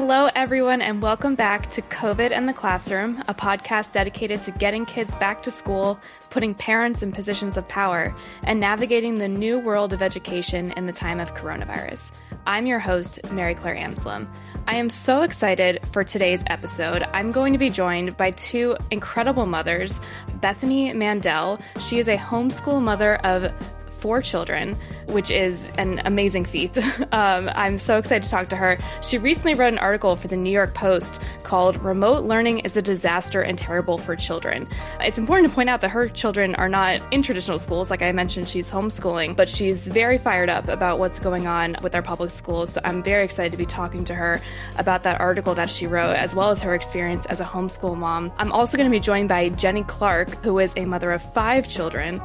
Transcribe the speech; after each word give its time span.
Hello, 0.00 0.28
everyone, 0.36 0.80
and 0.80 1.02
welcome 1.02 1.34
back 1.34 1.70
to 1.70 1.82
COVID 1.82 2.30
and 2.30 2.48
the 2.48 2.52
Classroom, 2.52 3.20
a 3.26 3.34
podcast 3.34 3.92
dedicated 3.92 4.40
to 4.42 4.52
getting 4.52 4.86
kids 4.86 5.12
back 5.16 5.42
to 5.42 5.50
school, 5.50 5.98
putting 6.30 6.54
parents 6.54 7.02
in 7.02 7.10
positions 7.10 7.56
of 7.56 7.66
power, 7.66 8.14
and 8.44 8.60
navigating 8.60 9.16
the 9.16 9.26
new 9.26 9.58
world 9.58 9.92
of 9.92 10.00
education 10.00 10.70
in 10.76 10.86
the 10.86 10.92
time 10.92 11.18
of 11.18 11.34
coronavirus. 11.34 12.12
I'm 12.46 12.64
your 12.64 12.78
host, 12.78 13.28
Mary 13.32 13.56
Clare 13.56 13.74
Amselem. 13.74 14.28
I 14.68 14.76
am 14.76 14.88
so 14.88 15.22
excited 15.22 15.80
for 15.90 16.04
today's 16.04 16.44
episode. 16.46 17.02
I'm 17.12 17.32
going 17.32 17.52
to 17.52 17.58
be 17.58 17.68
joined 17.68 18.16
by 18.16 18.30
two 18.30 18.76
incredible 18.92 19.46
mothers 19.46 20.00
Bethany 20.34 20.92
Mandel. 20.92 21.60
She 21.80 21.98
is 21.98 22.06
a 22.06 22.16
homeschool 22.16 22.80
mother 22.80 23.16
of 23.16 23.52
four 23.98 24.22
children, 24.22 24.76
which 25.06 25.30
is 25.30 25.70
an 25.76 26.00
amazing 26.04 26.44
feat. 26.44 26.76
um, 27.12 27.50
I'm 27.54 27.78
so 27.78 27.98
excited 27.98 28.24
to 28.24 28.30
talk 28.30 28.48
to 28.50 28.56
her. 28.56 28.78
She 29.02 29.18
recently 29.18 29.54
wrote 29.54 29.72
an 29.72 29.78
article 29.78 30.16
for 30.16 30.28
the 30.28 30.36
New 30.36 30.50
York 30.50 30.74
Post 30.74 31.20
called 31.42 31.82
Remote 31.82 32.24
Learning 32.24 32.60
is 32.60 32.76
a 32.76 32.82
Disaster 32.82 33.42
and 33.42 33.58
Terrible 33.58 33.98
for 33.98 34.14
Children. 34.16 34.68
It's 35.00 35.18
important 35.18 35.48
to 35.48 35.54
point 35.54 35.68
out 35.68 35.80
that 35.80 35.90
her 35.90 36.08
children 36.08 36.54
are 36.54 36.68
not 36.68 37.00
in 37.10 37.22
traditional 37.22 37.58
schools. 37.58 37.90
Like 37.90 38.02
I 38.02 38.12
mentioned, 38.12 38.48
she's 38.48 38.70
homeschooling, 38.70 39.36
but 39.36 39.48
she's 39.48 39.86
very 39.86 40.18
fired 40.18 40.50
up 40.50 40.68
about 40.68 40.98
what's 40.98 41.18
going 41.18 41.46
on 41.46 41.76
with 41.82 41.94
our 41.94 42.02
public 42.02 42.30
schools. 42.30 42.74
So 42.74 42.80
I'm 42.84 43.02
very 43.02 43.24
excited 43.24 43.52
to 43.52 43.58
be 43.58 43.66
talking 43.66 44.04
to 44.04 44.14
her 44.14 44.40
about 44.78 45.02
that 45.02 45.20
article 45.20 45.54
that 45.54 45.70
she 45.70 45.86
wrote, 45.86 46.14
as 46.14 46.34
well 46.34 46.50
as 46.50 46.60
her 46.60 46.74
experience 46.74 47.26
as 47.26 47.40
a 47.40 47.44
homeschool 47.44 47.96
mom. 47.96 48.32
I'm 48.38 48.52
also 48.52 48.76
going 48.76 48.88
to 48.88 48.94
be 48.94 49.00
joined 49.00 49.28
by 49.28 49.48
Jenny 49.50 49.84
Clark, 49.84 50.44
who 50.44 50.58
is 50.58 50.72
a 50.76 50.84
mother 50.84 51.12
of 51.12 51.22
five 51.32 51.68
children 51.68 52.20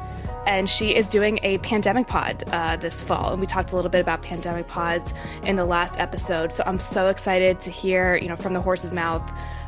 and 0.46 0.70
she 0.70 0.96
is 0.96 1.10
doing 1.10 1.40
a 1.44 1.58
pandemic 1.60 2.08
pod 2.08 2.44
uh, 2.48 2.78
this 2.78 3.02
fall. 3.02 3.32
And 3.32 3.42
we 3.42 3.48
talked 3.48 3.72
a 3.72 3.76
little 3.76 3.92
bit 3.92 4.02
about 4.02 4.22
pandemic 4.22 4.68
pods 4.68 5.14
in 5.44 5.56
the 5.56 5.66
last 5.66 6.00
episode. 6.00 6.54
So 6.54 6.64
I'm 6.66 6.80
so 6.80 7.10
excited 7.10 7.62
to 7.62 7.72
hear, 7.72 8.16
you 8.16 8.28
know, 8.28 8.36
from 8.36 8.54
the 8.54 8.62
horse's 8.62 8.94
mouth 8.94 9.24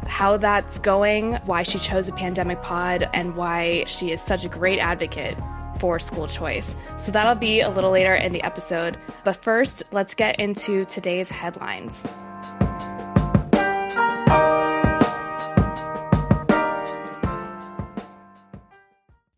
how 0.08 0.38
that's 0.38 0.80
going, 0.80 1.34
why 1.46 1.64
she 1.64 1.80
chose 1.80 2.08
a 2.08 2.12
pandemic 2.12 2.62
pod, 2.62 3.10
and 3.14 3.36
why 3.36 3.86
she 3.88 4.12
is 4.12 4.22
such 4.22 4.46
a 4.46 4.50
great 4.50 4.80
advocate 4.80 5.38
for 5.80 6.00
school 6.00 6.28
choice. 6.28 6.76
So 6.98 7.12
that'll 7.12 7.36
be 7.36 7.62
a 7.62 7.70
little 7.70 7.92
later 7.92 8.14
in 8.14 8.32
the 8.32 8.44
episode. 8.44 8.98
But 9.24 9.38
first, 9.38 9.84
let's 9.92 10.14
get 10.14 10.40
into 10.40 10.86
today's 10.86 11.30
headlines. 11.30 12.08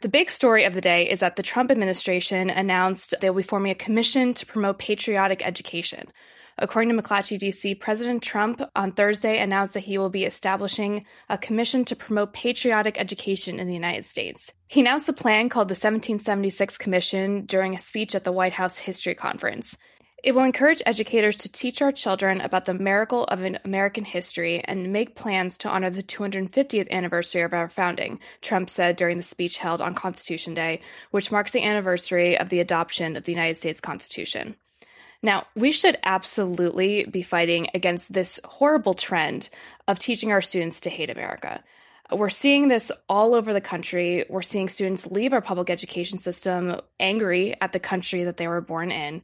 The 0.07 0.11
big 0.11 0.31
story 0.31 0.63
of 0.63 0.73
the 0.73 0.79
day 0.79 1.09
is 1.09 1.19
that 1.19 1.35
the 1.35 1.43
Trump 1.43 1.69
administration 1.69 2.49
announced 2.49 3.13
they'll 3.19 3.33
be 3.33 3.43
forming 3.43 3.73
a 3.73 3.75
commission 3.75 4.33
to 4.35 4.45
promote 4.45 4.79
patriotic 4.79 5.45
education. 5.45 6.07
According 6.57 6.95
to 6.95 7.03
McClatchy 7.03 7.37
DC, 7.37 7.77
President 7.77 8.23
Trump 8.23 8.61
on 8.73 8.93
Thursday 8.93 9.37
announced 9.37 9.73
that 9.73 9.83
he 9.83 9.97
will 9.97 10.09
be 10.09 10.23
establishing 10.23 11.05
a 11.27 11.37
commission 11.37 11.83
to 11.83 11.95
promote 11.97 12.31
patriotic 12.31 12.97
education 12.97 13.59
in 13.59 13.67
the 13.67 13.73
United 13.73 14.05
States. 14.05 14.53
He 14.69 14.79
announced 14.79 15.07
the 15.07 15.11
plan 15.11 15.49
called 15.49 15.67
the 15.67 15.73
1776 15.73 16.77
Commission 16.77 17.45
during 17.45 17.75
a 17.75 17.77
speech 17.77 18.15
at 18.15 18.23
the 18.23 18.31
White 18.31 18.53
House 18.53 18.77
History 18.77 19.13
Conference. 19.13 19.75
It 20.23 20.33
will 20.33 20.43
encourage 20.43 20.81
educators 20.83 21.37
to 21.37 21.51
teach 21.51 21.79
our 21.79 21.91
children 21.91 22.41
about 22.41 22.65
the 22.65 22.73
miracle 22.73 23.25
of 23.25 23.45
American 23.63 24.03
history 24.03 24.63
and 24.65 24.91
make 24.91 25.15
plans 25.15 25.59
to 25.59 25.69
honor 25.69 25.91
the 25.91 26.01
250th 26.01 26.89
anniversary 26.89 27.43
of 27.43 27.53
our 27.53 27.69
founding, 27.69 28.19
Trump 28.41 28.69
said 28.71 28.95
during 28.95 29.17
the 29.17 29.23
speech 29.23 29.59
held 29.59 29.79
on 29.79 29.93
Constitution 29.93 30.55
Day, 30.55 30.81
which 31.11 31.31
marks 31.31 31.51
the 31.51 31.63
anniversary 31.63 32.35
of 32.35 32.49
the 32.49 32.59
adoption 32.59 33.15
of 33.15 33.25
the 33.25 33.31
United 33.31 33.57
States 33.57 33.79
Constitution. 33.79 34.55
Now, 35.21 35.45
we 35.55 35.71
should 35.71 35.97
absolutely 36.03 37.05
be 37.05 37.21
fighting 37.21 37.67
against 37.75 38.11
this 38.11 38.39
horrible 38.43 38.95
trend 38.95 39.49
of 39.87 39.99
teaching 39.99 40.31
our 40.31 40.41
students 40.41 40.81
to 40.81 40.89
hate 40.89 41.11
America. 41.11 41.63
We're 42.11 42.29
seeing 42.29 42.69
this 42.69 42.91
all 43.07 43.35
over 43.35 43.53
the 43.53 43.61
country. 43.61 44.25
We're 44.29 44.41
seeing 44.41 44.69
students 44.69 45.05
leave 45.05 45.33
our 45.33 45.41
public 45.41 45.69
education 45.69 46.17
system 46.17 46.81
angry 46.99 47.55
at 47.61 47.71
the 47.71 47.79
country 47.79 48.23
that 48.23 48.37
they 48.37 48.47
were 48.47 48.61
born 48.61 48.91
in 48.91 49.21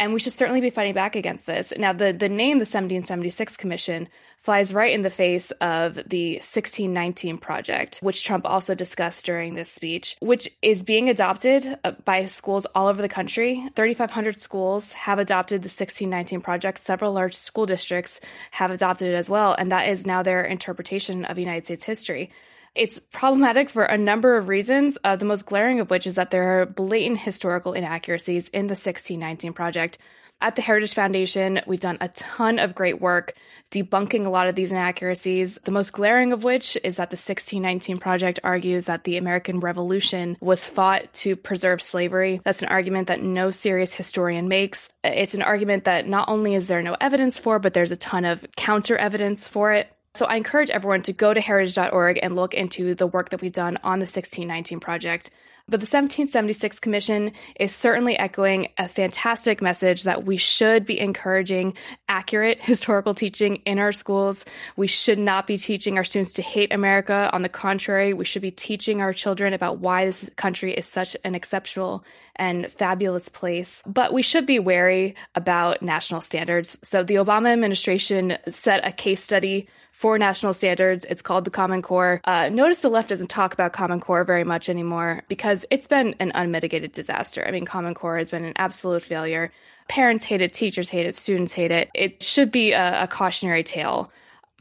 and 0.00 0.14
we 0.14 0.18
should 0.18 0.32
certainly 0.32 0.62
be 0.62 0.70
fighting 0.70 0.94
back 0.94 1.14
against 1.14 1.46
this. 1.46 1.74
Now, 1.76 1.92
the, 1.92 2.12
the 2.12 2.30
name, 2.30 2.56
the 2.56 2.62
1776 2.62 3.58
Commission, 3.58 4.08
flies 4.38 4.72
right 4.72 4.94
in 4.94 5.02
the 5.02 5.10
face 5.10 5.50
of 5.60 5.94
the 5.94 6.36
1619 6.36 7.36
Project, 7.36 7.98
which 7.98 8.24
Trump 8.24 8.46
also 8.46 8.74
discussed 8.74 9.26
during 9.26 9.54
this 9.54 9.70
speech, 9.70 10.16
which 10.20 10.50
is 10.62 10.82
being 10.82 11.10
adopted 11.10 11.78
uh, 11.84 11.92
by 12.06 12.24
schools 12.24 12.64
all 12.74 12.86
over 12.86 13.02
the 13.02 13.08
country. 13.10 13.68
3,500 13.76 14.40
schools 14.40 14.94
have 14.94 15.18
adopted 15.18 15.60
the 15.60 15.66
1619 15.66 16.40
Project. 16.40 16.78
Several 16.78 17.12
large 17.12 17.36
school 17.36 17.66
districts 17.66 18.20
have 18.52 18.70
adopted 18.70 19.08
it 19.08 19.14
as 19.14 19.28
well, 19.28 19.54
and 19.58 19.70
that 19.70 19.88
is 19.88 20.06
now 20.06 20.22
their 20.22 20.42
interpretation 20.42 21.26
of 21.26 21.38
United 21.38 21.66
States 21.66 21.84
history. 21.84 22.30
It's 22.74 23.00
problematic 23.12 23.68
for 23.68 23.84
a 23.84 23.98
number 23.98 24.36
of 24.36 24.46
reasons, 24.46 24.96
uh, 25.02 25.16
the 25.16 25.24
most 25.24 25.44
glaring 25.44 25.80
of 25.80 25.90
which 25.90 26.06
is 26.06 26.14
that 26.14 26.30
there 26.30 26.60
are 26.60 26.66
blatant 26.66 27.18
historical 27.18 27.72
inaccuracies 27.72 28.48
in 28.48 28.68
the 28.68 28.72
1619 28.72 29.52
project. 29.52 29.98
At 30.42 30.56
the 30.56 30.62
Heritage 30.62 30.94
Foundation, 30.94 31.60
we've 31.66 31.80
done 31.80 31.98
a 32.00 32.08
ton 32.08 32.58
of 32.58 32.74
great 32.74 32.98
work 32.98 33.34
debunking 33.70 34.24
a 34.24 34.30
lot 34.30 34.48
of 34.48 34.54
these 34.54 34.72
inaccuracies. 34.72 35.58
The 35.64 35.70
most 35.70 35.92
glaring 35.92 36.32
of 36.32 36.44
which 36.44 36.78
is 36.82 36.96
that 36.96 37.10
the 37.10 37.14
1619 37.14 37.98
Project 37.98 38.40
argues 38.42 38.86
that 38.86 39.04
the 39.04 39.18
American 39.18 39.60
Revolution 39.60 40.38
was 40.40 40.64
fought 40.64 41.12
to 41.14 41.36
preserve 41.36 41.82
slavery. 41.82 42.40
That's 42.42 42.62
an 42.62 42.68
argument 42.68 43.08
that 43.08 43.22
no 43.22 43.50
serious 43.50 43.92
historian 43.92 44.48
makes. 44.48 44.88
It's 45.04 45.34
an 45.34 45.42
argument 45.42 45.84
that 45.84 46.08
not 46.08 46.28
only 46.28 46.54
is 46.54 46.68
there 46.68 46.82
no 46.82 46.96
evidence 47.00 47.38
for, 47.38 47.58
but 47.58 47.74
there's 47.74 47.92
a 47.92 47.96
ton 47.96 48.24
of 48.24 48.44
counter 48.56 48.96
evidence 48.96 49.46
for 49.46 49.72
it. 49.72 49.92
So 50.14 50.26
I 50.26 50.36
encourage 50.36 50.70
everyone 50.70 51.02
to 51.02 51.12
go 51.12 51.32
to 51.32 51.40
heritage.org 51.40 52.18
and 52.22 52.34
look 52.34 52.52
into 52.54 52.94
the 52.94 53.06
work 53.06 53.30
that 53.30 53.40
we've 53.40 53.52
done 53.52 53.76
on 53.84 54.00
the 54.00 54.04
1619 54.04 54.80
project. 54.80 55.30
But 55.70 55.78
the 55.78 55.84
1776 55.84 56.80
Commission 56.80 57.30
is 57.54 57.72
certainly 57.72 58.18
echoing 58.18 58.68
a 58.76 58.88
fantastic 58.88 59.62
message 59.62 60.02
that 60.02 60.24
we 60.24 60.36
should 60.36 60.84
be 60.84 60.98
encouraging 60.98 61.74
accurate 62.08 62.60
historical 62.62 63.14
teaching 63.14 63.56
in 63.66 63.78
our 63.78 63.92
schools. 63.92 64.44
We 64.74 64.88
should 64.88 65.20
not 65.20 65.46
be 65.46 65.58
teaching 65.58 65.96
our 65.96 66.02
students 66.02 66.32
to 66.34 66.42
hate 66.42 66.72
America. 66.72 67.30
On 67.32 67.42
the 67.42 67.48
contrary, 67.48 68.14
we 68.14 68.24
should 68.24 68.42
be 68.42 68.50
teaching 68.50 69.00
our 69.00 69.12
children 69.12 69.52
about 69.52 69.78
why 69.78 70.06
this 70.06 70.28
country 70.34 70.72
is 70.74 70.86
such 70.86 71.16
an 71.22 71.36
exceptional 71.36 72.04
and 72.34 72.72
fabulous 72.72 73.28
place. 73.28 73.80
But 73.86 74.12
we 74.12 74.22
should 74.22 74.46
be 74.46 74.58
wary 74.58 75.14
about 75.36 75.82
national 75.82 76.20
standards. 76.20 76.78
So 76.82 77.04
the 77.04 77.16
Obama 77.16 77.52
administration 77.52 78.38
set 78.48 78.84
a 78.84 78.90
case 78.90 79.22
study 79.22 79.68
for 80.00 80.18
national 80.18 80.54
standards. 80.54 81.04
It's 81.10 81.20
called 81.20 81.44
the 81.44 81.50
Common 81.50 81.82
Core. 81.82 82.22
Uh, 82.24 82.48
notice 82.48 82.80
the 82.80 82.88
left 82.88 83.10
doesn't 83.10 83.28
talk 83.28 83.52
about 83.52 83.74
Common 83.74 84.00
Core 84.00 84.24
very 84.24 84.44
much 84.44 84.70
anymore 84.70 85.24
because 85.28 85.66
it's 85.70 85.86
been 85.86 86.14
an 86.18 86.32
unmitigated 86.34 86.92
disaster. 86.92 87.44
I 87.46 87.50
mean, 87.50 87.66
Common 87.66 87.92
Core 87.92 88.16
has 88.16 88.30
been 88.30 88.46
an 88.46 88.54
absolute 88.56 89.02
failure. 89.02 89.52
Parents 89.88 90.24
hate 90.24 90.40
it, 90.40 90.54
teachers 90.54 90.88
hate 90.88 91.04
it, 91.04 91.16
students 91.16 91.52
hate 91.52 91.70
it. 91.70 91.90
It 91.94 92.22
should 92.22 92.50
be 92.50 92.72
a, 92.72 93.02
a 93.02 93.08
cautionary 93.08 93.62
tale 93.62 94.10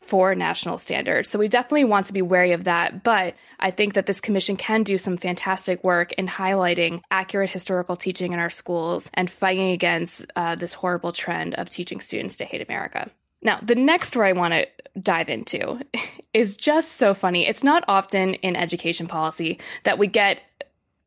for 0.01 0.35
national 0.35 0.77
standards. 0.77 1.29
So 1.29 1.39
we 1.39 1.47
definitely 1.47 1.85
want 1.85 2.07
to 2.07 2.13
be 2.13 2.21
wary 2.21 2.51
of 2.51 2.65
that. 2.65 3.05
But 3.05 3.35
I 3.61 3.71
think 3.71 3.93
that 3.93 4.07
this 4.07 4.19
commission 4.19 4.57
can 4.57 4.83
do 4.83 4.97
some 4.97 5.15
fantastic 5.15 5.85
work 5.85 6.11
in 6.13 6.27
highlighting 6.27 7.01
accurate 7.09 7.49
historical 7.49 7.95
teaching 7.95 8.33
in 8.33 8.39
our 8.39 8.49
schools 8.49 9.09
and 9.13 9.31
fighting 9.31 9.71
against 9.71 10.25
uh, 10.35 10.55
this 10.55 10.73
horrible 10.73 11.13
trend 11.13 11.55
of 11.55 11.69
teaching 11.69 12.01
students 12.01 12.35
to 12.37 12.43
hate 12.43 12.61
America. 12.67 13.09
Now, 13.41 13.59
the 13.61 13.75
next 13.75 14.09
story 14.09 14.29
I 14.29 14.33
want 14.33 14.53
to 14.53 14.67
dive 15.01 15.29
into 15.29 15.79
is 16.33 16.55
just 16.55 16.93
so 16.93 17.13
funny. 17.13 17.47
It's 17.47 17.63
not 17.63 17.83
often 17.87 18.35
in 18.35 18.55
education 18.55 19.07
policy 19.07 19.59
that 19.83 19.97
we 19.97 20.07
get 20.07 20.41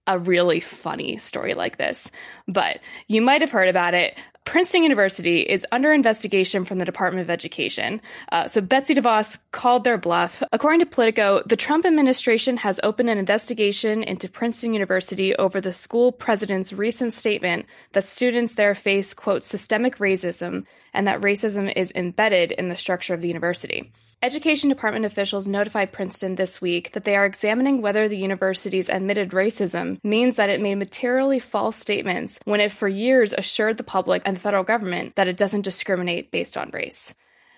a 0.06 0.18
really 0.18 0.60
funny 0.60 1.16
story 1.16 1.54
like 1.54 1.76
this, 1.76 2.10
but 2.48 2.80
you 3.06 3.22
might 3.22 3.40
have 3.40 3.50
heard 3.50 3.68
about 3.68 3.94
it. 3.94 4.18
Princeton 4.44 4.82
University 4.82 5.40
is 5.40 5.64
under 5.70 5.92
investigation 5.92 6.64
from 6.64 6.78
the 6.78 6.84
Department 6.84 7.22
of 7.22 7.30
Education. 7.30 8.00
Uh, 8.32 8.48
so 8.48 8.60
Betsy 8.60 8.92
DeVos 8.92 9.38
called 9.52 9.84
their 9.84 9.96
bluff. 9.96 10.42
According 10.50 10.80
to 10.80 10.86
Politico, 10.86 11.42
the 11.46 11.56
Trump 11.56 11.86
administration 11.86 12.56
has 12.56 12.80
opened 12.82 13.08
an 13.08 13.18
investigation 13.18 14.02
into 14.02 14.28
Princeton 14.28 14.72
University 14.72 15.36
over 15.36 15.60
the 15.60 15.72
school 15.72 16.10
president's 16.10 16.72
recent 16.72 17.12
statement 17.12 17.66
that 17.92 18.04
students 18.04 18.56
there 18.56 18.74
face, 18.74 19.14
quote, 19.14 19.44
systemic 19.44 19.98
racism 19.98 20.66
and 20.92 21.06
that 21.06 21.20
racism 21.20 21.72
is 21.76 21.92
embedded 21.94 22.50
in 22.50 22.68
the 22.68 22.76
structure 22.76 23.14
of 23.14 23.22
the 23.22 23.28
university. 23.28 23.92
Education 24.22 24.68
Department 24.68 25.04
officials 25.04 25.48
notified 25.48 25.90
Princeton 25.90 26.36
this 26.36 26.60
week 26.60 26.92
that 26.92 27.02
they 27.02 27.16
are 27.16 27.26
examining 27.26 27.82
whether 27.82 28.06
the 28.06 28.16
university's 28.16 28.88
admitted 28.88 29.30
racism 29.30 29.98
means 30.04 30.36
that 30.36 30.48
it 30.48 30.60
made 30.60 30.76
materially 30.76 31.40
false 31.40 31.76
statements 31.76 32.38
when 32.44 32.60
it 32.60 32.70
for 32.70 32.86
years 32.86 33.32
assured 33.32 33.78
the 33.78 33.82
public 33.82 34.22
and 34.24 34.36
the 34.36 34.40
federal 34.40 34.62
government 34.62 35.16
that 35.16 35.26
it 35.26 35.36
doesn't 35.36 35.62
discriminate 35.62 36.30
based 36.30 36.56
on 36.56 36.70
race. 36.70 37.16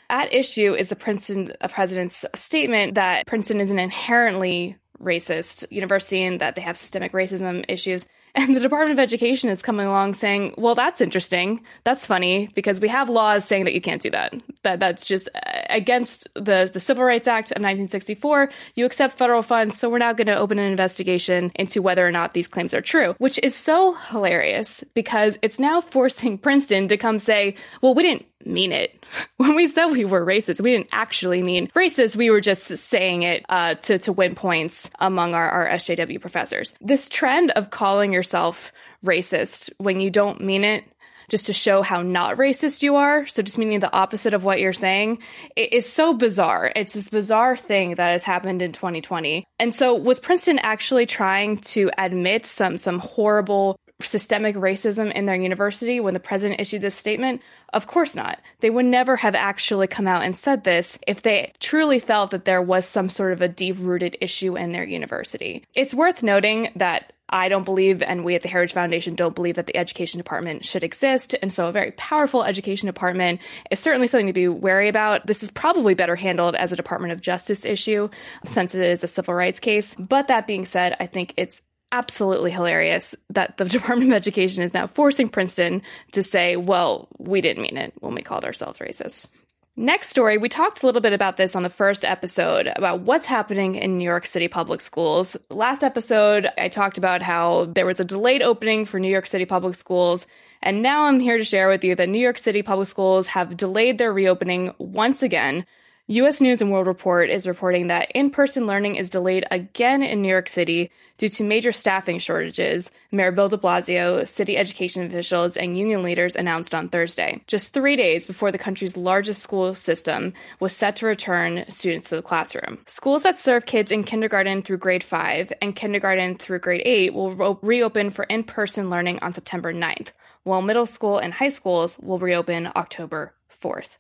At 0.08 0.32
issue 0.32 0.72
is 0.72 0.88
the 0.88 0.96
Princeton 0.96 1.52
uh, 1.61 1.69
president's 1.69 2.25
statement 2.34 2.94
that 2.94 3.26
Princeton 3.26 3.61
is 3.61 3.70
an 3.70 3.78
inherently 3.78 4.78
racist 4.99 5.70
university 5.70 6.22
and 6.22 6.40
that 6.40 6.55
they 6.55 6.62
have 6.62 6.78
systemic 6.78 7.12
racism 7.12 7.66
issues. 7.69 8.06
And 8.37 8.57
the 8.57 8.61
Department 8.61 8.99
of 8.99 9.03
Education 9.03 9.49
is 9.49 9.63
coming 9.63 9.87
along 9.87 10.15
saying, 10.15 10.55
well, 10.59 10.75
that's 10.75 11.01
interesting. 11.01 11.63
That's 11.85 12.05
funny 12.05 12.49
because 12.55 12.81
we 12.81 12.89
have 12.89 13.09
laws 13.09 13.45
saying 13.45 13.65
that 13.65 13.75
you 13.75 13.81
can't 13.81 14.03
do 14.03 14.11
that. 14.11 14.35
That 14.65 14.81
that's 14.81 15.07
just 15.07 15.29
uh, 15.35 15.61
against 15.71 16.27
the, 16.35 16.69
the 16.73 16.81
Civil 16.81 17.05
Rights 17.05 17.29
Act 17.29 17.53
of 17.53 17.57
1964. 17.57 18.51
You 18.75 18.87
accept 18.87 19.19
federal 19.19 19.43
funds. 19.43 19.79
So 19.79 19.89
we're 19.89 19.99
now 19.99 20.13
going 20.13 20.27
to 20.27 20.37
open 20.37 20.59
an 20.59 20.69
investigation 20.71 21.53
into 21.55 21.81
whether 21.81 22.05
or 22.05 22.11
not 22.11 22.33
these 22.33 22.49
claims 22.49 22.75
are 22.75 22.81
true, 22.81 23.15
which 23.19 23.39
is 23.43 23.55
so 23.55 23.95
hilarious 23.95 24.83
because 24.95 25.39
it's 25.41 25.61
now 25.61 25.81
forcing 25.81 26.37
Princeton 26.37 26.89
to 26.89 26.97
come 26.97 27.21
say, 27.21 27.55
well, 27.83 27.95
we 27.95 28.03
didn't 28.03 28.27
mean 28.46 28.73
it. 28.73 29.05
When 29.37 29.56
we 29.56 29.69
said 29.69 29.87
we 29.87 30.05
were 30.05 30.25
racist, 30.25 30.61
we 30.61 30.73
didn't 30.73 30.88
actually 30.93 31.43
mean 31.43 31.69
racist. 31.69 32.17
We 32.17 32.31
were 32.31 32.41
just 32.41 32.64
saying 32.64 33.23
it 33.23 33.44
uh, 33.49 33.75
to, 33.75 33.99
to 33.99 34.12
win 34.12 34.35
points 34.35 34.91
among 34.99 35.35
our, 35.35 35.49
our 35.49 35.69
SJW 35.69 36.20
professors. 36.20 36.73
This 36.81 37.08
trend 37.08 37.50
of 37.52 37.70
calling 37.70 38.12
yourself 38.12 38.73
racist 39.05 39.70
when 39.79 40.00
you 40.00 40.11
don't 40.11 40.41
mean 40.41 40.64
it 40.64 40.85
just 41.29 41.46
to 41.46 41.52
show 41.52 41.82
how 41.82 42.02
not 42.02 42.37
racist 42.37 42.82
you 42.82 42.96
are. 42.96 43.26
So 43.26 43.43
just 43.43 43.58
meaning 43.58 43.81
the 43.81 43.93
opposite 43.93 44.35
of 44.35 44.44
what 44.44 44.61
you're 44.61 44.73
saying 44.73 45.19
it 45.56 45.73
is 45.73 45.90
so 45.90 46.14
bizarre. 46.14 46.73
It's 46.75 46.94
this 46.94 47.08
bizarre 47.08 47.56
thing 47.56 47.94
that 47.97 48.11
has 48.11 48.25
happened 48.25 48.62
in 48.62 48.73
2020. 48.73 49.47
And 49.58 49.75
so 49.75 49.94
was 49.94 50.20
Princeton 50.20 50.58
actually 50.58 51.06
trying 51.06 51.58
to 51.58 51.90
admit 51.97 52.47
some 52.47 52.79
some 52.79 52.99
horrible 52.99 53.76
systemic 54.00 54.56
racism 54.56 55.12
in 55.12 55.25
their 55.25 55.37
university 55.37 56.00
when 56.00 56.14
the 56.14 56.20
president 56.20 56.61
issued 56.61 56.82
this 56.82 56.96
statement? 56.96 57.41
Of 57.73 57.87
course 57.87 58.17
not. 58.17 58.41
They 58.61 58.70
would 58.70 58.87
never 58.87 59.17
have 59.17 59.35
actually 59.35 59.87
come 59.87 60.06
out 60.06 60.25
and 60.25 60.37
said 60.37 60.64
this 60.64 60.99
if 61.06 61.23
they 61.23 61.52
truly 61.61 61.99
felt 61.99 62.32
that 62.32 62.44
there 62.44 62.62
was 62.62 62.87
some 62.87 63.08
sort 63.08 63.32
of 63.32 63.43
a 63.43 63.49
deep 63.49 63.76
rooted 63.79 64.17
issue 64.20 64.56
in 64.56 64.73
their 64.73 64.85
university. 64.85 65.64
It's 65.75 65.94
worth 65.94 66.23
noting 66.23 66.70
that 66.76 67.12
I 67.29 67.49
don't 67.49 67.64
believe, 67.64 68.02
and 68.02 68.25
we 68.25 68.35
at 68.35 68.43
the 68.43 68.49
Heritage 68.49 68.75
Foundation 68.75 69.14
don't 69.14 69.35
believe 69.35 69.56
that 69.56 69.67
the 69.67 69.76
education 69.76 70.19
department 70.19 70.64
should 70.64 70.85
exist. 70.85 71.35
And 71.40 71.52
so 71.52 71.69
a 71.69 71.73
very 71.73 71.93
powerful 71.93 72.44
education 72.44 72.87
department 72.87 73.40
is 73.70 73.81
certainly 73.81 74.06
something 74.06 74.26
to 74.26 74.32
be 74.32 74.47
wary 74.47 74.88
about. 74.88 75.26
This 75.26 75.43
is 75.43 75.50
probably 75.50 75.94
better 75.94 76.17
handled 76.17 76.55
as 76.55 76.70
a 76.70 76.76
Department 76.76 77.12
of 77.12 77.23
Justice 77.23 77.64
issue 77.64 78.11
since 78.44 78.75
it 78.75 78.87
is 78.87 79.02
a 79.02 79.08
civil 79.08 79.35
rights 79.35 79.58
case. 79.58 79.94
But 79.99 80.29
that 80.29 80.47
being 80.47 80.64
said, 80.64 80.97
I 81.00 81.06
think 81.06 81.32
it's 81.37 81.62
absolutely 81.94 82.50
hilarious 82.50 83.14
that 83.31 83.56
the 83.56 83.64
Department 83.76 84.11
of 84.11 84.17
Education 84.17 84.62
is 84.62 84.75
now 84.75 84.87
forcing 84.87 85.29
Princeton 85.29 85.82
to 86.12 86.23
say, 86.23 86.56
well, 86.56 87.08
we 87.19 87.41
didn't 87.41 87.62
mean 87.62 87.76
it 87.76 87.94
when 88.00 88.14
we 88.14 88.23
called 88.23 88.44
ourselves 88.44 88.81
racist. 88.81 89.29
Next 89.76 90.08
story, 90.08 90.38
we 90.38 90.49
talked 90.49 90.82
a 90.82 90.87
little 90.87 91.00
bit 91.00 91.12
about 91.12 91.37
this 91.37 91.56
on 91.56 91.64
the 91.64 91.69
first 91.69 92.05
episode 92.05 92.69
about 92.76 93.00
what's 93.00 93.26
happening 93.26 93.75
in 93.75 93.99
New 93.99 94.05
York 94.05 94.25
City 94.25 94.46
public 94.46 94.81
schools. 94.81 95.37
Last 95.50 95.82
episode, 95.82 96.49
I 96.56 96.69
talked 96.69 96.96
about 96.96 97.23
how 97.23 97.64
there 97.64 97.87
was 97.87 97.99
a 97.99 98.05
delayed 98.05 98.40
opening 98.40 98.85
for 98.85 99.00
New 99.00 99.11
York 99.11 99.26
City 99.26 99.44
public 99.47 99.75
schools. 99.75 100.29
And 100.62 100.81
now 100.81 101.06
I'm 101.06 101.19
here 101.19 101.38
to 101.38 101.44
share 101.44 101.69
with 101.69 101.82
you 101.82 101.97
that 101.97 102.08
New 102.08 102.20
York 102.20 102.38
City 102.38 102.62
public 102.62 102.87
schools 102.87 103.26
have 103.29 103.56
delayed 103.56 103.99
their 103.99 104.12
reopening 104.12 104.73
once 104.79 105.25
again 105.25 105.67
U.S. 106.06 106.43
News 106.43 106.61
and 106.61 106.71
World 106.71 106.87
Report 106.87 107.31
is 107.31 107.47
reporting 107.47 107.87
that 107.87 108.11
in 108.11 108.29
person 108.29 108.67
learning 108.67 108.97
is 108.97 109.09
delayed 109.09 109.47
again 109.51 110.03
in 110.03 110.21
New 110.21 110.29
York 110.29 110.51
City 110.51 110.91
due 111.17 111.31
to 111.31 111.45
major 111.45 111.73
staffing 111.73 112.19
shortages, 112.19 112.91
Mayor 113.11 113.33
Bill 113.33 113.49
de 113.49 113.56
Blasio, 113.56 114.29
city 114.29 114.59
education 114.59 115.06
officials, 115.06 115.56
and 115.56 115.79
union 115.79 116.03
leaders 116.03 116.37
announced 116.37 116.75
on 116.75 116.91
Thursday, 116.91 117.41
just 117.47 117.73
three 117.73 117.97
days 117.97 118.27
before 118.27 118.53
the 118.53 118.59
country's 118.59 118.99
largest 118.99 119.41
school 119.41 119.75
system 119.75 120.35
was 120.61 120.77
set 120.77 120.97
to 120.97 121.06
return 121.06 121.65
students 121.71 122.11
to 122.11 122.17
the 122.17 122.23
classroom. 122.23 122.81
Schools 122.85 123.23
that 123.23 123.39
serve 123.39 123.65
kids 123.65 123.91
in 123.91 124.05
kindergarten 124.05 124.61
through 124.61 124.77
grade 124.77 125.03
5 125.03 125.55
and 125.62 125.75
kindergarten 125.75 126.37
through 126.37 126.59
grade 126.59 126.83
8 126.85 127.15
will 127.15 127.33
re- 127.33 127.57
reopen 127.62 128.11
for 128.11 128.25
in 128.25 128.45
person 128.45 128.91
learning 128.91 129.21
on 129.23 129.33
September 129.33 129.73
9th, 129.73 130.09
while 130.43 130.61
middle 130.61 130.85
school 130.85 131.17
and 131.17 131.33
high 131.33 131.49
schools 131.49 131.99
will 131.99 132.19
reopen 132.19 132.71
October 132.77 133.33
4th. 133.50 133.97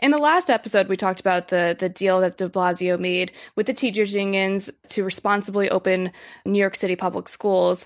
In 0.00 0.12
the 0.12 0.18
last 0.18 0.48
episode, 0.48 0.88
we 0.88 0.96
talked 0.96 1.20
about 1.20 1.48
the 1.48 1.76
the 1.78 1.90
deal 1.90 2.22
that 2.22 2.38
De 2.38 2.48
Blasio 2.48 2.98
made 2.98 3.32
with 3.54 3.66
the 3.66 3.74
teachers 3.74 4.14
unions 4.14 4.70
to 4.88 5.04
responsibly 5.04 5.68
open 5.68 6.10
New 6.46 6.58
York 6.58 6.74
City 6.74 6.96
public 6.96 7.28
schools, 7.28 7.84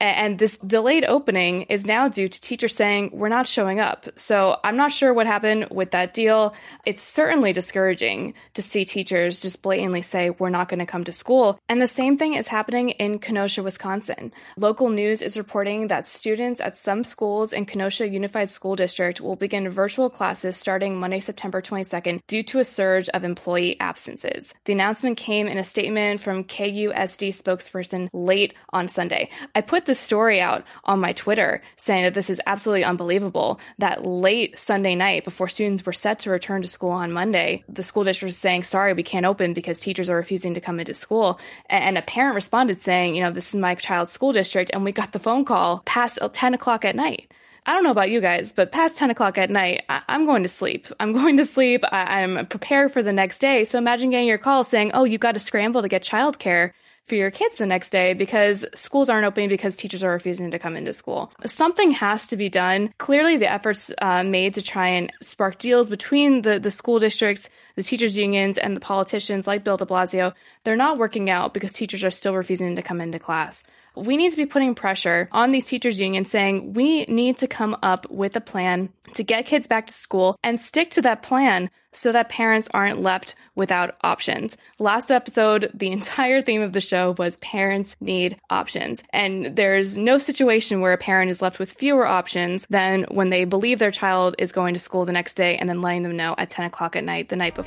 and 0.00 0.38
this 0.38 0.58
delayed 0.58 1.04
opening 1.04 1.62
is 1.62 1.86
now 1.86 2.08
due 2.08 2.28
to 2.28 2.40
teachers 2.40 2.74
saying, 2.74 3.10
we're 3.12 3.28
not 3.28 3.46
showing 3.46 3.80
up. 3.80 4.06
So 4.16 4.58
I'm 4.64 4.76
not 4.76 4.92
sure 4.92 5.14
what 5.14 5.26
happened 5.26 5.68
with 5.70 5.92
that 5.92 6.14
deal. 6.14 6.54
It's 6.84 7.02
certainly 7.02 7.52
discouraging 7.52 8.34
to 8.54 8.62
see 8.62 8.84
teachers 8.84 9.40
just 9.40 9.62
blatantly 9.62 10.02
say, 10.02 10.30
we're 10.30 10.50
not 10.50 10.68
going 10.68 10.80
to 10.80 10.86
come 10.86 11.04
to 11.04 11.12
school. 11.12 11.58
And 11.68 11.80
the 11.80 11.86
same 11.86 12.18
thing 12.18 12.34
is 12.34 12.48
happening 12.48 12.90
in 12.90 13.18
Kenosha, 13.18 13.62
Wisconsin. 13.62 14.32
Local 14.56 14.90
news 14.90 15.22
is 15.22 15.36
reporting 15.36 15.88
that 15.88 16.06
students 16.06 16.60
at 16.60 16.76
some 16.76 17.04
schools 17.04 17.52
in 17.52 17.66
Kenosha 17.66 18.08
Unified 18.08 18.50
School 18.50 18.76
District 18.76 19.20
will 19.20 19.36
begin 19.36 19.68
virtual 19.68 20.10
classes 20.10 20.56
starting 20.56 20.96
Monday, 20.96 21.20
September 21.20 21.62
22nd 21.62 22.20
due 22.26 22.42
to 22.42 22.58
a 22.58 22.64
surge 22.64 23.08
of 23.10 23.24
employee 23.24 23.78
absences. 23.80 24.54
The 24.64 24.72
announcement 24.72 25.16
came 25.16 25.46
in 25.46 25.58
a 25.58 25.64
statement 25.64 26.20
from 26.20 26.44
KUSD 26.44 27.28
spokesperson 27.28 28.08
late 28.12 28.54
on 28.72 28.88
Sunday. 28.88 29.30
I 29.54 29.60
put 29.60 29.83
put 29.84 29.90
the 29.90 29.94
story 29.94 30.40
out 30.40 30.64
on 30.84 30.98
my 30.98 31.12
Twitter 31.12 31.60
saying 31.76 32.04
that 32.04 32.14
this 32.14 32.30
is 32.30 32.40
absolutely 32.46 32.84
unbelievable 32.84 33.60
that 33.76 34.02
late 34.02 34.58
Sunday 34.58 34.94
night 34.94 35.24
before 35.24 35.46
students 35.46 35.84
were 35.84 35.92
set 35.92 36.20
to 36.20 36.30
return 36.30 36.62
to 36.62 36.68
school 36.68 36.90
on 36.90 37.12
Monday, 37.12 37.62
the 37.68 37.82
school 37.82 38.02
district 38.02 38.30
was 38.30 38.38
saying, 38.38 38.62
sorry, 38.62 38.94
we 38.94 39.02
can't 39.02 39.26
open 39.26 39.52
because 39.52 39.78
teachers 39.78 40.08
are 40.08 40.16
refusing 40.16 40.54
to 40.54 40.60
come 40.60 40.80
into 40.80 40.94
school. 40.94 41.38
And 41.68 41.98
a 41.98 42.02
parent 42.02 42.34
responded 42.34 42.80
saying, 42.80 43.14
you 43.14 43.22
know, 43.22 43.30
this 43.30 43.50
is 43.54 43.60
my 43.60 43.74
child's 43.74 44.10
school 44.10 44.32
district. 44.32 44.70
And 44.72 44.84
we 44.84 44.92
got 44.92 45.12
the 45.12 45.18
phone 45.18 45.44
call 45.44 45.82
past 45.84 46.18
10 46.32 46.54
o'clock 46.54 46.86
at 46.86 46.96
night. 46.96 47.30
I 47.66 47.74
don't 47.74 47.84
know 47.84 47.90
about 47.90 48.10
you 48.10 48.22
guys, 48.22 48.54
but 48.54 48.72
past 48.72 48.96
10 48.96 49.10
o'clock 49.10 49.36
at 49.36 49.50
night, 49.50 49.84
I- 49.90 50.02
am 50.08 50.24
going 50.24 50.44
to 50.44 50.48
sleep. 50.48 50.86
I'm 50.98 51.12
going 51.12 51.36
to 51.36 51.44
sleep. 51.44 51.84
I- 51.92 52.22
am 52.22 52.46
prepared 52.46 52.90
for 52.92 53.02
the 53.02 53.12
next 53.12 53.40
day. 53.40 53.66
So 53.66 53.76
imagine 53.76 54.10
getting 54.10 54.28
your 54.28 54.38
call 54.38 54.64
saying, 54.64 54.92
oh, 54.94 55.04
you 55.04 55.18
got 55.18 55.32
to 55.32 55.40
scramble 55.40 55.82
to 55.82 55.88
get 55.88 56.02
childcare 56.02 56.72
for 57.06 57.14
your 57.14 57.30
kids 57.30 57.58
the 57.58 57.66
next 57.66 57.90
day 57.90 58.14
because 58.14 58.64
schools 58.74 59.08
aren't 59.08 59.26
opening 59.26 59.48
because 59.48 59.76
teachers 59.76 60.02
are 60.02 60.10
refusing 60.10 60.50
to 60.50 60.58
come 60.58 60.76
into 60.76 60.92
school. 60.92 61.32
Something 61.44 61.90
has 61.92 62.26
to 62.28 62.36
be 62.36 62.48
done. 62.48 62.92
Clearly, 62.98 63.36
the 63.36 63.50
efforts 63.50 63.90
uh, 64.00 64.22
made 64.24 64.54
to 64.54 64.62
try 64.62 64.88
and 64.88 65.12
spark 65.20 65.58
deals 65.58 65.90
between 65.90 66.42
the, 66.42 66.58
the 66.58 66.70
school 66.70 66.98
districts, 66.98 67.48
the 67.74 67.82
teachers' 67.82 68.16
unions, 68.16 68.58
and 68.58 68.76
the 68.76 68.80
politicians 68.80 69.46
like 69.46 69.64
Bill 69.64 69.76
de 69.76 69.86
Blasio, 69.86 70.32
they're 70.64 70.76
not 70.76 70.98
working 70.98 71.30
out 71.30 71.54
because 71.54 71.72
teachers 71.72 72.04
are 72.04 72.10
still 72.10 72.34
refusing 72.34 72.76
to 72.76 72.82
come 72.82 73.00
into 73.00 73.18
class. 73.18 73.64
We 73.96 74.16
need 74.16 74.30
to 74.30 74.36
be 74.36 74.46
putting 74.46 74.74
pressure 74.74 75.28
on 75.30 75.50
these 75.50 75.68
teachers' 75.68 76.00
unions 76.00 76.30
saying 76.30 76.72
we 76.74 77.04
need 77.04 77.38
to 77.38 77.46
come 77.46 77.76
up 77.82 78.10
with 78.10 78.34
a 78.34 78.40
plan 78.40 78.90
to 79.14 79.22
get 79.22 79.46
kids 79.46 79.66
back 79.66 79.86
to 79.86 79.92
school 79.92 80.36
and 80.42 80.58
stick 80.58 80.90
to 80.92 81.02
that 81.02 81.22
plan 81.22 81.70
so 81.92 82.10
that 82.10 82.28
parents 82.28 82.68
aren't 82.74 83.00
left 83.00 83.36
without 83.54 83.94
options. 84.02 84.56
Last 84.80 85.10
episode, 85.10 85.70
the 85.72 85.90
entire 85.92 86.42
theme 86.42 86.62
of 86.62 86.72
the 86.72 86.80
show 86.80 87.14
was 87.16 87.36
parents 87.36 87.94
need 88.00 88.36
options. 88.50 89.02
And 89.12 89.56
there's 89.56 89.96
no 89.96 90.18
situation 90.18 90.80
where 90.80 90.92
a 90.92 90.98
parent 90.98 91.30
is 91.30 91.40
left 91.40 91.60
with 91.60 91.72
fewer 91.72 92.06
options 92.06 92.66
than 92.68 93.04
when 93.10 93.30
they 93.30 93.44
believe 93.44 93.78
their 93.78 93.92
child 93.92 94.34
is 94.38 94.52
going 94.52 94.74
to 94.74 94.80
school 94.80 95.04
the 95.04 95.12
next 95.12 95.34
day 95.34 95.56
and 95.56 95.68
then 95.68 95.80
letting 95.80 96.02
them 96.02 96.16
know 96.16 96.34
at 96.36 96.50
10 96.50 96.66
o'clock 96.66 96.96
at 96.96 97.04
night 97.04 97.28
the 97.28 97.36
night 97.36 97.54
before 97.54 97.63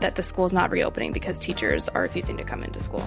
that 0.00 0.16
the 0.16 0.22
school 0.22 0.44
is 0.46 0.52
not 0.52 0.70
reopening 0.70 1.12
because 1.12 1.38
teachers 1.38 1.88
are 1.90 2.02
refusing 2.02 2.36
to 2.36 2.44
come 2.44 2.62
into 2.62 2.80
school. 2.80 3.04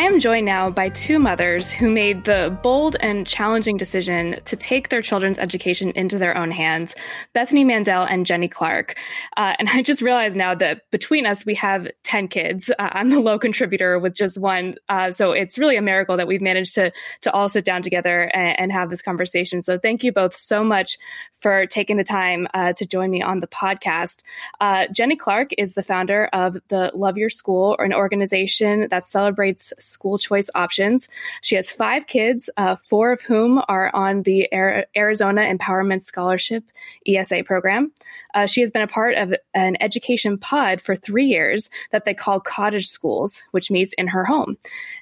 I 0.00 0.04
am 0.04 0.18
joined 0.18 0.46
now 0.46 0.70
by 0.70 0.88
two 0.88 1.18
mothers 1.18 1.70
who 1.70 1.90
made 1.90 2.24
the 2.24 2.58
bold 2.62 2.96
and 3.00 3.26
challenging 3.26 3.76
decision 3.76 4.40
to 4.46 4.56
take 4.56 4.88
their 4.88 5.02
children's 5.02 5.38
education 5.38 5.90
into 5.90 6.16
their 6.16 6.34
own 6.38 6.50
hands 6.50 6.94
Bethany 7.34 7.64
Mandel 7.64 8.04
and 8.04 8.24
Jenny 8.24 8.48
Clark. 8.48 8.96
Uh, 9.36 9.56
and 9.58 9.68
I 9.72 9.82
just 9.82 10.00
realized 10.00 10.38
now 10.38 10.54
that 10.54 10.90
between 10.90 11.26
us, 11.26 11.44
we 11.44 11.54
have 11.56 11.86
10 12.04 12.28
kids. 12.28 12.70
Uh, 12.70 12.88
I'm 12.92 13.10
the 13.10 13.20
low 13.20 13.38
contributor 13.38 13.98
with 13.98 14.14
just 14.14 14.38
one. 14.38 14.76
Uh, 14.88 15.10
so 15.10 15.32
it's 15.32 15.58
really 15.58 15.76
a 15.76 15.82
miracle 15.82 16.16
that 16.16 16.26
we've 16.26 16.40
managed 16.40 16.76
to, 16.76 16.92
to 17.20 17.32
all 17.32 17.50
sit 17.50 17.66
down 17.66 17.82
together 17.82 18.22
and, 18.22 18.58
and 18.58 18.72
have 18.72 18.88
this 18.88 19.02
conversation. 19.02 19.60
So 19.60 19.78
thank 19.78 20.02
you 20.02 20.12
both 20.12 20.34
so 20.34 20.64
much 20.64 20.96
for 21.32 21.66
taking 21.66 21.98
the 21.98 22.04
time 22.04 22.48
uh, 22.54 22.72
to 22.72 22.86
join 22.86 23.10
me 23.10 23.20
on 23.20 23.40
the 23.40 23.46
podcast. 23.46 24.22
Uh, 24.60 24.86
Jenny 24.92 25.16
Clark 25.16 25.50
is 25.58 25.74
the 25.74 25.82
founder 25.82 26.30
of 26.32 26.56
the 26.68 26.90
Love 26.94 27.18
Your 27.18 27.30
School, 27.30 27.76
an 27.78 27.92
organization 27.92 28.88
that 28.88 29.04
celebrates 29.04 29.74
school 29.90 30.18
choice 30.18 30.48
options. 30.54 31.08
She 31.42 31.56
has 31.56 31.70
five 31.70 32.06
kids, 32.06 32.48
uh, 32.56 32.76
four 32.76 33.12
of 33.12 33.20
whom 33.22 33.62
are 33.68 33.94
on 33.94 34.22
the 34.22 34.48
Arizona 34.96 35.42
Empowerment 35.42 36.02
Scholarship 36.02 36.64
ESA 37.06 37.44
program. 37.44 37.92
Uh, 38.34 38.46
she 38.46 38.60
has 38.60 38.70
been 38.70 38.82
a 38.82 38.86
part 38.86 39.14
of 39.16 39.34
an 39.54 39.76
education 39.80 40.38
pod 40.38 40.80
for 40.80 40.94
three 40.94 41.26
years 41.26 41.70
that 41.90 42.04
they 42.04 42.14
call 42.14 42.40
Cottage 42.40 42.88
Schools, 42.88 43.42
which 43.50 43.70
meets 43.70 43.92
in 43.94 44.08
her 44.08 44.24
home. 44.24 44.56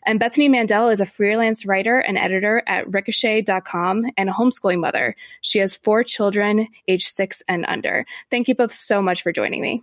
And 0.05 0.19
Bethany 0.19 0.49
Mandel 0.49 0.89
is 0.89 1.01
a 1.01 1.07
freelance 1.07 1.67
writer 1.67 1.99
and 1.99 2.17
editor 2.19 2.63
at 2.67 2.91
ricochet.com 2.93 4.07
and 4.17 4.29
a 4.29 4.33
homeschooling 4.33 4.81
mother. 4.81 5.17
She 5.41 5.59
has 5.59 5.77
four 5.77 6.05
children, 6.05 6.69
age 6.87 7.09
six 7.09 7.43
and 7.49 7.65
under. 7.67 8.07
Thank 8.31 8.49
you 8.49 8.55
both 8.55 8.73
so 8.73 9.03
much 9.03 9.23
for 9.23 9.33
joining 9.33 9.61
me. 9.61 9.83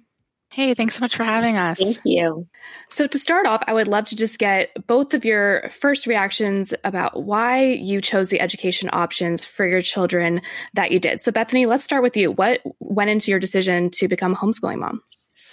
Hey, 0.51 0.73
thanks 0.73 0.95
so 0.95 1.01
much 1.01 1.15
for 1.15 1.23
having 1.23 1.57
us. 1.57 1.79
Thank 1.79 1.97
you. 2.05 2.47
So, 2.89 3.07
to 3.07 3.19
start 3.19 3.45
off, 3.45 3.61
I 3.67 3.73
would 3.73 3.87
love 3.87 4.05
to 4.05 4.15
just 4.15 4.39
get 4.39 4.69
both 4.87 5.13
of 5.13 5.25
your 5.25 5.69
first 5.69 6.07
reactions 6.07 6.73
about 6.83 7.23
why 7.23 7.63
you 7.63 7.99
chose 7.99 8.29
the 8.29 8.39
education 8.39 8.89
options 8.93 9.43
for 9.43 9.67
your 9.67 9.81
children 9.81 10.41
that 10.73 10.91
you 10.91 10.99
did. 10.99 11.19
So, 11.19 11.31
Bethany, 11.31 11.65
let's 11.65 11.83
start 11.83 12.03
with 12.03 12.15
you. 12.15 12.31
What 12.31 12.61
went 12.79 13.09
into 13.09 13.31
your 13.31 13.39
decision 13.39 13.89
to 13.91 14.07
become 14.07 14.33
a 14.33 14.37
homeschooling 14.37 14.79
mom? 14.79 15.01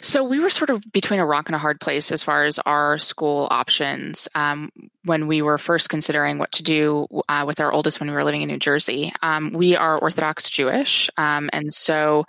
So 0.02 0.24
we 0.24 0.40
were 0.40 0.50
sort 0.50 0.70
of 0.70 0.82
between 0.90 1.20
a 1.20 1.26
rock 1.26 1.48
and 1.48 1.54
a 1.54 1.60
hard 1.60 1.80
place 1.80 2.10
as 2.10 2.24
far 2.24 2.44
as 2.44 2.58
our 2.58 2.98
school 2.98 3.46
options 3.52 4.28
um, 4.34 4.70
when 5.04 5.28
we 5.28 5.42
were 5.42 5.58
first 5.58 5.90
considering 5.90 6.38
what 6.38 6.50
to 6.52 6.64
do 6.64 7.06
uh, 7.28 7.44
with 7.46 7.60
our 7.60 7.72
oldest 7.72 8.00
when 8.00 8.08
we 8.08 8.14
were 8.14 8.24
living 8.24 8.42
in 8.42 8.48
New 8.48 8.58
Jersey. 8.58 9.12
Um, 9.22 9.52
we 9.52 9.76
are 9.76 9.96
Orthodox 9.96 10.50
Jewish, 10.50 11.08
um, 11.16 11.50
and 11.52 11.72
so 11.72 12.24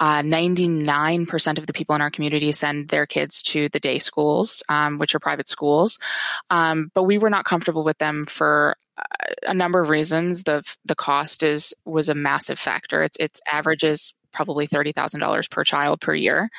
uh, 0.00 0.20
99% 0.20 1.58
of 1.58 1.66
the 1.66 1.72
people 1.72 1.94
in 1.94 2.02
our 2.02 2.10
community 2.10 2.52
send 2.52 2.88
their 2.88 3.06
kids 3.06 3.42
to 3.44 3.70
the 3.70 3.80
day 3.80 3.98
schools, 3.98 4.62
um, 4.68 4.98
which 4.98 5.14
are 5.14 5.20
private 5.20 5.48
schools. 5.48 5.98
Um, 6.50 6.90
but 6.92 7.04
we 7.04 7.16
were 7.16 7.30
not 7.30 7.46
comfortable 7.46 7.84
with 7.84 7.96
them 7.96 8.26
for 8.26 8.76
a 9.42 9.54
number 9.54 9.80
of 9.80 9.88
reasons. 9.88 10.44
The 10.44 10.62
the 10.84 10.94
cost 10.94 11.42
is 11.42 11.72
was 11.86 12.10
a 12.10 12.14
massive 12.14 12.58
factor. 12.58 13.02
It's 13.02 13.16
it's 13.18 13.40
averages 13.50 14.12
probably 14.34 14.66
$30,000 14.66 15.48
per 15.48 15.64
child 15.64 16.00
per 16.00 16.14
year. 16.14 16.50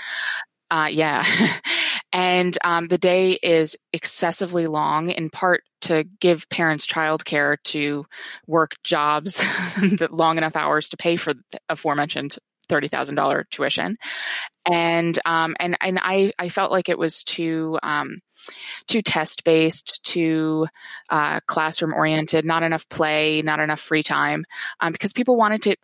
Uh, 0.72 0.90
yeah. 0.92 1.24
and 2.14 2.58
um, 2.64 2.86
the 2.86 2.98
day 2.98 3.34
is 3.44 3.78
excessively 3.94 4.68
long, 4.68 5.10
in 5.10 5.30
part 5.30 5.64
to 5.82 6.06
give 6.20 6.50
parents 6.50 6.88
childcare 6.88 7.58
to 7.64 8.06
work 8.48 8.72
jobs 8.84 9.38
that 10.00 10.10
long 10.12 10.38
enough 10.38 10.56
hours 10.56 10.90
to 10.90 10.98
pay 10.98 11.16
for 11.16 11.34
the 11.34 11.60
aforementioned 11.70 12.38
thirty 12.68 12.88
thousand 12.88 13.16
dollar 13.16 13.46
tuition, 13.52 13.96
and 14.70 15.18
um, 15.26 15.56
and 15.60 15.78
and 15.82 16.00
I 16.02 16.34
I 16.40 16.50
felt 16.50 16.72
like 16.72 16.90
it 16.90 16.98
was 16.98 17.24
too 17.24 17.78
um, 17.84 18.20
too 18.88 19.02
test 19.02 19.44
based, 19.44 20.04
too 20.04 20.68
uh, 21.10 21.40
classroom 21.48 21.94
oriented, 21.94 22.46
not 22.46 22.64
enough 22.64 22.88
play, 22.90 23.42
not 23.42 23.60
enough 23.60 23.80
free 23.80 24.04
time, 24.04 24.46
um, 24.80 24.92
because 24.92 25.14
people 25.14 25.38
wanted 25.38 25.62
to 25.64 25.76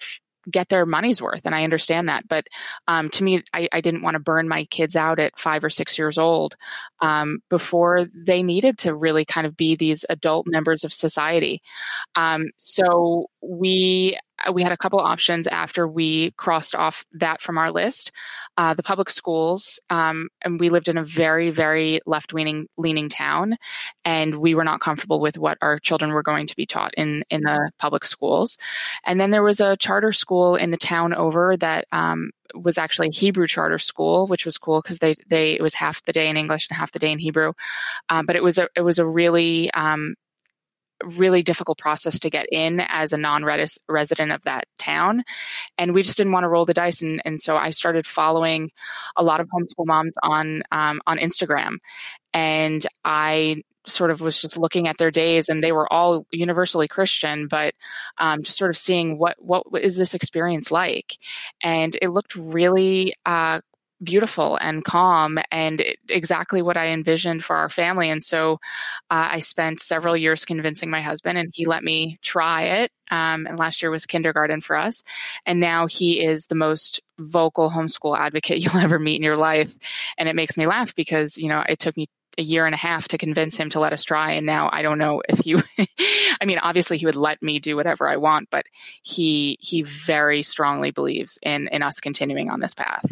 get 0.49 0.69
their 0.69 0.85
money's 0.85 1.21
worth. 1.21 1.41
And 1.45 1.53
I 1.53 1.63
understand 1.63 2.09
that. 2.09 2.27
But 2.27 2.47
um, 2.87 3.09
to 3.09 3.23
me, 3.23 3.43
I, 3.53 3.67
I, 3.71 3.81
didn't 3.81 4.01
want 4.01 4.15
to 4.15 4.19
burn 4.19 4.47
my 4.47 4.65
kids 4.65 4.95
out 4.95 5.19
at 5.19 5.37
five 5.37 5.63
or 5.63 5.69
six 5.69 5.97
years 5.97 6.17
old 6.17 6.55
um, 7.01 7.39
before 7.49 8.07
they 8.13 8.41
needed 8.41 8.77
to 8.79 8.95
really 8.95 9.25
kind 9.25 9.45
of 9.45 9.55
be 9.55 9.75
these 9.75 10.05
adult 10.09 10.47
members 10.47 10.83
of 10.83 10.93
society. 10.93 11.61
Um, 12.15 12.51
so 12.57 13.27
we 13.41 14.17
we 14.51 14.63
had 14.63 14.71
a 14.71 14.77
couple 14.77 14.99
options 14.99 15.47
after 15.47 15.87
we 15.87 16.31
crossed 16.31 16.75
off 16.75 17.05
that 17.13 17.41
from 17.41 17.57
our 17.57 17.71
list. 17.71 18.11
Uh, 18.57 18.73
the 18.73 18.83
public 18.83 19.09
schools, 19.09 19.79
um, 19.89 20.29
and 20.41 20.59
we 20.59 20.69
lived 20.69 20.87
in 20.87 20.97
a 20.97 21.03
very, 21.03 21.49
very 21.49 21.99
left 22.05 22.33
leaning 22.33 22.67
leaning 22.77 23.09
town, 23.09 23.57
and 24.05 24.35
we 24.35 24.55
were 24.55 24.63
not 24.63 24.79
comfortable 24.79 25.19
with 25.19 25.37
what 25.37 25.57
our 25.61 25.79
children 25.79 26.11
were 26.11 26.23
going 26.23 26.47
to 26.47 26.55
be 26.55 26.65
taught 26.65 26.93
in 26.95 27.23
in 27.29 27.41
the 27.41 27.71
public 27.79 28.05
schools. 28.05 28.57
And 29.05 29.19
then 29.19 29.31
there 29.31 29.43
was 29.43 29.59
a 29.59 29.77
charter 29.77 30.11
school 30.11 30.55
in 30.55 30.71
the 30.71 30.77
town 30.77 31.13
over 31.13 31.57
that 31.57 31.85
um, 31.91 32.31
was 32.55 32.77
actually 32.77 33.07
a 33.07 33.15
Hebrew 33.15 33.47
charter 33.47 33.79
school, 33.79 34.27
which 34.27 34.45
was 34.45 34.57
cool 34.57 34.81
because 34.81 34.99
they 34.99 35.15
they 35.27 35.53
it 35.53 35.61
was 35.61 35.73
half 35.73 36.03
the 36.03 36.13
day 36.13 36.29
in 36.29 36.37
English 36.37 36.67
and 36.69 36.77
half 36.77 36.91
the 36.91 36.99
day 36.99 37.11
in 37.11 37.19
Hebrew. 37.19 37.53
Um, 38.09 38.25
but 38.25 38.35
it 38.35 38.43
was 38.43 38.57
a 38.57 38.67
it 38.75 38.81
was 38.81 38.99
a 38.99 39.05
really 39.05 39.71
um, 39.71 40.15
really 41.03 41.43
difficult 41.43 41.77
process 41.77 42.19
to 42.19 42.29
get 42.29 42.47
in 42.51 42.79
as 42.79 43.13
a 43.13 43.17
non-resident 43.17 44.31
of 44.31 44.41
that 44.43 44.65
town. 44.77 45.23
And 45.77 45.93
we 45.93 46.03
just 46.03 46.17
didn't 46.17 46.33
want 46.33 46.43
to 46.43 46.49
roll 46.49 46.65
the 46.65 46.73
dice 46.73 47.01
and, 47.01 47.21
and 47.25 47.41
so 47.41 47.57
i 47.57 47.69
started 47.69 48.05
following 48.05 48.71
a 49.15 49.23
lot 49.23 49.39
of 49.39 49.47
homeschool 49.47 49.85
moms 49.85 50.15
on 50.23 50.63
um, 50.71 51.01
on 51.07 51.17
instagram. 51.17 51.77
And 52.33 52.85
i 53.03 53.63
sort 53.87 54.11
of 54.11 54.21
was 54.21 54.39
just 54.39 54.57
looking 54.57 54.87
at 54.87 54.99
their 54.99 55.09
days 55.09 55.49
and 55.49 55.63
they 55.63 55.71
were 55.71 55.91
all 55.91 56.27
universally 56.29 56.87
christian 56.87 57.47
but 57.47 57.73
um, 58.19 58.43
just 58.43 58.57
sort 58.57 58.69
of 58.69 58.77
seeing 58.77 59.17
what 59.17 59.35
what 59.39 59.63
is 59.81 59.97
this 59.97 60.13
experience 60.13 60.71
like? 60.71 61.17
And 61.63 61.97
it 62.01 62.09
looked 62.09 62.35
really 62.35 63.13
uh, 63.25 63.61
beautiful 64.03 64.57
and 64.59 64.83
calm 64.83 65.39
and 65.51 65.83
exactly 66.09 66.61
what 66.61 66.77
I 66.77 66.87
envisioned 66.87 67.43
for 67.43 67.55
our 67.55 67.69
family. 67.69 68.09
And 68.09 68.21
so 68.23 68.53
uh, 69.09 69.29
I 69.31 69.39
spent 69.39 69.79
several 69.79 70.17
years 70.17 70.45
convincing 70.45 70.89
my 70.89 71.01
husband, 71.01 71.37
and 71.37 71.51
he 71.53 71.65
let 71.65 71.83
me 71.83 72.17
try 72.21 72.63
it. 72.63 72.91
Um, 73.11 73.45
and 73.45 73.59
last 73.59 73.81
year 73.81 73.91
was 73.91 74.05
kindergarten 74.05 74.61
for 74.61 74.75
us. 74.77 75.03
And 75.45 75.59
now 75.59 75.87
he 75.87 76.23
is 76.23 76.47
the 76.47 76.55
most 76.55 77.01
vocal 77.19 77.69
homeschool 77.69 78.17
advocate 78.17 78.59
you'll 78.63 78.81
ever 78.81 78.99
meet 78.99 79.17
in 79.17 79.23
your 79.23 79.37
life. 79.37 79.77
And 80.17 80.29
it 80.29 80.35
makes 80.35 80.57
me 80.57 80.67
laugh 80.67 80.95
because, 80.95 81.37
you 81.37 81.49
know, 81.49 81.63
it 81.67 81.79
took 81.79 81.97
me 81.97 82.07
a 82.37 82.41
year 82.41 82.65
and 82.65 82.73
a 82.73 82.77
half 82.77 83.09
to 83.09 83.17
convince 83.17 83.57
him 83.57 83.69
to 83.69 83.79
let 83.79 83.91
us 83.91 84.05
try 84.05 84.31
and 84.31 84.45
now 84.45 84.69
i 84.71 84.81
don't 84.81 84.97
know 84.97 85.21
if 85.27 85.39
he 85.39 85.55
i 86.41 86.45
mean 86.45 86.59
obviously 86.59 86.97
he 86.97 87.05
would 87.05 87.15
let 87.15 87.41
me 87.41 87.59
do 87.59 87.75
whatever 87.75 88.07
i 88.07 88.15
want 88.15 88.49
but 88.49 88.65
he 89.03 89.57
he 89.59 89.81
very 89.81 90.41
strongly 90.41 90.91
believes 90.91 91.37
in 91.43 91.67
in 91.67 91.83
us 91.83 91.99
continuing 91.99 92.49
on 92.49 92.61
this 92.61 92.73
path 92.73 93.05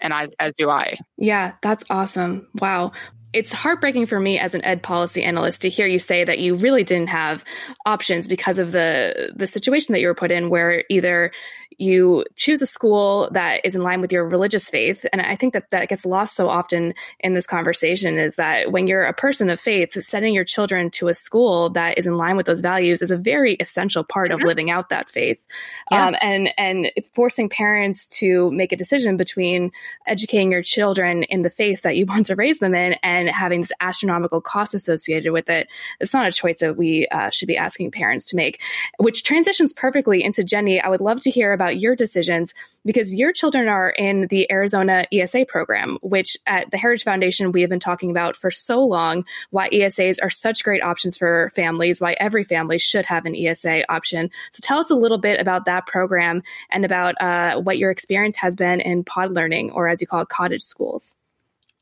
and 0.00 0.12
as, 0.12 0.34
as 0.38 0.52
do 0.54 0.70
I. 0.70 0.98
Yeah, 1.16 1.52
that's 1.62 1.84
awesome. 1.90 2.48
Wow. 2.60 2.92
It's 3.32 3.52
heartbreaking 3.52 4.06
for 4.06 4.18
me 4.18 4.38
as 4.38 4.54
an 4.54 4.64
ed 4.64 4.82
policy 4.82 5.22
analyst 5.22 5.62
to 5.62 5.68
hear 5.68 5.86
you 5.86 5.98
say 5.98 6.24
that 6.24 6.38
you 6.38 6.54
really 6.54 6.84
didn't 6.84 7.08
have 7.08 7.44
options 7.84 8.28
because 8.28 8.58
of 8.58 8.72
the 8.72 9.32
the 9.36 9.46
situation 9.46 9.92
that 9.92 10.00
you 10.00 10.06
were 10.06 10.14
put 10.14 10.30
in 10.30 10.48
where 10.48 10.84
either 10.88 11.32
you 11.78 12.24
choose 12.34 12.62
a 12.62 12.66
school 12.66 13.28
that 13.32 13.60
is 13.64 13.74
in 13.74 13.82
line 13.82 14.00
with 14.00 14.12
your 14.12 14.26
religious 14.26 14.68
faith 14.68 15.04
and 15.12 15.20
i 15.20 15.36
think 15.36 15.52
that 15.52 15.70
that 15.70 15.88
gets 15.88 16.06
lost 16.06 16.34
so 16.34 16.48
often 16.48 16.94
in 17.20 17.34
this 17.34 17.46
conversation 17.46 18.18
is 18.18 18.36
that 18.36 18.72
when 18.72 18.86
you're 18.86 19.04
a 19.04 19.12
person 19.12 19.50
of 19.50 19.60
faith 19.60 19.92
sending 19.92 20.34
your 20.34 20.44
children 20.44 20.90
to 20.90 21.08
a 21.08 21.14
school 21.14 21.70
that 21.70 21.98
is 21.98 22.06
in 22.06 22.16
line 22.16 22.36
with 22.36 22.46
those 22.46 22.60
values 22.60 23.02
is 23.02 23.10
a 23.10 23.16
very 23.16 23.54
essential 23.54 24.04
part 24.04 24.30
mm-hmm. 24.30 24.40
of 24.40 24.46
living 24.46 24.70
out 24.70 24.88
that 24.88 25.08
faith 25.08 25.46
yeah. 25.90 26.06
um, 26.06 26.16
and 26.20 26.48
and 26.56 26.90
forcing 27.14 27.48
parents 27.48 28.08
to 28.08 28.50
make 28.50 28.72
a 28.72 28.76
decision 28.76 29.16
between 29.16 29.70
educating 30.06 30.52
your 30.52 30.62
children 30.62 31.24
in 31.24 31.42
the 31.42 31.50
faith 31.50 31.82
that 31.82 31.96
you 31.96 32.06
want 32.16 32.26
to 32.26 32.36
raise 32.36 32.58
them 32.58 32.74
in 32.74 32.94
and 33.02 33.28
having 33.28 33.60
this 33.60 33.72
astronomical 33.80 34.40
cost 34.40 34.74
associated 34.74 35.32
with 35.32 35.50
it 35.50 35.68
it's 36.00 36.14
not 36.14 36.26
a 36.26 36.32
choice 36.32 36.60
that 36.60 36.76
we 36.76 37.06
uh, 37.08 37.28
should 37.30 37.48
be 37.48 37.56
asking 37.56 37.90
parents 37.90 38.26
to 38.26 38.36
make 38.36 38.62
which 38.98 39.24
transitions 39.24 39.72
perfectly 39.74 40.22
into 40.24 40.42
jenny 40.42 40.80
i 40.80 40.88
would 40.88 41.00
love 41.00 41.20
to 41.20 41.30
hear 41.30 41.52
about 41.52 41.65
about 41.66 41.80
your 41.80 41.96
decisions 41.96 42.54
because 42.84 43.12
your 43.12 43.32
children 43.32 43.66
are 43.66 43.90
in 43.90 44.28
the 44.28 44.50
Arizona 44.52 45.04
ESA 45.12 45.46
program, 45.46 45.98
which 46.00 46.36
at 46.46 46.70
the 46.70 46.76
Heritage 46.76 47.04
Foundation 47.04 47.50
we 47.50 47.62
have 47.62 47.70
been 47.70 47.80
talking 47.80 48.10
about 48.10 48.36
for 48.36 48.52
so 48.52 48.84
long 48.84 49.24
why 49.50 49.68
ESAs 49.70 50.18
are 50.22 50.30
such 50.30 50.62
great 50.62 50.82
options 50.82 51.16
for 51.16 51.50
families, 51.56 52.00
why 52.00 52.16
every 52.20 52.44
family 52.44 52.78
should 52.78 53.04
have 53.06 53.26
an 53.26 53.34
ESA 53.34 53.90
option. 53.90 54.30
So 54.52 54.60
tell 54.62 54.78
us 54.78 54.90
a 54.90 54.94
little 54.94 55.18
bit 55.18 55.40
about 55.40 55.64
that 55.64 55.86
program 55.86 56.42
and 56.70 56.84
about 56.84 57.20
uh, 57.20 57.60
what 57.60 57.78
your 57.78 57.90
experience 57.90 58.36
has 58.36 58.54
been 58.54 58.80
in 58.80 59.02
pod 59.02 59.32
learning, 59.32 59.72
or 59.72 59.88
as 59.88 60.00
you 60.00 60.06
call 60.06 60.20
it, 60.20 60.28
cottage 60.28 60.62
schools. 60.62 61.16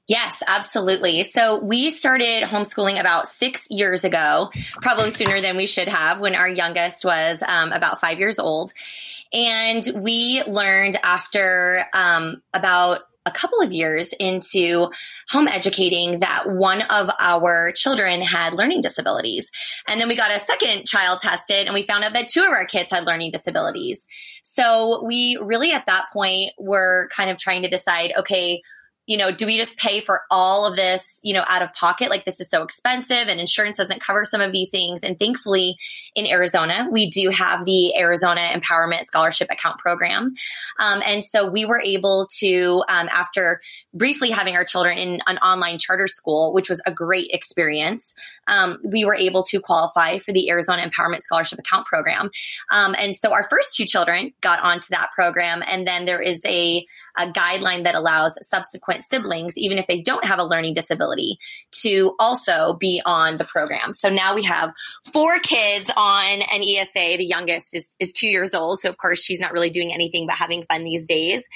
Yes, 0.06 0.42
absolutely. 0.46 1.22
So 1.22 1.64
we 1.64 1.88
started 1.88 2.42
homeschooling 2.42 3.00
about 3.00 3.26
six 3.26 3.66
years 3.70 4.04
ago, 4.04 4.50
probably 4.82 5.10
sooner 5.10 5.40
than 5.40 5.56
we 5.56 5.66
should 5.66 5.88
have 5.88 6.20
when 6.20 6.34
our 6.34 6.48
youngest 6.48 7.06
was 7.06 7.42
um, 7.46 7.72
about 7.72 8.00
five 8.00 8.18
years 8.18 8.38
old. 8.38 8.72
And 9.32 9.82
we 9.96 10.42
learned 10.46 10.96
after 11.02 11.84
um, 11.94 12.42
about 12.52 13.00
a 13.26 13.30
couple 13.30 13.62
of 13.62 13.72
years 13.72 14.12
into 14.12 14.88
home 15.30 15.48
educating 15.48 16.18
that 16.18 16.44
one 16.46 16.82
of 16.82 17.08
our 17.18 17.72
children 17.74 18.20
had 18.20 18.52
learning 18.52 18.82
disabilities. 18.82 19.50
And 19.88 19.98
then 19.98 20.08
we 20.08 20.16
got 20.16 20.34
a 20.34 20.38
second 20.38 20.84
child 20.84 21.20
tested 21.20 21.64
and 21.64 21.72
we 21.72 21.82
found 21.82 22.04
out 22.04 22.12
that 22.12 22.28
two 22.28 22.42
of 22.42 22.50
our 22.50 22.66
kids 22.66 22.90
had 22.90 23.06
learning 23.06 23.30
disabilities. 23.30 24.06
So 24.42 25.02
we 25.06 25.38
really 25.40 25.72
at 25.72 25.86
that 25.86 26.08
point 26.12 26.50
were 26.58 27.08
kind 27.16 27.30
of 27.30 27.38
trying 27.38 27.62
to 27.62 27.68
decide, 27.68 28.12
okay, 28.18 28.60
you 29.06 29.18
know, 29.18 29.30
do 29.30 29.46
we 29.46 29.56
just 29.56 29.76
pay 29.76 30.00
for 30.00 30.22
all 30.30 30.66
of 30.66 30.76
this, 30.76 31.20
you 31.22 31.34
know, 31.34 31.44
out 31.46 31.62
of 31.62 31.72
pocket? 31.74 32.08
Like 32.08 32.24
this 32.24 32.40
is 32.40 32.48
so 32.48 32.62
expensive 32.62 33.28
and 33.28 33.38
insurance 33.38 33.76
doesn't 33.76 34.00
cover 34.00 34.24
some 34.24 34.40
of 34.40 34.52
these 34.52 34.70
things. 34.70 35.02
And 35.02 35.18
thankfully 35.18 35.76
in 36.14 36.26
Arizona, 36.26 36.88
we 36.90 37.10
do 37.10 37.28
have 37.28 37.64
the 37.66 37.98
Arizona 37.98 38.40
Empowerment 38.54 39.02
Scholarship 39.02 39.48
Account 39.50 39.78
Program. 39.78 40.34
Um, 40.78 41.02
and 41.04 41.22
so 41.22 41.50
we 41.50 41.66
were 41.66 41.80
able 41.80 42.28
to, 42.38 42.82
um, 42.88 43.08
after 43.10 43.60
briefly 43.92 44.30
having 44.30 44.56
our 44.56 44.64
children 44.64 44.96
in 44.96 45.20
an 45.26 45.38
online 45.38 45.78
charter 45.78 46.06
school, 46.06 46.54
which 46.54 46.70
was 46.70 46.82
a 46.86 46.92
great 46.92 47.30
experience, 47.32 48.14
um, 48.46 48.78
we 48.84 49.04
were 49.04 49.14
able 49.14 49.42
to 49.44 49.60
qualify 49.60 50.18
for 50.18 50.32
the 50.32 50.48
Arizona 50.48 50.82
Empowerment 50.82 51.20
Scholarship 51.20 51.58
Account 51.58 51.86
Program. 51.86 52.30
Um, 52.70 52.94
and 52.98 53.14
so 53.14 53.32
our 53.32 53.46
first 53.50 53.76
two 53.76 53.84
children 53.84 54.32
got 54.40 54.62
onto 54.62 54.88
that 54.90 55.10
program. 55.14 55.62
And 55.66 55.86
then 55.86 56.06
there 56.06 56.22
is 56.22 56.40
a, 56.46 56.86
a 57.18 57.26
guideline 57.30 57.84
that 57.84 57.94
allows 57.94 58.38
subsequent 58.40 58.93
subsequent 59.02 59.24
siblings, 59.24 59.58
even 59.58 59.78
if 59.78 59.86
they 59.86 60.00
don't 60.00 60.24
have 60.24 60.38
a 60.38 60.44
learning 60.44 60.74
disability, 60.74 61.38
to 61.82 62.14
also 62.18 62.74
be 62.74 63.00
on 63.04 63.36
the 63.36 63.44
program. 63.44 63.92
So 63.94 64.08
now 64.08 64.34
we 64.34 64.44
have 64.44 64.72
four 65.12 65.38
kids 65.40 65.90
on 65.96 66.24
an 66.24 66.62
ESA. 66.62 67.16
The 67.16 67.26
youngest 67.26 67.74
is, 67.74 67.96
is 68.00 68.12
two 68.12 68.28
years 68.28 68.54
old. 68.54 68.80
So, 68.80 68.88
of 68.88 68.96
course, 68.96 69.22
she's 69.22 69.40
not 69.40 69.52
really 69.52 69.70
doing 69.70 69.92
anything 69.92 70.26
but 70.26 70.36
having 70.36 70.64
fun 70.64 70.84
these 70.84 71.06
days. 71.06 71.48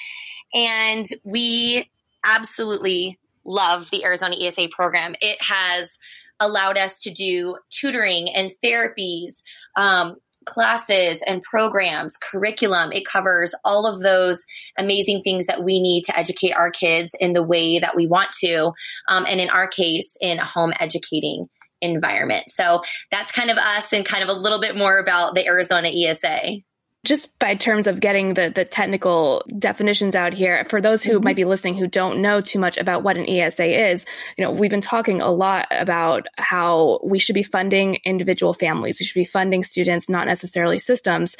And 0.53 1.05
we 1.23 1.89
absolutely 2.25 3.19
love 3.45 3.89
the 3.91 4.03
Arizona 4.03 4.35
ESA 4.39 4.69
program. 4.69 5.15
It 5.21 5.41
has 5.41 5.99
allowed 6.39 6.77
us 6.77 7.01
to 7.01 7.11
do 7.11 7.57
tutoring 7.69 8.29
and 8.33 8.51
therapies, 8.63 9.41
um, 9.75 10.15
classes 10.49 11.21
and 11.25 11.41
programs, 11.41 12.17
curriculum. 12.17 12.91
It 12.91 13.05
covers 13.05 13.53
all 13.63 13.85
of 13.85 14.01
those 14.01 14.43
amazing 14.77 15.21
things 15.21 15.45
that 15.45 15.63
we 15.63 15.79
need 15.79 16.03
to 16.05 16.17
educate 16.17 16.53
our 16.53 16.71
kids 16.71 17.11
in 17.19 17.33
the 17.33 17.43
way 17.43 17.79
that 17.79 17.95
we 17.95 18.07
want 18.07 18.31
to. 18.39 18.71
Um, 19.07 19.25
and 19.27 19.39
in 19.39 19.49
our 19.49 19.67
case, 19.67 20.17
in 20.19 20.39
a 20.39 20.45
home 20.45 20.73
educating 20.79 21.47
environment. 21.81 22.45
So 22.47 22.81
that's 23.11 23.31
kind 23.31 23.49
of 23.49 23.57
us 23.57 23.93
and 23.93 24.05
kind 24.05 24.23
of 24.23 24.29
a 24.29 24.39
little 24.39 24.59
bit 24.59 24.75
more 24.75 24.99
about 24.99 25.35
the 25.35 25.45
Arizona 25.45 25.89
ESA 25.89 26.61
just 27.05 27.37
by 27.39 27.55
terms 27.55 27.87
of 27.87 27.99
getting 27.99 28.33
the 28.33 28.51
the 28.53 28.65
technical 28.65 29.43
definitions 29.57 30.15
out 30.15 30.33
here 30.33 30.65
for 30.69 30.81
those 30.81 31.03
who 31.03 31.15
mm-hmm. 31.15 31.25
might 31.25 31.35
be 31.35 31.45
listening 31.45 31.75
who 31.75 31.87
don't 31.87 32.21
know 32.21 32.41
too 32.41 32.59
much 32.59 32.77
about 32.77 33.03
what 33.03 33.17
an 33.17 33.27
ESA 33.27 33.91
is 33.91 34.05
you 34.37 34.43
know 34.43 34.51
we've 34.51 34.71
been 34.71 34.81
talking 34.81 35.21
a 35.21 35.31
lot 35.31 35.67
about 35.71 36.27
how 36.37 36.99
we 37.03 37.19
should 37.19 37.35
be 37.35 37.43
funding 37.43 37.99
individual 38.05 38.53
families 38.53 38.99
we 38.99 39.05
should 39.05 39.19
be 39.19 39.25
funding 39.25 39.63
students 39.63 40.09
not 40.09 40.27
necessarily 40.27 40.79
systems 40.79 41.37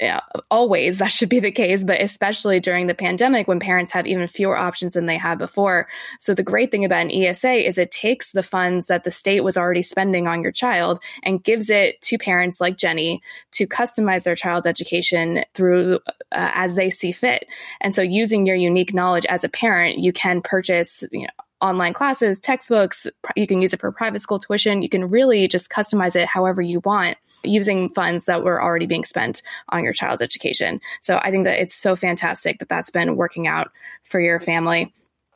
yeah, 0.00 0.20
always 0.50 0.98
that 0.98 1.12
should 1.12 1.28
be 1.28 1.38
the 1.38 1.52
case, 1.52 1.84
but 1.84 2.00
especially 2.00 2.58
during 2.58 2.88
the 2.88 2.94
pandemic 2.94 3.46
when 3.46 3.60
parents 3.60 3.92
have 3.92 4.06
even 4.06 4.26
fewer 4.26 4.56
options 4.56 4.94
than 4.94 5.06
they 5.06 5.16
had 5.16 5.38
before. 5.38 5.86
So 6.18 6.34
the 6.34 6.42
great 6.42 6.70
thing 6.72 6.84
about 6.84 7.02
an 7.02 7.12
ESA 7.12 7.66
is 7.66 7.78
it 7.78 7.92
takes 7.92 8.32
the 8.32 8.42
funds 8.42 8.88
that 8.88 9.04
the 9.04 9.12
state 9.12 9.42
was 9.42 9.56
already 9.56 9.82
spending 9.82 10.26
on 10.26 10.42
your 10.42 10.50
child 10.50 11.00
and 11.22 11.42
gives 11.42 11.70
it 11.70 12.00
to 12.02 12.18
parents 12.18 12.60
like 12.60 12.76
Jenny 12.76 13.22
to 13.52 13.68
customize 13.68 14.24
their 14.24 14.34
child's 14.34 14.66
education 14.66 15.44
through 15.54 16.00
uh, 16.32 16.50
as 16.54 16.74
they 16.74 16.90
see 16.90 17.12
fit. 17.12 17.46
And 17.80 17.94
so 17.94 18.02
using 18.02 18.46
your 18.46 18.56
unique 18.56 18.92
knowledge 18.92 19.26
as 19.26 19.44
a 19.44 19.48
parent, 19.48 19.98
you 19.98 20.12
can 20.12 20.42
purchase, 20.42 21.04
you 21.12 21.22
know, 21.22 21.43
online 21.60 21.94
classes, 21.94 22.40
textbooks. 22.40 23.06
You 23.36 23.46
can 23.46 23.62
use 23.62 23.72
it 23.72 23.80
for 23.80 23.90
private 23.92 24.20
school 24.20 24.38
tuition. 24.38 24.82
You 24.82 24.88
can 24.88 25.08
really 25.08 25.48
just 25.48 25.70
customize 25.70 26.16
it 26.16 26.26
however 26.26 26.60
you 26.60 26.80
want 26.84 27.16
using 27.42 27.88
funds 27.90 28.24
that 28.26 28.44
were 28.44 28.62
already 28.62 28.86
being 28.86 29.04
spent 29.04 29.42
on 29.68 29.84
your 29.84 29.92
child's 29.92 30.22
education. 30.22 30.80
So 31.02 31.18
I 31.22 31.30
think 31.30 31.44
that 31.44 31.60
it's 31.60 31.74
so 31.74 31.96
fantastic 31.96 32.58
that 32.58 32.68
that's 32.68 32.90
been 32.90 33.16
working 33.16 33.46
out 33.46 33.70
for 34.02 34.20
your 34.20 34.40
family. 34.40 34.92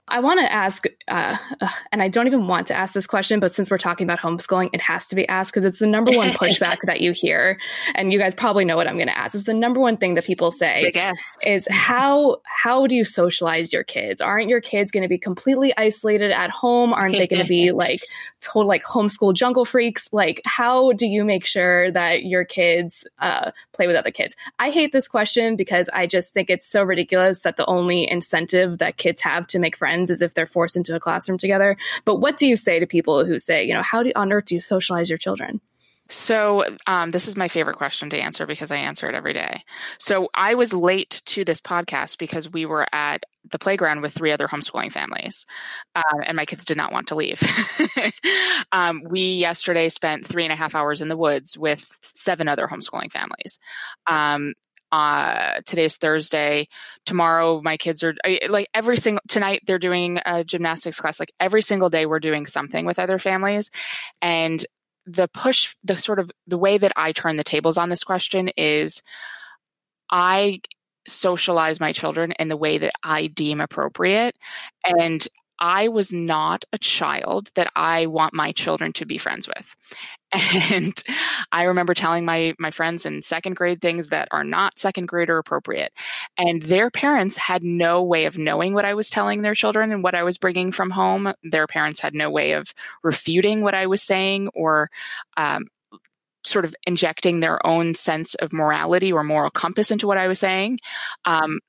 I 0.08 0.20
want 0.20 0.40
to 0.40 0.50
ask, 0.50 0.84
uh, 1.06 1.36
and 1.92 2.02
I 2.02 2.08
don't 2.08 2.26
even 2.26 2.46
want 2.46 2.68
to 2.68 2.74
ask 2.74 2.94
this 2.94 3.06
question, 3.06 3.40
but 3.40 3.54
since 3.54 3.70
we're 3.70 3.78
talking 3.78 4.06
about 4.06 4.18
homeschooling, 4.18 4.70
it 4.72 4.80
has 4.80 5.08
to 5.08 5.16
be 5.16 5.28
asked 5.28 5.52
because 5.52 5.64
it's 5.64 5.78
the 5.78 5.86
number 5.86 6.10
one 6.12 6.28
pushback 6.30 6.78
that 6.84 7.00
you 7.00 7.12
hear, 7.12 7.58
and 7.94 8.12
you 8.12 8.18
guys 8.18 8.34
probably 8.34 8.64
know 8.64 8.76
what 8.76 8.86
I'm 8.86 8.96
going 8.96 9.08
to 9.08 9.16
ask. 9.16 9.34
It's 9.34 9.44
the 9.44 9.54
number 9.54 9.80
one 9.80 9.96
thing 9.96 10.14
that 10.14 10.24
people 10.24 10.52
say 10.52 10.92
is 11.46 11.66
how 11.70 12.40
how 12.44 12.86
do 12.86 12.96
you 12.96 13.04
socialize 13.04 13.72
your 13.72 13.84
kids? 13.84 14.20
Aren't 14.20 14.48
your 14.48 14.60
kids 14.60 14.90
going 14.90 15.02
to 15.02 15.08
be 15.08 15.18
completely 15.18 15.76
isolated 15.76 16.30
at 16.30 16.50
home? 16.50 16.92
Aren't 16.92 17.12
they 17.12 17.26
going 17.26 17.42
to 17.42 17.48
be 17.48 17.72
like 17.72 18.00
total 18.40 18.66
like 18.66 18.84
homeschool 18.84 19.34
jungle 19.34 19.64
freaks? 19.64 20.08
Like, 20.12 20.40
how 20.44 20.92
do 20.92 21.06
you 21.06 21.24
make 21.24 21.44
sure 21.44 21.90
that 21.92 22.24
your 22.24 22.44
kids 22.44 23.06
uh, 23.18 23.50
play 23.72 23.86
with 23.86 23.96
other 23.96 24.10
kids? 24.10 24.36
I 24.58 24.70
hate 24.70 24.92
this 24.92 25.08
question 25.08 25.56
because 25.56 25.88
I 25.92 26.06
just 26.06 26.32
think 26.32 26.50
it's 26.50 26.66
so 26.66 26.82
ridiculous 26.82 27.42
that 27.42 27.56
the 27.56 27.66
only 27.66 28.08
incentive 28.08 28.78
that 28.78 28.96
kids 28.96 29.20
have 29.20 29.46
to 29.48 29.58
make 29.58 29.76
friends 29.76 29.97
friends 29.98 30.10
as 30.10 30.22
if 30.22 30.34
they're 30.34 30.46
forced 30.46 30.76
into 30.76 30.94
a 30.94 31.00
classroom 31.00 31.38
together. 31.38 31.76
But 32.04 32.16
what 32.16 32.36
do 32.36 32.46
you 32.46 32.56
say 32.56 32.78
to 32.78 32.86
people 32.86 33.24
who 33.24 33.38
say, 33.38 33.64
you 33.64 33.74
know, 33.74 33.82
how 33.82 34.02
do, 34.02 34.12
on 34.14 34.32
earth 34.32 34.46
do 34.46 34.54
you 34.54 34.60
socialize 34.60 35.08
your 35.08 35.18
children? 35.18 35.60
So, 36.10 36.64
um, 36.86 37.10
this 37.10 37.28
is 37.28 37.36
my 37.36 37.48
favorite 37.48 37.76
question 37.76 38.08
to 38.10 38.18
answer 38.18 38.46
because 38.46 38.72
I 38.72 38.76
answer 38.76 39.10
it 39.10 39.14
every 39.14 39.34
day. 39.34 39.62
So, 39.98 40.30
I 40.32 40.54
was 40.54 40.72
late 40.72 41.20
to 41.26 41.44
this 41.44 41.60
podcast 41.60 42.16
because 42.16 42.50
we 42.50 42.64
were 42.64 42.86
at 42.94 43.24
the 43.50 43.58
playground 43.58 44.00
with 44.00 44.14
three 44.14 44.32
other 44.32 44.48
homeschooling 44.48 44.90
families, 44.90 45.44
uh, 45.94 46.22
and 46.24 46.34
my 46.34 46.46
kids 46.46 46.64
did 46.64 46.78
not 46.78 46.92
want 46.92 47.08
to 47.08 47.14
leave. 47.14 47.42
um, 48.72 49.02
we 49.06 49.34
yesterday 49.34 49.90
spent 49.90 50.26
three 50.26 50.44
and 50.44 50.52
a 50.52 50.56
half 50.56 50.74
hours 50.74 51.02
in 51.02 51.08
the 51.08 51.16
woods 51.16 51.58
with 51.58 51.86
seven 52.00 52.48
other 52.48 52.66
homeschooling 52.66 53.12
families. 53.12 53.58
Um, 54.06 54.54
uh, 54.92 55.60
today's 55.66 55.96
Thursday. 55.96 56.68
Tomorrow, 57.06 57.60
my 57.62 57.76
kids 57.76 58.02
are 58.02 58.14
like 58.48 58.68
every 58.74 58.96
single 58.96 59.22
tonight. 59.28 59.62
They're 59.66 59.78
doing 59.78 60.20
a 60.24 60.44
gymnastics 60.44 61.00
class. 61.00 61.20
Like 61.20 61.32
every 61.38 61.62
single 61.62 61.90
day, 61.90 62.06
we're 62.06 62.20
doing 62.20 62.46
something 62.46 62.86
with 62.86 62.98
other 62.98 63.18
families, 63.18 63.70
and 64.22 64.64
the 65.06 65.28
push, 65.28 65.74
the 65.84 65.96
sort 65.96 66.18
of 66.18 66.30
the 66.46 66.58
way 66.58 66.78
that 66.78 66.92
I 66.96 67.12
turn 67.12 67.36
the 67.36 67.44
tables 67.44 67.78
on 67.78 67.88
this 67.88 68.04
question 68.04 68.48
is, 68.56 69.02
I 70.10 70.60
socialize 71.06 71.80
my 71.80 71.92
children 71.92 72.32
in 72.32 72.48
the 72.48 72.56
way 72.56 72.78
that 72.78 72.92
I 73.02 73.28
deem 73.28 73.60
appropriate, 73.60 74.36
and 74.84 75.26
I 75.58 75.88
was 75.88 76.12
not 76.12 76.64
a 76.72 76.78
child 76.78 77.50
that 77.54 77.70
I 77.74 78.06
want 78.06 78.34
my 78.34 78.52
children 78.52 78.92
to 78.94 79.06
be 79.06 79.18
friends 79.18 79.48
with. 79.48 79.74
And 80.32 81.02
I 81.52 81.64
remember 81.64 81.94
telling 81.94 82.24
my 82.24 82.54
my 82.58 82.70
friends 82.70 83.06
in 83.06 83.22
second 83.22 83.56
grade 83.56 83.80
things 83.80 84.08
that 84.08 84.28
are 84.30 84.44
not 84.44 84.78
second 84.78 85.06
grade 85.06 85.30
or 85.30 85.38
appropriate. 85.38 85.92
And 86.36 86.60
their 86.60 86.90
parents 86.90 87.36
had 87.36 87.62
no 87.62 88.02
way 88.02 88.26
of 88.26 88.36
knowing 88.36 88.74
what 88.74 88.84
I 88.84 88.94
was 88.94 89.08
telling 89.08 89.42
their 89.42 89.54
children 89.54 89.90
and 89.90 90.02
what 90.02 90.14
I 90.14 90.24
was 90.24 90.38
bringing 90.38 90.72
from 90.72 90.90
home. 90.90 91.32
Their 91.42 91.66
parents 91.66 92.00
had 92.00 92.14
no 92.14 92.30
way 92.30 92.52
of 92.52 92.74
refuting 93.02 93.62
what 93.62 93.74
I 93.74 93.86
was 93.86 94.02
saying 94.02 94.48
or 94.54 94.90
um, 95.36 95.66
sort 96.44 96.64
of 96.64 96.74
injecting 96.86 97.40
their 97.40 97.64
own 97.66 97.94
sense 97.94 98.34
of 98.34 98.52
morality 98.52 99.12
or 99.12 99.24
moral 99.24 99.50
compass 99.50 99.90
into 99.90 100.06
what 100.06 100.18
I 100.18 100.28
was 100.28 100.38
saying. 100.38 100.78
Um, 101.24 101.60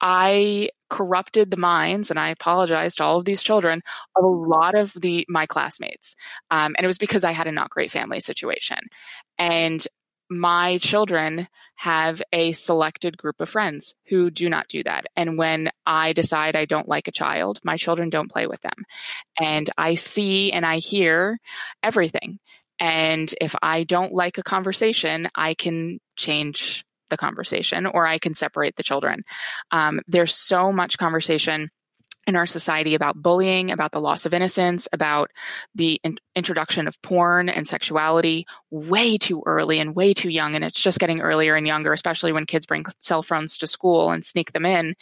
I 0.00 0.70
corrupted 0.88 1.50
the 1.50 1.56
minds, 1.56 2.10
and 2.10 2.18
I 2.18 2.30
apologize 2.30 2.94
to 2.96 3.04
all 3.04 3.18
of 3.18 3.24
these 3.24 3.42
children, 3.42 3.82
of 4.16 4.24
a 4.24 4.26
lot 4.26 4.74
of 4.74 4.92
the 4.94 5.24
my 5.28 5.46
classmates. 5.46 6.14
Um, 6.50 6.74
and 6.76 6.84
it 6.84 6.86
was 6.86 6.98
because 6.98 7.24
I 7.24 7.32
had 7.32 7.46
a 7.46 7.52
not 7.52 7.70
great 7.70 7.90
family 7.90 8.20
situation. 8.20 8.78
And 9.38 9.86
my 10.28 10.78
children 10.78 11.46
have 11.76 12.20
a 12.32 12.52
selected 12.52 13.16
group 13.16 13.40
of 13.40 13.48
friends 13.48 13.94
who 14.08 14.30
do 14.30 14.48
not 14.48 14.68
do 14.68 14.82
that. 14.82 15.06
And 15.14 15.38
when 15.38 15.70
I 15.84 16.12
decide 16.12 16.56
I 16.56 16.64
don't 16.64 16.88
like 16.88 17.06
a 17.06 17.12
child, 17.12 17.60
my 17.62 17.76
children 17.76 18.10
don't 18.10 18.30
play 18.30 18.46
with 18.46 18.60
them. 18.62 18.84
And 19.40 19.70
I 19.78 19.94
see 19.94 20.50
and 20.52 20.66
I 20.66 20.78
hear 20.78 21.38
everything. 21.82 22.38
And 22.80 23.32
if 23.40 23.54
I 23.62 23.84
don't 23.84 24.12
like 24.12 24.38
a 24.38 24.42
conversation, 24.42 25.28
I 25.34 25.54
can 25.54 25.98
change 26.16 26.84
the 27.10 27.16
conversation 27.16 27.86
or 27.86 28.06
I 28.06 28.18
can 28.18 28.34
separate 28.34 28.76
the 28.76 28.82
children. 28.82 29.22
Um, 29.70 30.00
there's 30.06 30.34
so 30.34 30.72
much 30.72 30.98
conversation 30.98 31.70
in 32.26 32.34
our 32.34 32.46
society 32.46 32.94
about 32.94 33.22
bullying, 33.22 33.70
about 33.70 33.92
the 33.92 34.00
loss 34.00 34.26
of 34.26 34.34
innocence, 34.34 34.88
about 34.92 35.30
the 35.74 36.00
in- 36.02 36.18
introduction 36.34 36.88
of 36.88 37.00
porn 37.02 37.48
and 37.48 37.68
sexuality 37.68 38.46
way 38.70 39.16
too 39.16 39.42
early 39.46 39.78
and 39.78 39.94
way 39.94 40.12
too 40.12 40.28
young. 40.28 40.54
And 40.54 40.64
it's 40.64 40.80
just 40.80 40.98
getting 40.98 41.20
earlier 41.20 41.54
and 41.54 41.66
younger, 41.66 41.92
especially 41.92 42.32
when 42.32 42.46
kids 42.46 42.66
bring 42.66 42.84
cell 43.00 43.22
phones 43.22 43.56
to 43.58 43.66
school 43.66 44.10
and 44.10 44.24
sneak 44.24 44.52
them 44.52 44.66
in. 44.66 44.94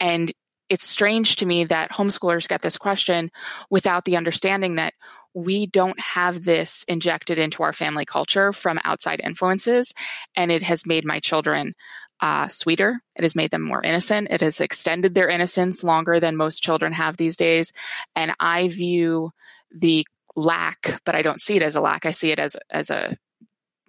And 0.00 0.32
it's 0.68 0.86
strange 0.86 1.36
to 1.36 1.46
me 1.46 1.64
that 1.64 1.92
homeschoolers 1.92 2.48
get 2.48 2.62
this 2.62 2.76
question 2.76 3.30
without 3.70 4.04
the 4.04 4.16
understanding 4.16 4.74
that 4.74 4.94
we 5.36 5.66
don't 5.66 6.00
have 6.00 6.42
this 6.42 6.82
injected 6.88 7.38
into 7.38 7.62
our 7.62 7.74
family 7.74 8.06
culture 8.06 8.54
from 8.54 8.80
outside 8.84 9.20
influences. 9.22 9.92
And 10.34 10.50
it 10.50 10.62
has 10.62 10.86
made 10.86 11.04
my 11.04 11.20
children 11.20 11.74
uh, 12.22 12.48
sweeter. 12.48 13.02
It 13.14 13.22
has 13.22 13.36
made 13.36 13.50
them 13.50 13.60
more 13.60 13.82
innocent. 13.84 14.28
It 14.30 14.40
has 14.40 14.62
extended 14.62 15.14
their 15.14 15.28
innocence 15.28 15.84
longer 15.84 16.18
than 16.20 16.36
most 16.36 16.62
children 16.62 16.94
have 16.94 17.18
these 17.18 17.36
days. 17.36 17.74
And 18.14 18.32
I 18.40 18.68
view 18.68 19.30
the 19.70 20.06
lack, 20.36 21.02
but 21.04 21.14
I 21.14 21.20
don't 21.20 21.42
see 21.42 21.56
it 21.56 21.62
as 21.62 21.76
a 21.76 21.82
lack. 21.82 22.06
I 22.06 22.12
see 22.12 22.30
it 22.30 22.38
as, 22.38 22.56
as 22.70 22.88
a 22.88 23.18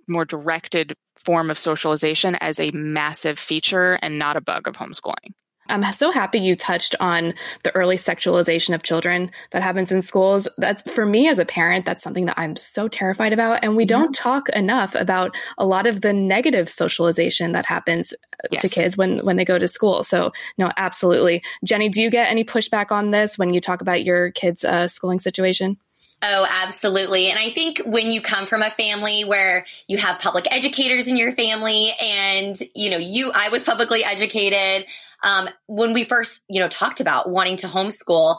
more 0.06 0.26
directed 0.26 0.96
form 1.16 1.50
of 1.50 1.58
socialization 1.58 2.36
as 2.36 2.60
a 2.60 2.72
massive 2.72 3.40
feature 3.40 3.98
and 4.02 4.20
not 4.20 4.36
a 4.36 4.42
bug 4.42 4.68
of 4.68 4.76
homeschooling. 4.76 5.32
I'm 5.70 5.84
so 5.94 6.12
happy 6.12 6.40
you 6.40 6.56
touched 6.56 6.96
on 7.00 7.34
the 7.64 7.76
early 7.76 7.96
sexualization 7.96 8.74
of 8.76 8.84
children 8.84 9.32
that 9.52 9.64
happens 9.64 9.92
in 9.92 10.02
schools. 10.02 10.48
That's 10.58 10.82
for 10.94 11.06
me 11.06 11.28
as 11.28 11.40
a 11.40 11.46
parent, 11.46 11.86
that's 11.86 12.04
something 12.04 12.26
that 12.26 12.38
I'm 12.38 12.56
so 12.56 12.88
terrified 12.88 13.34
about. 13.34 13.64
And 13.64 13.76
we 13.76 13.86
mm-hmm. 13.86 14.02
don't 14.02 14.14
talk 14.14 14.50
enough 14.50 14.96
about 14.96 15.36
a 15.58 15.66
lot 15.66 15.88
of 15.88 16.02
the 16.02 16.14
negative 16.14 16.70
socialization 16.70 17.54
that 17.54 17.66
happens 17.66 18.14
uh, 18.14 18.48
yes. 18.52 18.62
to 18.62 18.68
kids 18.70 18.98
when, 18.98 19.26
when 19.26 19.36
they 19.36 19.46
go 19.46 19.58
to 19.58 19.68
school. 19.68 20.04
So, 20.04 20.32
no, 20.58 20.72
absolutely. 20.78 21.44
Jenny, 21.64 21.90
do 21.90 22.02
you 22.02 22.10
get 22.10 22.30
any 22.30 22.44
pushback 22.44 22.92
on 22.92 23.12
this 23.12 23.38
when 23.38 23.54
you 23.54 23.62
talk 23.62 23.82
about 23.82 24.04
your 24.04 24.32
kids' 24.32 24.64
uh, 24.64 24.88
schooling 24.88 25.20
situation? 25.20 25.78
Oh, 26.22 26.48
absolutely. 26.50 27.30
And 27.30 27.38
I 27.38 27.52
think 27.52 27.80
when 27.86 28.12
you 28.12 28.22
come 28.22 28.48
from 28.48 28.64
a 28.64 28.72
family 28.72 29.24
where 29.24 29.66
you 29.88 30.00
have 30.00 30.20
public 30.20 30.48
educators 30.50 31.08
in 31.08 31.16
your 31.16 31.32
family 31.32 31.92
and, 32.02 32.58
you 32.74 32.90
know, 32.90 32.98
you, 32.98 33.32
I 33.36 33.50
was 33.50 33.64
publicly 33.64 34.04
educated. 34.04 34.88
Um, 35.24 35.50
when 35.68 35.94
we 35.94 36.04
first, 36.04 36.44
you 36.50 36.60
know, 36.60 36.68
talked 36.68 37.00
about 37.00 37.30
wanting 37.30 37.58
to 37.58 37.68
homeschool, 37.68 38.38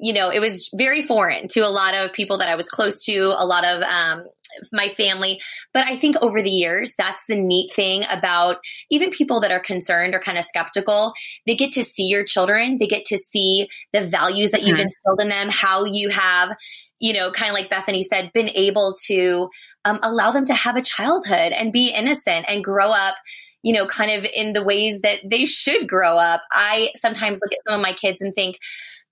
you 0.00 0.12
know, 0.12 0.30
it 0.30 0.40
was 0.40 0.70
very 0.74 1.02
foreign 1.02 1.48
to 1.48 1.60
a 1.60 1.68
lot 1.68 1.94
of 1.94 2.12
people 2.12 2.38
that 2.38 2.48
I 2.48 2.54
was 2.54 2.68
close 2.68 3.04
to, 3.06 3.34
a 3.36 3.46
lot 3.46 3.64
of, 3.64 3.82
um, 3.82 4.24
my 4.72 4.88
family. 4.88 5.40
But 5.72 5.86
I 5.86 5.96
think 5.96 6.16
over 6.20 6.42
the 6.42 6.50
years, 6.50 6.94
that's 6.96 7.24
the 7.26 7.36
neat 7.36 7.74
thing 7.74 8.04
about 8.10 8.58
even 8.90 9.10
people 9.10 9.40
that 9.40 9.50
are 9.50 9.60
concerned 9.60 10.14
or 10.14 10.20
kind 10.20 10.38
of 10.38 10.44
skeptical. 10.44 11.12
They 11.46 11.56
get 11.56 11.72
to 11.72 11.84
see 11.84 12.04
your 12.04 12.24
children, 12.24 12.78
they 12.78 12.86
get 12.86 13.04
to 13.06 13.16
see 13.16 13.68
the 13.92 14.02
values 14.02 14.50
that 14.50 14.62
you've 14.62 14.76
mm-hmm. 14.76 14.82
instilled 14.82 15.20
in 15.20 15.28
them, 15.28 15.48
how 15.50 15.84
you 15.84 16.10
have, 16.10 16.56
you 16.98 17.12
know, 17.12 17.30
kind 17.30 17.50
of 17.50 17.54
like 17.54 17.70
Bethany 17.70 18.02
said, 18.02 18.32
been 18.32 18.50
able 18.50 18.94
to 19.06 19.48
um, 19.84 19.98
allow 20.02 20.30
them 20.30 20.44
to 20.46 20.54
have 20.54 20.76
a 20.76 20.82
childhood 20.82 21.52
and 21.52 21.72
be 21.72 21.88
innocent 21.88 22.46
and 22.48 22.62
grow 22.62 22.90
up 22.90 23.14
you 23.62 23.72
know, 23.72 23.86
kind 23.86 24.10
of 24.10 24.28
in 24.34 24.52
the 24.52 24.62
ways 24.62 25.02
that 25.02 25.20
they 25.24 25.44
should 25.44 25.88
grow 25.88 26.18
up. 26.18 26.42
I 26.52 26.90
sometimes 26.96 27.40
look 27.42 27.52
at 27.52 27.70
some 27.70 27.80
of 27.80 27.82
my 27.82 27.92
kids 27.92 28.20
and 28.20 28.34
think, 28.34 28.58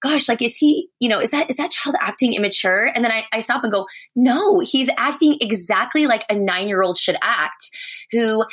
gosh, 0.00 0.28
like, 0.28 0.40
is 0.40 0.56
he, 0.56 0.88
you 0.98 1.08
know, 1.08 1.20
is 1.20 1.30
that, 1.30 1.50
is 1.50 1.56
that 1.56 1.70
child 1.70 1.94
acting 2.00 2.34
immature? 2.34 2.90
And 2.94 3.04
then 3.04 3.12
I, 3.12 3.24
I 3.32 3.40
stop 3.40 3.62
and 3.62 3.72
go, 3.72 3.86
no, 4.16 4.60
he's 4.60 4.88
acting 4.96 5.36
exactly 5.40 6.06
like 6.06 6.24
a 6.30 6.34
nine 6.34 6.68
year 6.68 6.82
old 6.82 6.96
should 6.96 7.16
act 7.22 7.70
who 8.10 8.44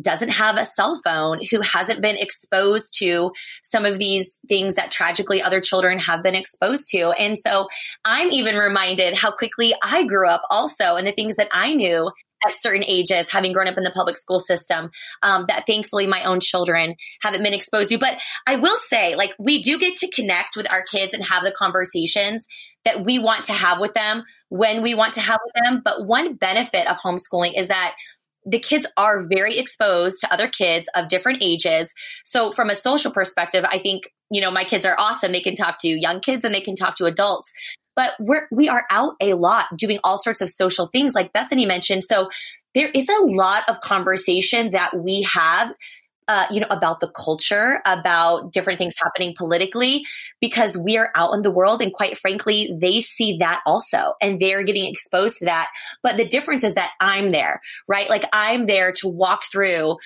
doesn't 0.00 0.30
have 0.30 0.56
a 0.56 0.64
cell 0.64 1.00
phone, 1.04 1.40
who 1.50 1.60
hasn't 1.60 2.00
been 2.00 2.16
exposed 2.16 2.98
to 2.98 3.32
some 3.62 3.84
of 3.84 3.98
these 3.98 4.40
things 4.48 4.74
that 4.76 4.90
tragically 4.90 5.42
other 5.42 5.60
children 5.60 5.98
have 5.98 6.22
been 6.22 6.34
exposed 6.34 6.90
to. 6.90 7.10
And 7.10 7.36
so 7.36 7.68
I'm 8.04 8.32
even 8.32 8.56
reminded 8.56 9.16
how 9.16 9.30
quickly 9.30 9.74
I 9.82 10.04
grew 10.04 10.28
up 10.28 10.42
also 10.50 10.96
and 10.96 11.06
the 11.06 11.12
things 11.12 11.36
that 11.36 11.48
I 11.52 11.74
knew 11.74 12.10
at 12.46 12.54
certain 12.58 12.84
ages, 12.86 13.30
having 13.30 13.52
grown 13.52 13.66
up 13.66 13.78
in 13.78 13.84
the 13.84 13.90
public 13.90 14.16
school 14.16 14.40
system, 14.40 14.90
um, 15.22 15.46
that 15.48 15.66
thankfully 15.66 16.06
my 16.06 16.22
own 16.24 16.40
children 16.40 16.94
haven't 17.22 17.42
been 17.42 17.54
exposed 17.54 17.88
to. 17.88 17.98
But 17.98 18.18
I 18.46 18.56
will 18.56 18.76
say, 18.76 19.16
like, 19.16 19.32
we 19.38 19.62
do 19.62 19.78
get 19.78 19.96
to 19.96 20.10
connect 20.10 20.56
with 20.56 20.70
our 20.70 20.84
kids 20.90 21.14
and 21.14 21.24
have 21.24 21.44
the 21.44 21.54
conversations 21.56 22.46
that 22.84 23.04
we 23.04 23.18
want 23.18 23.44
to 23.44 23.52
have 23.52 23.80
with 23.80 23.94
them 23.94 24.22
when 24.48 24.82
we 24.82 24.94
want 24.94 25.14
to 25.14 25.20
have 25.20 25.40
with 25.44 25.64
them. 25.64 25.82
But 25.84 26.06
one 26.06 26.34
benefit 26.34 26.86
of 26.88 26.98
homeschooling 26.98 27.58
is 27.58 27.68
that 27.68 27.94
the 28.46 28.58
kids 28.58 28.86
are 28.96 29.26
very 29.28 29.58
exposed 29.58 30.20
to 30.20 30.32
other 30.32 30.48
kids 30.48 30.88
of 30.94 31.08
different 31.08 31.42
ages. 31.42 31.92
So 32.24 32.52
from 32.52 32.70
a 32.70 32.74
social 32.74 33.10
perspective, 33.10 33.64
I 33.68 33.80
think, 33.80 34.04
you 34.30 34.40
know, 34.40 34.50
my 34.50 34.64
kids 34.64 34.86
are 34.86 34.96
awesome. 34.98 35.32
They 35.32 35.40
can 35.40 35.56
talk 35.56 35.78
to 35.80 35.88
young 35.88 36.20
kids 36.20 36.44
and 36.44 36.54
they 36.54 36.60
can 36.60 36.76
talk 36.76 36.96
to 36.96 37.04
adults 37.04 37.52
but 37.96 38.12
we're, 38.20 38.46
we 38.52 38.68
are 38.68 38.84
out 38.90 39.14
a 39.20 39.32
lot 39.32 39.64
doing 39.74 39.98
all 40.04 40.18
sorts 40.18 40.42
of 40.42 40.50
social 40.50 40.86
things 40.86 41.14
like 41.14 41.32
Bethany 41.32 41.66
mentioned. 41.66 42.04
So 42.04 42.28
there 42.74 42.90
is 42.90 43.08
a 43.08 43.24
lot 43.24 43.64
of 43.68 43.80
conversation 43.80 44.70
that 44.70 44.96
we 44.96 45.22
have 45.22 45.72
uh, 46.28 46.46
you 46.50 46.60
know, 46.60 46.66
about 46.70 47.00
the 47.00 47.08
culture, 47.08 47.80
about 47.86 48.52
different 48.52 48.78
things 48.78 48.94
happening 49.02 49.34
politically, 49.36 50.04
because 50.40 50.76
we 50.76 50.96
are 50.96 51.10
out 51.14 51.34
in 51.34 51.42
the 51.42 51.50
world. 51.50 51.80
And 51.80 51.92
quite 51.92 52.18
frankly, 52.18 52.70
they 52.80 53.00
see 53.00 53.38
that 53.38 53.60
also 53.66 54.14
and 54.20 54.40
they're 54.40 54.64
getting 54.64 54.90
exposed 54.90 55.36
to 55.38 55.44
that. 55.46 55.68
But 56.02 56.16
the 56.16 56.26
difference 56.26 56.64
is 56.64 56.74
that 56.74 56.92
I'm 57.00 57.30
there, 57.30 57.60
right? 57.86 58.08
Like 58.08 58.24
I'm 58.32 58.66
there 58.66 58.92
to 59.00 59.08
walk 59.08 59.44
through 59.50 59.96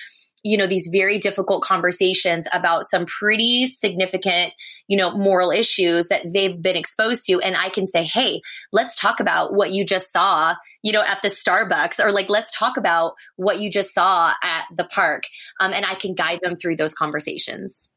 you 0.43 0.57
know 0.57 0.67
these 0.67 0.89
very 0.91 1.19
difficult 1.19 1.61
conversations 1.63 2.47
about 2.51 2.85
some 2.85 3.05
pretty 3.05 3.67
significant 3.67 4.53
you 4.87 4.97
know 4.97 5.15
moral 5.15 5.51
issues 5.51 6.07
that 6.07 6.25
they've 6.33 6.59
been 6.61 6.75
exposed 6.75 7.23
to 7.27 7.39
and 7.41 7.55
i 7.55 7.69
can 7.69 7.85
say 7.85 8.03
hey 8.03 8.41
let's 8.71 8.95
talk 8.95 9.19
about 9.19 9.53
what 9.53 9.71
you 9.71 9.85
just 9.85 10.11
saw 10.11 10.55
you 10.83 10.91
know 10.91 11.03
at 11.03 11.21
the 11.21 11.29
starbucks 11.29 12.03
or 12.03 12.11
like 12.11 12.29
let's 12.29 12.57
talk 12.57 12.77
about 12.77 13.13
what 13.35 13.59
you 13.59 13.69
just 13.69 13.93
saw 13.93 14.33
at 14.43 14.65
the 14.75 14.83
park 14.85 15.23
um, 15.59 15.73
and 15.73 15.85
i 15.85 15.95
can 15.95 16.13
guide 16.13 16.39
them 16.41 16.55
through 16.55 16.75
those 16.75 16.93
conversations 16.93 17.90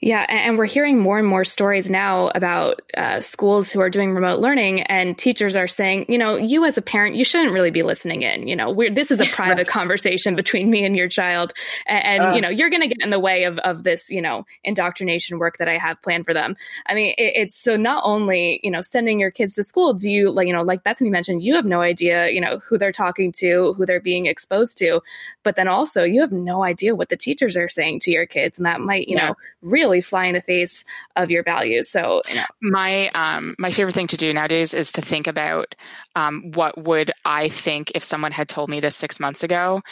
yeah, 0.00 0.24
and 0.28 0.58
we're 0.58 0.66
hearing 0.66 0.98
more 0.98 1.18
and 1.18 1.26
more 1.26 1.44
stories 1.44 1.90
now 1.90 2.30
about 2.34 2.82
uh, 2.96 3.20
schools 3.20 3.70
who 3.70 3.80
are 3.80 3.90
doing 3.90 4.12
remote 4.12 4.40
learning, 4.40 4.82
and 4.82 5.16
teachers 5.16 5.56
are 5.56 5.68
saying, 5.68 6.06
you 6.08 6.18
know, 6.18 6.36
you 6.36 6.64
as 6.64 6.78
a 6.78 6.82
parent, 6.82 7.16
you 7.16 7.24
shouldn't 7.24 7.52
really 7.52 7.70
be 7.70 7.82
listening 7.82 8.22
in. 8.22 8.48
You 8.48 8.56
know, 8.56 8.74
this 8.92 9.10
is 9.10 9.20
a 9.20 9.24
private 9.32 9.68
conversation 9.68 10.36
between 10.36 10.70
me 10.70 10.84
and 10.84 10.96
your 10.96 11.08
child, 11.08 11.52
and, 11.86 12.04
and 12.04 12.22
uh, 12.30 12.34
you 12.34 12.40
know, 12.40 12.48
you're 12.48 12.70
going 12.70 12.82
to 12.82 12.88
get 12.88 13.02
in 13.02 13.10
the 13.10 13.20
way 13.20 13.44
of 13.44 13.58
of 13.58 13.82
this, 13.82 14.10
you 14.10 14.22
know, 14.22 14.46
indoctrination 14.62 15.38
work 15.38 15.58
that 15.58 15.68
I 15.68 15.78
have 15.78 16.00
planned 16.02 16.24
for 16.24 16.34
them. 16.34 16.56
I 16.86 16.94
mean, 16.94 17.14
it, 17.18 17.32
it's 17.36 17.56
so 17.56 17.76
not 17.76 18.02
only 18.04 18.60
you 18.62 18.70
know 18.70 18.82
sending 18.82 19.20
your 19.20 19.30
kids 19.30 19.54
to 19.54 19.62
school, 19.62 19.94
do 19.94 20.10
you 20.10 20.30
like 20.30 20.46
you 20.46 20.52
know, 20.52 20.62
like 20.62 20.82
Bethany 20.82 21.10
mentioned, 21.10 21.42
you 21.42 21.54
have 21.54 21.66
no 21.66 21.80
idea, 21.80 22.30
you 22.30 22.40
know, 22.40 22.58
who 22.58 22.78
they're 22.78 22.92
talking 22.92 23.32
to, 23.38 23.74
who 23.74 23.86
they're 23.86 24.00
being 24.00 24.26
exposed 24.26 24.78
to, 24.78 25.00
but 25.42 25.56
then 25.56 25.68
also 25.68 26.04
you 26.04 26.20
have 26.20 26.32
no 26.32 26.64
idea 26.64 26.94
what 26.94 27.08
the 27.08 27.16
teachers 27.16 27.56
are 27.56 27.68
saying 27.68 28.00
to 28.00 28.10
your 28.10 28.26
kids, 28.26 28.58
and 28.58 28.66
that 28.66 28.80
might 28.80 29.08
you 29.08 29.16
yeah. 29.16 29.28
know 29.28 29.34
really 29.64 30.00
fly 30.00 30.26
in 30.26 30.34
the 30.34 30.42
face 30.42 30.84
of 31.16 31.30
your 31.30 31.42
values. 31.42 31.88
So, 31.90 32.22
you 32.28 32.36
know. 32.36 32.44
my 32.62 33.08
um, 33.08 33.56
my 33.58 33.70
favorite 33.70 33.94
thing 33.94 34.06
to 34.08 34.16
do 34.16 34.32
nowadays 34.32 34.74
is 34.74 34.92
to 34.92 35.02
think 35.02 35.26
about 35.26 35.74
um, 36.14 36.52
what 36.54 36.76
would 36.84 37.10
I 37.24 37.48
think 37.48 37.90
if 37.94 38.04
someone 38.04 38.32
had 38.32 38.48
told 38.48 38.70
me 38.70 38.80
this 38.80 38.94
six 38.94 39.18
months 39.18 39.42
ago, 39.42 39.82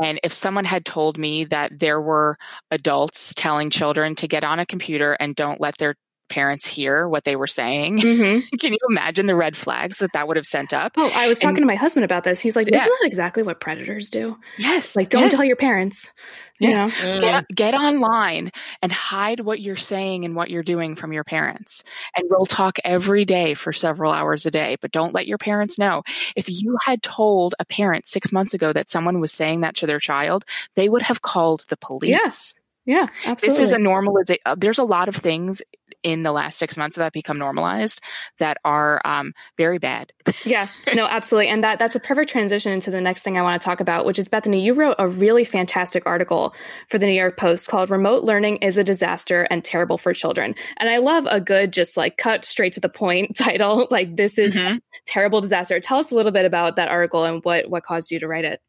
and 0.00 0.18
if 0.24 0.32
someone 0.32 0.64
had 0.64 0.84
told 0.84 1.18
me 1.18 1.44
that 1.44 1.78
there 1.78 2.00
were 2.00 2.36
adults 2.70 3.34
telling 3.34 3.70
children 3.70 4.14
to 4.16 4.26
get 4.26 4.44
on 4.44 4.58
a 4.58 4.66
computer 4.66 5.12
and 5.20 5.36
don't 5.36 5.60
let 5.60 5.76
their 5.78 5.94
parents 6.28 6.66
hear 6.66 7.08
what 7.08 7.24
they 7.24 7.36
were 7.36 7.46
saying. 7.46 7.98
Mm-hmm. 8.08 8.56
Can 8.56 8.72
you 8.72 8.78
imagine 8.88 9.26
the 9.26 9.36
red 9.36 9.54
flags 9.54 9.98
that 9.98 10.14
that 10.14 10.26
would 10.26 10.38
have 10.38 10.46
sent 10.46 10.72
up? 10.72 10.92
Oh, 10.96 11.12
I 11.14 11.28
was 11.28 11.38
talking 11.38 11.58
and, 11.58 11.64
to 11.64 11.66
my 11.66 11.74
husband 11.74 12.04
about 12.04 12.24
this. 12.24 12.40
He's 12.40 12.56
like, 12.56 12.66
"Isn't 12.68 12.78
yeah. 12.78 12.84
that 12.84 13.06
exactly 13.06 13.42
what 13.42 13.60
predators 13.60 14.08
do?" 14.08 14.38
Yes, 14.56 14.96
like 14.96 15.10
don't 15.10 15.22
yes. 15.22 15.34
tell 15.34 15.44
your 15.44 15.56
parents. 15.56 16.10
You 16.58 16.70
yeah. 16.70 16.76
know, 16.76 16.90
mm. 16.90 17.20
get, 17.20 17.48
get 17.48 17.74
online 17.74 18.50
and 18.82 18.90
hide 18.90 19.40
what 19.40 19.60
you're 19.60 19.76
saying 19.76 20.24
and 20.24 20.34
what 20.34 20.50
you're 20.50 20.64
doing 20.64 20.96
from 20.96 21.12
your 21.12 21.22
parents. 21.22 21.84
And 22.16 22.26
we'll 22.28 22.46
talk 22.46 22.78
every 22.84 23.24
day 23.24 23.54
for 23.54 23.72
several 23.72 24.12
hours 24.12 24.44
a 24.46 24.50
day, 24.50 24.76
but 24.80 24.90
don't 24.90 25.14
let 25.14 25.28
your 25.28 25.38
parents 25.38 25.78
know. 25.78 26.02
If 26.34 26.48
you 26.48 26.76
had 26.84 27.02
told 27.02 27.54
a 27.60 27.64
parent 27.64 28.08
six 28.08 28.32
months 28.32 28.54
ago 28.54 28.72
that 28.72 28.88
someone 28.88 29.20
was 29.20 29.32
saying 29.32 29.60
that 29.60 29.76
to 29.76 29.86
their 29.86 30.00
child, 30.00 30.44
they 30.74 30.88
would 30.88 31.02
have 31.02 31.22
called 31.22 31.64
the 31.68 31.76
police. 31.76 32.10
Yes. 32.10 32.54
Yeah, 32.88 33.06
absolutely. 33.26 33.48
This 33.48 33.58
is 33.60 33.72
a 33.74 33.76
normalization. 33.76 34.38
Uh, 34.46 34.54
there's 34.56 34.78
a 34.78 34.84
lot 34.84 35.08
of 35.08 35.16
things 35.16 35.60
in 36.02 36.22
the 36.22 36.32
last 36.32 36.58
six 36.58 36.76
months 36.76 36.96
that 36.96 37.12
become 37.12 37.38
normalized 37.38 38.00
that 38.38 38.58
are 38.64 39.00
um, 39.04 39.32
very 39.56 39.78
bad. 39.78 40.12
yeah, 40.44 40.68
no, 40.94 41.06
absolutely, 41.06 41.48
and 41.48 41.64
that 41.64 41.78
that's 41.78 41.94
a 41.94 42.00
perfect 42.00 42.30
transition 42.30 42.72
into 42.72 42.90
the 42.90 43.00
next 43.00 43.22
thing 43.22 43.36
I 43.38 43.42
want 43.42 43.60
to 43.60 43.64
talk 43.64 43.80
about, 43.80 44.06
which 44.06 44.18
is 44.18 44.28
Bethany. 44.28 44.62
You 44.62 44.74
wrote 44.74 44.96
a 44.98 45.08
really 45.08 45.44
fantastic 45.44 46.04
article 46.06 46.54
for 46.88 46.98
the 46.98 47.06
New 47.06 47.12
York 47.12 47.36
Post 47.36 47.68
called 47.68 47.90
"Remote 47.90 48.24
Learning 48.24 48.56
is 48.58 48.76
a 48.76 48.84
Disaster 48.84 49.46
and 49.50 49.64
Terrible 49.64 49.98
for 49.98 50.12
Children," 50.12 50.54
and 50.78 50.88
I 50.88 50.98
love 50.98 51.26
a 51.28 51.40
good, 51.40 51.72
just 51.72 51.96
like 51.96 52.16
cut 52.16 52.44
straight 52.44 52.74
to 52.74 52.80
the 52.80 52.88
point 52.88 53.36
title. 53.38 53.88
Like 53.90 54.16
this 54.16 54.38
is 54.38 54.54
mm-hmm. 54.54 54.78
terrible 55.06 55.40
disaster. 55.40 55.80
Tell 55.80 55.98
us 55.98 56.10
a 56.10 56.14
little 56.14 56.32
bit 56.32 56.44
about 56.44 56.76
that 56.76 56.88
article 56.88 57.24
and 57.24 57.42
what 57.44 57.68
what 57.68 57.84
caused 57.84 58.10
you 58.10 58.20
to 58.20 58.28
write 58.28 58.44
it. 58.44 58.60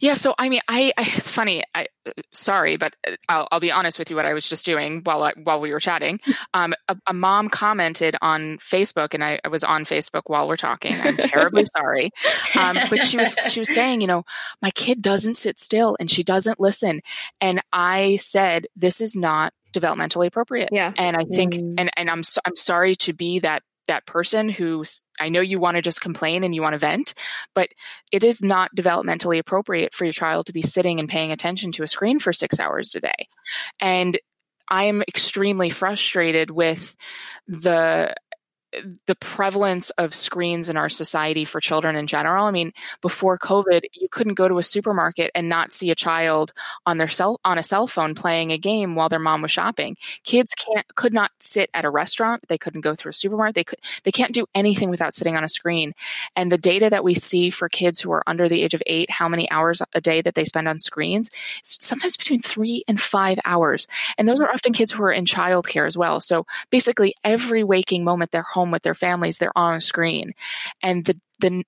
Yeah, 0.00 0.14
so 0.14 0.34
I 0.38 0.48
mean, 0.48 0.60
I, 0.68 0.92
I 0.96 1.02
it's 1.02 1.30
funny. 1.30 1.62
I 1.74 1.86
sorry, 2.32 2.76
but 2.76 2.94
uh, 3.06 3.16
I'll, 3.28 3.48
I'll, 3.52 3.60
be 3.60 3.70
honest 3.70 3.98
with 3.98 4.10
you. 4.10 4.16
What 4.16 4.26
I 4.26 4.34
was 4.34 4.48
just 4.48 4.66
doing 4.66 5.02
while 5.04 5.22
I, 5.22 5.32
while 5.42 5.60
we 5.60 5.72
were 5.72 5.80
chatting, 5.80 6.20
um, 6.54 6.74
a, 6.88 6.96
a, 7.06 7.12
mom 7.12 7.48
commented 7.48 8.16
on 8.20 8.58
Facebook, 8.58 9.14
and 9.14 9.22
I, 9.22 9.38
I, 9.44 9.48
was 9.48 9.62
on 9.62 9.84
Facebook 9.84 10.22
while 10.26 10.48
we're 10.48 10.56
talking. 10.56 10.94
I'm 11.00 11.16
terribly 11.16 11.64
sorry, 11.76 12.10
um, 12.58 12.76
but 12.90 13.02
she 13.02 13.16
was 13.16 13.36
she 13.48 13.60
was 13.60 13.72
saying, 13.72 14.00
you 14.00 14.06
know, 14.06 14.24
my 14.60 14.70
kid 14.70 15.00
doesn't 15.00 15.34
sit 15.34 15.58
still 15.58 15.96
and 16.00 16.10
she 16.10 16.22
doesn't 16.22 16.60
listen, 16.60 17.00
and 17.40 17.62
I 17.72 18.16
said, 18.16 18.66
this 18.74 19.00
is 19.00 19.14
not 19.14 19.52
developmentally 19.72 20.26
appropriate. 20.26 20.70
Yeah, 20.72 20.92
and 20.96 21.16
I 21.16 21.24
think, 21.24 21.54
mm. 21.54 21.74
and 21.78 21.90
and 21.96 22.10
I'm 22.10 22.22
so, 22.22 22.40
I'm 22.44 22.56
sorry 22.56 22.96
to 22.96 23.12
be 23.12 23.38
that 23.40 23.62
that 23.88 24.06
person 24.06 24.48
who 24.48 24.84
I 25.20 25.28
know 25.28 25.40
you 25.40 25.58
want 25.58 25.76
to 25.76 25.82
just 25.82 26.00
complain 26.00 26.44
and 26.44 26.54
you 26.54 26.62
want 26.62 26.74
to 26.74 26.78
vent, 26.78 27.14
but 27.54 27.68
it 28.10 28.24
is 28.24 28.42
not 28.42 28.74
developmentally 28.76 29.38
appropriate 29.38 29.94
for 29.94 30.04
your 30.04 30.12
child 30.12 30.46
to 30.46 30.52
be 30.52 30.62
sitting 30.62 31.00
and 31.00 31.08
paying 31.08 31.32
attention 31.32 31.72
to 31.72 31.82
a 31.82 31.88
screen 31.88 32.18
for 32.18 32.32
six 32.32 32.58
hours 32.58 32.94
a 32.94 33.00
day. 33.00 33.28
And 33.80 34.18
I 34.70 34.84
am 34.84 35.02
extremely 35.02 35.70
frustrated 35.70 36.50
with 36.50 36.96
the 37.46 38.14
the 39.06 39.14
prevalence 39.16 39.90
of 39.90 40.14
screens 40.14 40.68
in 40.68 40.76
our 40.76 40.88
society 40.88 41.44
for 41.44 41.60
children 41.60 41.96
in 41.96 42.06
general. 42.06 42.46
I 42.46 42.50
mean, 42.50 42.72
before 43.00 43.38
COVID, 43.38 43.82
you 43.92 44.08
couldn't 44.10 44.34
go 44.34 44.48
to 44.48 44.58
a 44.58 44.62
supermarket 44.62 45.30
and 45.34 45.48
not 45.48 45.72
see 45.72 45.90
a 45.90 45.94
child 45.94 46.52
on 46.86 46.98
their 46.98 47.08
cell 47.08 47.40
on 47.44 47.58
a 47.58 47.62
cell 47.62 47.86
phone 47.86 48.14
playing 48.14 48.50
a 48.50 48.58
game 48.58 48.94
while 48.94 49.08
their 49.08 49.18
mom 49.18 49.42
was 49.42 49.50
shopping. 49.50 49.96
Kids 50.24 50.54
can't 50.54 50.86
could 50.94 51.12
not 51.12 51.30
sit 51.40 51.70
at 51.74 51.84
a 51.84 51.90
restaurant. 51.90 52.44
They 52.48 52.58
couldn't 52.58 52.80
go 52.80 52.94
through 52.94 53.10
a 53.10 53.14
supermarket. 53.14 53.54
They 53.54 53.64
could 53.64 53.78
they 54.04 54.12
can't 54.12 54.34
do 54.34 54.46
anything 54.54 54.90
without 54.90 55.14
sitting 55.14 55.36
on 55.36 55.44
a 55.44 55.48
screen. 55.48 55.92
And 56.36 56.50
the 56.50 56.58
data 56.58 56.88
that 56.90 57.04
we 57.04 57.14
see 57.14 57.50
for 57.50 57.68
kids 57.68 58.00
who 58.00 58.12
are 58.12 58.22
under 58.26 58.48
the 58.48 58.62
age 58.62 58.74
of 58.74 58.82
eight, 58.86 59.10
how 59.10 59.28
many 59.28 59.50
hours 59.50 59.82
a 59.94 60.00
day 60.00 60.22
that 60.22 60.34
they 60.34 60.44
spend 60.44 60.68
on 60.68 60.78
screens, 60.78 61.30
sometimes 61.62 62.16
between 62.16 62.40
three 62.40 62.84
and 62.88 63.00
five 63.00 63.38
hours. 63.44 63.86
And 64.16 64.28
those 64.28 64.40
are 64.40 64.50
often 64.50 64.72
kids 64.72 64.92
who 64.92 65.02
are 65.02 65.12
in 65.12 65.24
childcare 65.24 65.86
as 65.86 65.98
well. 65.98 66.20
So 66.20 66.46
basically, 66.70 67.14
every 67.24 67.64
waking 67.64 68.04
moment 68.04 68.30
they're 68.30 68.42
home 68.42 68.61
home 68.62 68.70
with 68.70 68.82
their 68.82 68.94
families, 68.94 69.38
they're 69.38 69.56
on 69.58 69.74
a 69.74 69.80
screen. 69.80 70.32
And 70.82 71.04
the, 71.04 71.20
the, 71.40 71.64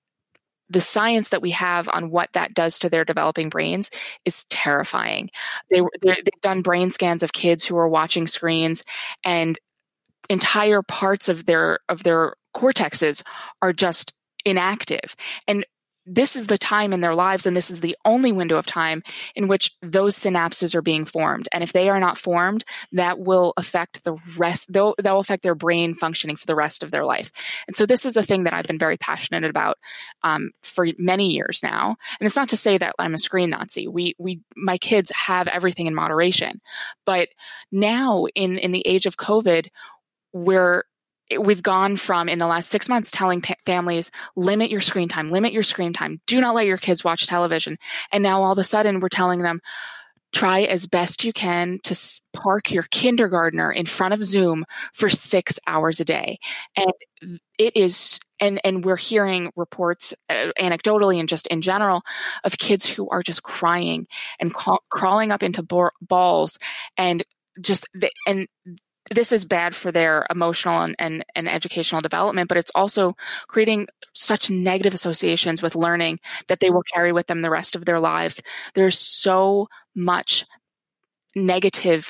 the 0.69 0.81
science 0.81 1.29
that 1.29 1.41
we 1.41 1.51
have 1.51 1.89
on 1.89 2.09
what 2.09 2.29
that 2.33 2.53
does 2.53 2.79
to 2.79 2.89
their 2.89 3.05
developing 3.05 3.49
brains 3.49 3.91
is 4.23 4.45
terrifying. 4.45 5.29
They, 5.69 5.81
they've 6.01 6.41
done 6.41 6.61
brain 6.61 6.89
scans 6.89 7.21
of 7.21 7.33
kids 7.33 7.65
who 7.65 7.77
are 7.77 7.89
watching 7.89 8.27
screens 8.27 8.83
and 9.23 9.59
entire 10.29 10.81
parts 10.81 11.29
of 11.29 11.45
their, 11.45 11.79
of 11.89 12.03
their 12.03 12.35
cortexes 12.55 13.21
are 13.61 13.73
just 13.73 14.13
inactive. 14.45 15.15
And 15.47 15.65
this 16.05 16.35
is 16.35 16.47
the 16.47 16.57
time 16.57 16.93
in 16.93 16.99
their 16.99 17.15
lives 17.15 17.45
and 17.45 17.57
this 17.57 17.71
is 17.71 17.81
the 17.81 17.97
only 18.05 18.31
window 18.31 18.57
of 18.57 18.65
time 18.65 19.03
in 19.35 19.47
which 19.47 19.75
those 19.81 20.17
synapses 20.17 20.75
are 20.75 20.81
being 20.81 21.05
formed. 21.05 21.47
And 21.51 21.63
if 21.63 21.73
they 21.73 21.89
are 21.89 21.99
not 21.99 22.17
formed 22.17 22.63
that 22.91 23.19
will 23.19 23.53
affect 23.57 24.03
the 24.03 24.15
rest 24.37 24.71
they'll, 24.71 24.95
that 24.99 25.11
will 25.11 25.19
affect 25.19 25.43
their 25.43 25.55
brain 25.55 25.93
functioning 25.93 26.35
for 26.35 26.45
the 26.45 26.55
rest 26.55 26.83
of 26.83 26.91
their 26.91 27.05
life. 27.05 27.31
And 27.67 27.75
so 27.75 27.85
this 27.85 28.05
is 28.05 28.17
a 28.17 28.23
thing 28.23 28.43
that 28.43 28.53
i've 28.53 28.65
been 28.65 28.79
very 28.79 28.97
passionate 28.97 29.43
about 29.43 29.77
um, 30.23 30.51
for 30.61 30.87
many 30.97 31.31
years 31.31 31.61
now. 31.63 31.95
And 32.19 32.27
it's 32.27 32.35
not 32.35 32.49
to 32.49 32.57
say 32.57 32.77
that 32.77 32.93
i'm 32.99 33.13
a 33.13 33.19
screen 33.19 33.49
nazi. 33.49 33.87
We 33.87 34.15
we 34.19 34.41
my 34.55 34.77
kids 34.77 35.11
have 35.11 35.47
everything 35.47 35.87
in 35.87 35.95
moderation. 35.95 36.61
But 37.05 37.29
now 37.71 38.25
in 38.35 38.57
in 38.57 38.71
the 38.71 38.85
age 38.85 39.05
of 39.05 39.17
covid 39.17 39.69
we're 40.33 40.83
we've 41.39 41.63
gone 41.63 41.97
from 41.97 42.29
in 42.29 42.39
the 42.39 42.47
last 42.47 42.69
six 42.69 42.87
months 42.87 43.11
telling 43.11 43.41
pa- 43.41 43.55
families 43.65 44.11
limit 44.35 44.69
your 44.69 44.81
screen 44.81 45.09
time 45.09 45.27
limit 45.27 45.53
your 45.53 45.63
screen 45.63 45.93
time. 45.93 46.21
Do 46.27 46.39
not 46.39 46.55
let 46.55 46.65
your 46.65 46.77
kids 46.77 47.03
watch 47.03 47.27
television. 47.27 47.77
And 48.11 48.23
now 48.23 48.43
all 48.43 48.51
of 48.51 48.57
a 48.57 48.63
sudden 48.63 48.99
we're 48.99 49.09
telling 49.09 49.41
them 49.41 49.61
try 50.33 50.61
as 50.63 50.85
best 50.85 51.23
you 51.23 51.31
can 51.31 51.79
to 51.83 51.97
park 52.33 52.71
your 52.71 52.83
kindergartner 52.91 53.71
in 53.71 53.85
front 53.85 54.13
of 54.13 54.23
zoom 54.23 54.65
for 54.93 55.07
six 55.07 55.59
hours 55.65 56.01
a 56.01 56.05
day. 56.05 56.37
And 56.75 57.39
it 57.57 57.75
is 57.75 58.19
and 58.39 58.59
and 58.63 58.83
we're 58.83 58.97
hearing 58.97 59.51
reports 59.55 60.13
uh, 60.29 60.51
anecdotally 60.59 61.19
and 61.19 61.29
just 61.29 61.47
in 61.47 61.61
general 61.61 62.01
of 62.43 62.57
kids 62.57 62.85
who 62.85 63.09
are 63.09 63.23
just 63.23 63.43
crying 63.43 64.07
and 64.39 64.53
ca- 64.53 64.77
crawling 64.89 65.31
up 65.31 65.41
into 65.41 65.63
balls 66.01 66.57
and 66.97 67.23
just 67.61 67.87
the, 67.93 68.11
and 68.27 68.47
this 69.11 69.31
is 69.31 69.45
bad 69.45 69.75
for 69.75 69.91
their 69.91 70.25
emotional 70.29 70.81
and, 70.81 70.95
and, 70.97 71.25
and, 71.35 71.49
educational 71.49 72.01
development, 72.01 72.49
but 72.49 72.57
it's 72.57 72.71
also 72.73 73.15
creating 73.47 73.87
such 74.13 74.49
negative 74.49 74.93
associations 74.93 75.61
with 75.61 75.75
learning 75.75 76.19
that 76.47 76.59
they 76.59 76.69
will 76.69 76.83
carry 76.83 77.11
with 77.11 77.27
them 77.27 77.41
the 77.41 77.49
rest 77.49 77.75
of 77.75 77.85
their 77.85 77.99
lives. 77.99 78.41
There's 78.73 78.97
so 78.97 79.67
much 79.95 80.45
negative 81.35 82.09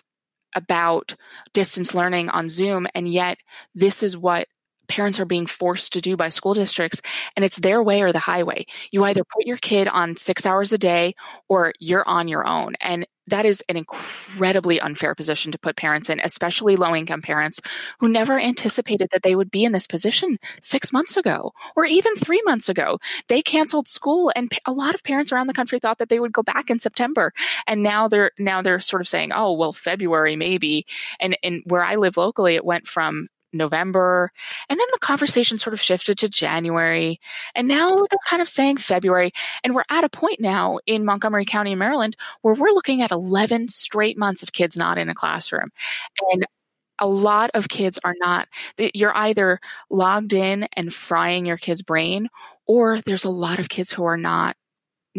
about 0.55 1.15
distance 1.53 1.93
learning 1.93 2.29
on 2.29 2.47
Zoom, 2.47 2.87
and 2.95 3.11
yet 3.11 3.39
this 3.73 4.01
is 4.01 4.17
what 4.17 4.47
parents 4.87 5.19
are 5.19 5.25
being 5.25 5.47
forced 5.47 5.93
to 5.93 6.01
do 6.01 6.15
by 6.15 6.29
school 6.29 6.53
districts 6.53 7.01
and 7.35 7.43
it's 7.43 7.57
their 7.57 7.81
way 7.81 8.03
or 8.03 8.11
the 8.11 8.19
highway 8.19 8.63
you 8.91 9.03
either 9.03 9.23
put 9.23 9.47
your 9.47 9.57
kid 9.57 9.87
on 9.87 10.15
six 10.15 10.45
hours 10.45 10.73
a 10.73 10.77
day 10.77 11.15
or 11.49 11.73
you're 11.79 12.07
on 12.07 12.27
your 12.27 12.45
own 12.45 12.75
and 12.79 13.07
that 13.27 13.45
is 13.45 13.63
an 13.69 13.77
incredibly 13.77 14.79
unfair 14.79 15.15
position 15.15 15.51
to 15.51 15.57
put 15.57 15.75
parents 15.75 16.09
in, 16.09 16.19
especially 16.19 16.75
low 16.75 16.95
income 16.95 17.21
parents 17.21 17.59
who 17.99 18.07
never 18.07 18.39
anticipated 18.39 19.09
that 19.11 19.23
they 19.23 19.35
would 19.35 19.51
be 19.51 19.63
in 19.63 19.71
this 19.71 19.87
position 19.87 20.37
six 20.61 20.93
months 20.93 21.17
ago 21.17 21.53
or 21.75 21.85
even 21.85 22.15
three 22.15 22.41
months 22.45 22.69
ago. 22.69 22.99
They 23.27 23.41
canceled 23.41 23.87
school 23.87 24.31
and 24.35 24.51
a 24.65 24.71
lot 24.71 24.95
of 24.95 25.03
parents 25.03 25.31
around 25.31 25.47
the 25.47 25.53
country 25.53 25.79
thought 25.79 25.97
that 25.99 26.09
they 26.09 26.19
would 26.19 26.33
go 26.33 26.43
back 26.43 26.69
in 26.69 26.79
September. 26.79 27.33
And 27.67 27.83
now 27.83 28.07
they're, 28.07 28.31
now 28.37 28.61
they're 28.61 28.79
sort 28.79 29.01
of 29.01 29.07
saying, 29.07 29.31
oh, 29.33 29.53
well, 29.53 29.73
February 29.73 30.35
maybe. 30.35 30.85
And, 31.19 31.37
and 31.43 31.63
where 31.65 31.83
I 31.83 31.95
live 31.95 32.17
locally, 32.17 32.55
it 32.55 32.65
went 32.65 32.87
from 32.87 33.27
November. 33.55 34.31
And 34.69 34.79
then 34.79 34.87
the 34.91 34.99
conversation 34.99 35.57
sort 35.57 35.73
of 35.73 35.81
shifted 35.81 36.17
to 36.19 36.29
January. 36.29 37.19
And 37.55 37.67
now 37.67 37.95
they're 37.95 38.19
kind 38.29 38.41
of 38.41 38.49
saying 38.49 38.77
February. 38.77 39.31
And 39.63 39.75
we're 39.75 39.83
at 39.89 40.03
a 40.03 40.09
point 40.09 40.39
now 40.39 40.79
in 40.85 41.05
Montgomery 41.05 41.45
County, 41.45 41.75
Maryland, 41.75 42.15
where 42.41 42.53
we're 42.53 42.71
looking 42.71 43.01
at 43.01 43.11
11 43.11 43.69
straight 43.69 44.17
months 44.17 44.43
of 44.43 44.51
kids 44.51 44.77
not 44.77 44.97
in 44.97 45.09
a 45.09 45.15
classroom. 45.15 45.69
And 46.31 46.45
a 46.99 47.07
lot 47.07 47.51
of 47.53 47.67
kids 47.67 47.99
are 48.03 48.15
not 48.19 48.47
you're 48.93 49.15
either 49.17 49.59
logged 49.89 50.33
in 50.33 50.67
and 50.73 50.93
frying 50.93 51.45
your 51.45 51.57
kid's 51.57 51.81
brain 51.81 52.29
or 52.67 53.01
there's 53.01 53.25
a 53.25 53.29
lot 53.29 53.59
of 53.59 53.69
kids 53.69 53.91
who 53.91 54.05
are 54.05 54.17
not 54.17 54.55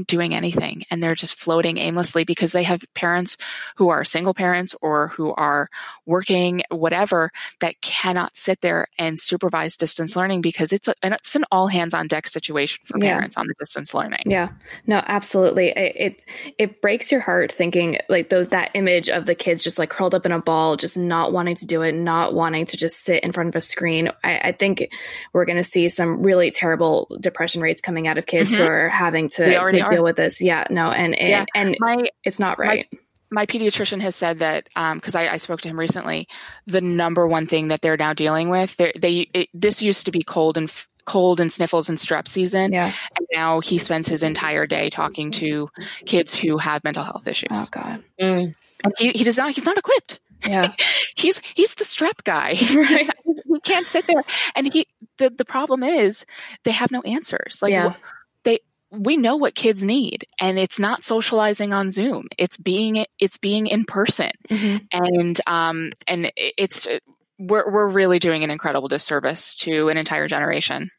doing 0.06 0.34
anything 0.34 0.82
and 0.90 1.02
they're 1.02 1.14
just 1.14 1.34
floating 1.34 1.78
aimlessly 1.78 2.24
because 2.24 2.52
they 2.52 2.62
have 2.62 2.84
parents 2.94 3.36
who 3.76 3.88
are 3.88 4.04
single 4.04 4.34
parents 4.34 4.74
or 4.82 5.08
who 5.08 5.32
are 5.34 5.68
working 6.04 6.62
whatever 6.70 7.30
that 7.60 7.80
cannot 7.80 8.36
sit 8.36 8.60
there 8.60 8.88
and 8.98 9.18
supervise 9.18 9.76
distance 9.76 10.14
learning 10.14 10.40
because 10.40 10.72
it's, 10.72 10.88
a, 10.88 10.94
it's 11.02 11.34
an 11.34 11.44
all 11.50 11.68
hands 11.68 11.94
on 11.94 12.06
deck 12.06 12.26
situation 12.26 12.80
for 12.84 12.98
parents 12.98 13.36
yeah. 13.36 13.40
on 13.40 13.46
the 13.46 13.54
distance 13.58 13.94
learning 13.94 14.22
yeah 14.26 14.48
no 14.86 15.02
absolutely 15.06 15.68
it, 15.68 15.96
it, 15.96 16.24
it 16.58 16.82
breaks 16.82 17.10
your 17.10 17.20
heart 17.20 17.50
thinking 17.50 17.98
like 18.08 18.28
those 18.28 18.48
that 18.48 18.70
image 18.74 19.08
of 19.08 19.26
the 19.26 19.34
kids 19.34 19.64
just 19.64 19.78
like 19.78 19.90
curled 19.90 20.14
up 20.14 20.26
in 20.26 20.32
a 20.32 20.40
ball 20.40 20.76
just 20.76 20.98
not 20.98 21.32
wanting 21.32 21.54
to 21.54 21.66
do 21.66 21.82
it 21.82 21.94
not 21.94 22.34
wanting 22.34 22.66
to 22.66 22.76
just 22.76 23.00
sit 23.02 23.22
in 23.22 23.32
front 23.32 23.48
of 23.48 23.56
a 23.56 23.60
screen 23.60 24.10
i, 24.22 24.38
I 24.44 24.52
think 24.52 24.90
we're 25.32 25.44
going 25.44 25.56
to 25.56 25.64
see 25.64 25.88
some 25.88 26.22
really 26.22 26.50
terrible 26.50 27.08
depression 27.20 27.62
rates 27.62 27.80
coming 27.80 28.06
out 28.06 28.18
of 28.18 28.26
kids 28.26 28.50
mm-hmm. 28.50 28.62
who 28.62 28.68
are 28.68 28.88
having 28.88 29.28
to 29.30 29.44
are. 29.86 29.92
deal 29.92 30.04
with 30.04 30.16
this. 30.16 30.40
Yeah, 30.40 30.66
no, 30.70 30.90
and 30.90 31.14
and, 31.18 31.28
yeah. 31.28 31.44
and 31.54 31.76
my, 31.80 32.08
it's 32.24 32.38
not 32.38 32.58
right. 32.58 32.86
My, 32.92 32.98
my 33.30 33.46
pediatrician 33.46 34.00
has 34.00 34.14
said 34.14 34.38
that 34.38 34.64
because 34.94 35.14
um, 35.14 35.20
I, 35.20 35.30
I, 35.30 35.36
spoke 35.36 35.60
to 35.62 35.68
him 35.68 35.78
recently, 35.78 36.28
the 36.66 36.80
number 36.80 37.26
one 37.26 37.46
thing 37.46 37.68
that 37.68 37.82
they're 37.82 37.96
now 37.96 38.12
dealing 38.12 38.50
with, 38.50 38.76
they 38.76 39.28
it, 39.34 39.48
this 39.52 39.82
used 39.82 40.06
to 40.06 40.12
be 40.12 40.22
cold 40.22 40.56
and 40.56 40.68
f- 40.68 40.88
cold 41.04 41.40
and 41.40 41.52
sniffles 41.52 41.88
and 41.88 41.98
strep 41.98 42.28
season, 42.28 42.72
yeah. 42.72 42.92
and 43.16 43.26
now 43.32 43.60
he 43.60 43.78
spends 43.78 44.08
his 44.08 44.22
entire 44.22 44.66
day 44.66 44.90
talking 44.90 45.30
to 45.32 45.68
kids 46.04 46.34
who 46.34 46.58
have 46.58 46.84
mental 46.84 47.04
health 47.04 47.26
issues. 47.26 47.48
Oh 47.52 47.66
God, 47.70 48.02
mm. 48.20 48.54
and 48.84 48.94
he, 48.98 49.12
he 49.12 49.24
does 49.24 49.36
not. 49.36 49.52
He's 49.52 49.66
not 49.66 49.78
equipped. 49.78 50.20
Yeah, 50.46 50.72
he's 51.16 51.40
he's 51.54 51.74
the 51.74 51.84
strep 51.84 52.22
guy. 52.24 52.54
Right. 52.76 53.06
Not, 53.06 53.16
he 53.24 53.60
can't 53.60 53.88
sit 53.88 54.06
there, 54.06 54.22
and 54.54 54.72
he 54.72 54.86
the 55.18 55.30
the 55.30 55.44
problem 55.44 55.82
is 55.82 56.26
they 56.64 56.72
have 56.72 56.92
no 56.92 57.00
answers. 57.02 57.60
Like 57.62 57.72
yeah 57.72 57.94
we 58.98 59.16
know 59.16 59.36
what 59.36 59.54
kids 59.54 59.84
need 59.84 60.26
and 60.40 60.58
it's 60.58 60.78
not 60.78 61.04
socializing 61.04 61.72
on 61.72 61.90
zoom. 61.90 62.26
It's 62.38 62.56
being 62.56 63.04
it's 63.18 63.38
being 63.38 63.66
in 63.66 63.84
person. 63.84 64.30
Mm-hmm. 64.48 64.76
and 64.92 65.40
um 65.46 65.92
and 66.06 66.32
it's 66.36 66.86
we're, 67.38 67.70
we're 67.70 67.88
really 67.88 68.18
doing 68.18 68.44
an 68.44 68.50
incredible 68.50 68.88
disservice 68.88 69.54
to 69.56 69.88
an 69.88 69.96
entire 69.96 70.26
generation 70.28 70.90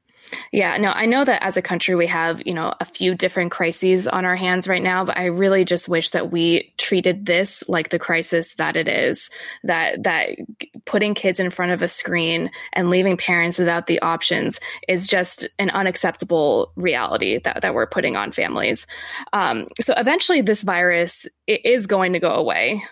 yeah, 0.52 0.78
no, 0.78 0.90
I 0.90 1.06
know 1.06 1.24
that 1.24 1.44
as 1.44 1.58
a 1.58 1.62
country 1.62 1.96
we 1.96 2.08
have, 2.08 2.46
you 2.46 2.54
know, 2.54 2.74
a 2.80 2.86
few 2.86 3.16
different 3.16 3.52
crises 3.52 4.08
on 4.08 4.26
our 4.26 4.36
hands 4.36 4.68
right 4.68 4.82
now, 4.82 5.06
but 5.06 5.18
I 5.18 5.26
really 5.26 5.66
just 5.66 5.88
wish 5.88 6.12
that 6.12 6.32
we 6.32 6.74
treated 6.78 7.26
this 7.26 7.64
like 7.68 7.90
the 7.90 8.00
crisis 8.00 8.56
that 8.56 8.76
it 8.76 8.88
is. 8.88 9.30
That 9.64 10.04
that 10.04 10.38
putting 10.86 11.14
kids 11.14 11.40
in 11.40 11.50
front 11.50 11.72
of 11.72 11.82
a 11.82 11.88
screen 11.88 12.52
and 12.74 12.90
leaving 12.90 13.18
parents 13.18 13.58
without 13.58 13.88
the 13.88 14.02
options 14.02 14.60
is 14.88 15.08
just 15.08 15.48
an 15.60 15.70
unacceptable 15.70 16.72
reality 16.76 17.40
that, 17.40 17.62
that 17.62 17.74
we're 17.74 17.88
putting 17.88 18.16
on 18.16 18.32
families. 18.32 18.88
Um, 19.34 19.68
so 19.80 19.94
eventually 19.96 20.42
this 20.42 20.64
virus 20.64 21.28
is 21.48 21.88
going 21.88 22.14
to 22.14 22.20
go 22.20 22.32
away 22.32 22.84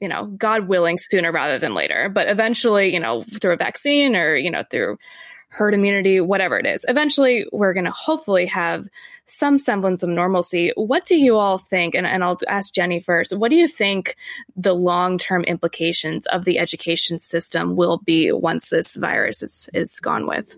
you 0.00 0.08
know, 0.08 0.26
God 0.26 0.66
willing, 0.66 0.98
sooner 0.98 1.30
rather 1.30 1.60
than 1.60 1.74
later. 1.74 2.08
But 2.08 2.26
eventually, 2.26 2.92
you 2.92 2.98
know, 2.98 3.22
through 3.40 3.52
a 3.52 3.56
vaccine 3.56 4.16
or, 4.16 4.34
you 4.34 4.50
know, 4.50 4.64
through 4.68 4.98
herd 5.52 5.74
immunity, 5.74 6.18
whatever 6.18 6.58
it 6.58 6.64
is. 6.64 6.86
Eventually, 6.88 7.44
we're 7.52 7.74
going 7.74 7.84
to 7.84 7.90
hopefully 7.90 8.46
have 8.46 8.88
some 9.26 9.58
semblance 9.58 10.02
of 10.02 10.08
normalcy. 10.08 10.72
What 10.76 11.04
do 11.04 11.14
you 11.14 11.36
all 11.36 11.58
think? 11.58 11.94
And, 11.94 12.06
and 12.06 12.24
I'll 12.24 12.38
ask 12.48 12.72
Jenny 12.72 13.00
first. 13.00 13.36
What 13.36 13.50
do 13.50 13.56
you 13.56 13.68
think 13.68 14.16
the 14.56 14.74
long 14.74 15.18
term 15.18 15.44
implications 15.44 16.24
of 16.26 16.46
the 16.46 16.58
education 16.58 17.20
system 17.20 17.76
will 17.76 17.98
be 17.98 18.32
once 18.32 18.70
this 18.70 18.96
virus 18.96 19.42
is, 19.42 19.68
is 19.74 20.00
gone 20.00 20.26
with? 20.26 20.56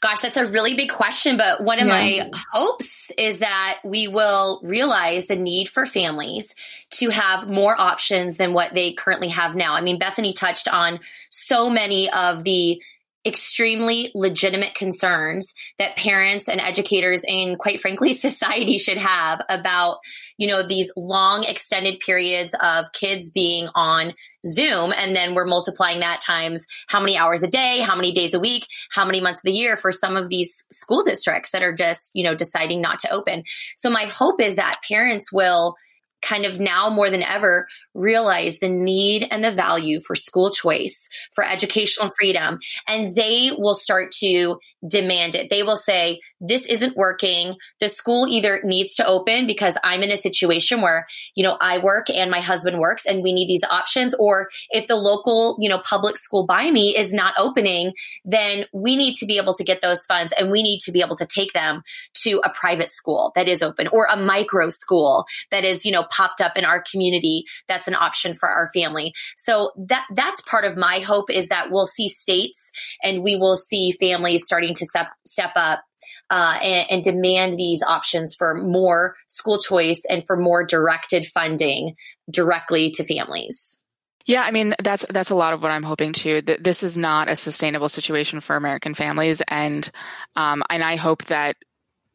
Gosh, 0.00 0.22
that's 0.22 0.38
a 0.38 0.46
really 0.46 0.74
big 0.74 0.90
question. 0.90 1.36
But 1.36 1.62
one 1.62 1.78
of 1.78 1.86
yeah. 1.86 1.92
my 1.92 2.30
hopes 2.52 3.10
is 3.18 3.40
that 3.40 3.80
we 3.84 4.08
will 4.08 4.60
realize 4.64 5.26
the 5.26 5.36
need 5.36 5.68
for 5.68 5.84
families 5.84 6.54
to 6.92 7.10
have 7.10 7.50
more 7.50 7.78
options 7.78 8.38
than 8.38 8.54
what 8.54 8.72
they 8.74 8.94
currently 8.94 9.28
have 9.28 9.54
now. 9.54 9.74
I 9.74 9.82
mean, 9.82 9.98
Bethany 9.98 10.32
touched 10.32 10.68
on 10.72 11.00
so 11.28 11.68
many 11.68 12.10
of 12.10 12.44
the 12.44 12.82
extremely 13.26 14.10
legitimate 14.14 14.74
concerns 14.74 15.52
that 15.78 15.96
parents 15.96 16.48
and 16.48 16.60
educators 16.60 17.24
and 17.26 17.58
quite 17.58 17.80
frankly 17.80 18.12
society 18.12 18.78
should 18.78 18.98
have 18.98 19.40
about 19.48 19.98
you 20.38 20.46
know 20.46 20.66
these 20.66 20.92
long 20.96 21.44
extended 21.44 21.98
periods 22.00 22.54
of 22.62 22.92
kids 22.92 23.30
being 23.30 23.68
on 23.74 24.14
zoom. 24.46 24.92
And 24.96 25.16
then 25.16 25.34
we're 25.34 25.46
multiplying 25.46 26.00
that 26.00 26.20
times 26.20 26.66
how 26.86 27.00
many 27.00 27.16
hours 27.16 27.42
a 27.42 27.48
day 27.48 27.80
how 27.80 27.96
many 27.96 28.12
days 28.12 28.32
a 28.32 28.40
week 28.40 28.66
how 28.92 29.04
many 29.04 29.20
months 29.20 29.40
of 29.40 29.44
the 29.44 29.52
year 29.52 29.76
for 29.76 29.90
some 29.90 30.16
of 30.16 30.28
these 30.28 30.64
school 30.70 31.02
districts 31.02 31.50
that 31.50 31.62
are 31.62 31.74
just 31.74 32.12
you 32.14 32.22
know 32.22 32.34
deciding 32.34 32.80
not 32.80 33.00
to 33.00 33.10
open. 33.10 33.42
So 33.74 33.90
my 33.90 34.04
hope 34.04 34.40
is 34.40 34.56
that 34.56 34.80
parents 34.88 35.32
will 35.32 35.74
kind 36.22 36.44
of 36.44 36.58
now 36.60 36.90
more 36.90 37.10
than 37.10 37.22
ever 37.22 37.66
realize 37.96 38.58
the 38.58 38.68
need 38.68 39.26
and 39.30 39.42
the 39.42 39.50
value 39.50 40.00
for 40.00 40.14
school 40.14 40.50
choice, 40.50 41.08
for 41.34 41.44
educational 41.44 42.12
freedom, 42.18 42.58
and 42.86 43.14
they 43.14 43.50
will 43.56 43.74
start 43.74 44.12
to 44.20 44.58
demand 44.86 45.34
it. 45.34 45.50
They 45.50 45.62
will 45.62 45.76
say, 45.76 46.20
this 46.40 46.66
isn't 46.66 46.96
working. 46.96 47.56
The 47.80 47.88
school 47.88 48.26
either 48.28 48.60
needs 48.62 48.94
to 48.96 49.06
open 49.06 49.46
because 49.46 49.78
I'm 49.82 50.02
in 50.02 50.10
a 50.10 50.16
situation 50.16 50.82
where, 50.82 51.06
you 51.34 51.42
know, 51.42 51.56
I 51.60 51.78
work 51.78 52.10
and 52.10 52.30
my 52.30 52.40
husband 52.40 52.78
works 52.78 53.06
and 53.06 53.22
we 53.22 53.32
need 53.32 53.48
these 53.48 53.64
options. 53.64 54.14
Or 54.14 54.48
if 54.70 54.86
the 54.86 54.96
local, 54.96 55.56
you 55.60 55.68
know, 55.68 55.78
public 55.78 56.16
school 56.16 56.46
by 56.46 56.70
me 56.70 56.96
is 56.96 57.14
not 57.14 57.34
opening, 57.38 57.94
then 58.24 58.66
we 58.72 58.96
need 58.96 59.14
to 59.16 59.26
be 59.26 59.38
able 59.38 59.54
to 59.54 59.64
get 59.64 59.80
those 59.80 60.04
funds 60.04 60.32
and 60.38 60.50
we 60.50 60.62
need 60.62 60.80
to 60.80 60.92
be 60.92 61.00
able 61.00 61.16
to 61.16 61.26
take 61.26 61.52
them 61.52 61.82
to 62.14 62.40
a 62.44 62.50
private 62.50 62.90
school 62.90 63.32
that 63.34 63.48
is 63.48 63.62
open 63.62 63.88
or 63.88 64.06
a 64.10 64.16
micro 64.16 64.68
school 64.68 65.24
that 65.50 65.64
is, 65.64 65.84
you 65.84 65.92
know, 65.92 66.04
popped 66.10 66.40
up 66.40 66.56
in 66.56 66.64
our 66.64 66.82
community 66.82 67.44
that's 67.66 67.85
an 67.88 67.94
option 67.94 68.34
for 68.34 68.48
our 68.48 68.68
family. 68.68 69.12
So 69.36 69.72
that 69.76 70.06
that's 70.14 70.40
part 70.42 70.64
of 70.64 70.76
my 70.76 70.98
hope 70.98 71.30
is 71.30 71.48
that 71.48 71.70
we'll 71.70 71.86
see 71.86 72.08
states 72.08 72.70
and 73.02 73.22
we 73.22 73.36
will 73.36 73.56
see 73.56 73.92
families 73.92 74.44
starting 74.44 74.74
to 74.74 74.84
step 74.84 75.08
step 75.26 75.52
up 75.56 75.82
uh, 76.30 76.58
and, 76.62 76.90
and, 76.90 77.04
demand 77.04 77.56
these 77.56 77.82
options 77.82 78.34
for 78.34 78.54
more 78.54 79.14
school 79.28 79.58
choice 79.58 80.02
and 80.10 80.26
for 80.26 80.36
more 80.36 80.64
directed 80.64 81.24
funding 81.24 81.94
directly 82.28 82.90
to 82.90 83.04
families. 83.04 83.80
Yeah, 84.26 84.42
I 84.42 84.50
mean 84.50 84.74
that's 84.82 85.06
that's 85.08 85.30
a 85.30 85.36
lot 85.36 85.52
of 85.52 85.62
what 85.62 85.70
I'm 85.70 85.84
hoping 85.84 86.12
to. 86.14 86.42
That 86.42 86.64
this 86.64 86.82
is 86.82 86.96
not 86.96 87.28
a 87.28 87.36
sustainable 87.36 87.88
situation 87.88 88.40
for 88.40 88.56
American 88.56 88.92
families, 88.92 89.40
and 89.46 89.88
um, 90.34 90.64
and 90.68 90.82
I 90.82 90.96
hope 90.96 91.24
that 91.26 91.56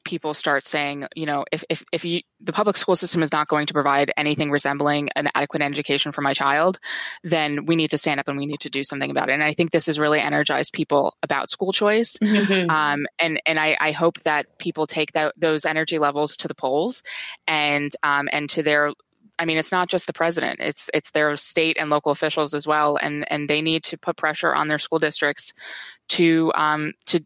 people 0.04 0.34
start 0.34 0.66
saying, 0.66 1.08
you 1.16 1.26
know, 1.26 1.46
if, 1.52 1.64
if, 1.70 1.84
if 1.92 2.06
you, 2.06 2.22
the 2.40 2.54
public 2.54 2.78
school 2.78 2.96
system 2.96 3.24
is 3.24 3.32
not 3.32 3.48
going 3.48 3.68
to 3.68 3.74
provide 3.74 4.12
anything 4.18 4.52
resembling 4.52 5.10
an 5.16 5.30
adequate 5.36 5.62
education 5.62 6.12
for 6.12 6.22
my 6.22 6.34
child, 6.34 6.80
then 7.24 7.66
we 7.66 7.76
need 7.76 7.92
to 7.92 7.98
stand 7.98 8.20
up 8.20 8.28
and 8.28 8.38
we 8.38 8.46
need 8.46 8.60
to 8.62 8.70
do 8.70 8.84
something 8.84 9.12
about 9.12 9.30
it. 9.30 9.34
And 9.34 9.44
I 9.44 9.54
think 9.54 9.72
this 9.72 9.86
has 9.86 10.00
really 10.00 10.20
energized 10.20 10.74
people 10.74 11.16
about 11.24 11.50
school 11.50 11.72
choice. 11.72 12.18
Mm-hmm. 12.18 12.70
Um, 12.70 13.06
and, 13.20 13.42
and 13.46 13.60
I, 13.60 13.78
I, 13.80 13.92
hope 13.92 14.20
that 14.22 14.58
people 14.58 14.88
take 14.88 15.12
that, 15.14 15.34
those 15.38 15.66
energy 15.66 16.00
levels 16.00 16.38
to 16.38 16.48
the 16.48 16.56
polls 16.56 17.04
and, 17.48 17.92
um, 18.04 18.30
and 18.32 18.50
to 18.52 18.64
their, 18.64 18.92
I 19.40 19.46
mean, 19.46 19.58
it's 19.58 19.72
not 19.72 19.90
just 19.90 20.06
the 20.06 20.14
president; 20.14 20.60
it's 20.60 20.88
it's 20.94 21.10
their 21.12 21.36
state 21.36 21.78
and 21.80 21.90
local 21.90 22.12
officials 22.12 22.54
as 22.54 22.68
well, 22.68 22.98
and 23.02 23.26
and 23.32 23.50
they 23.50 23.64
need 23.64 23.84
to 23.86 23.98
put 23.98 24.16
pressure 24.16 24.54
on 24.54 24.68
their 24.68 24.78
school 24.78 25.00
districts 25.00 25.54
to 26.10 26.52
um, 26.54 26.94
to 27.08 27.26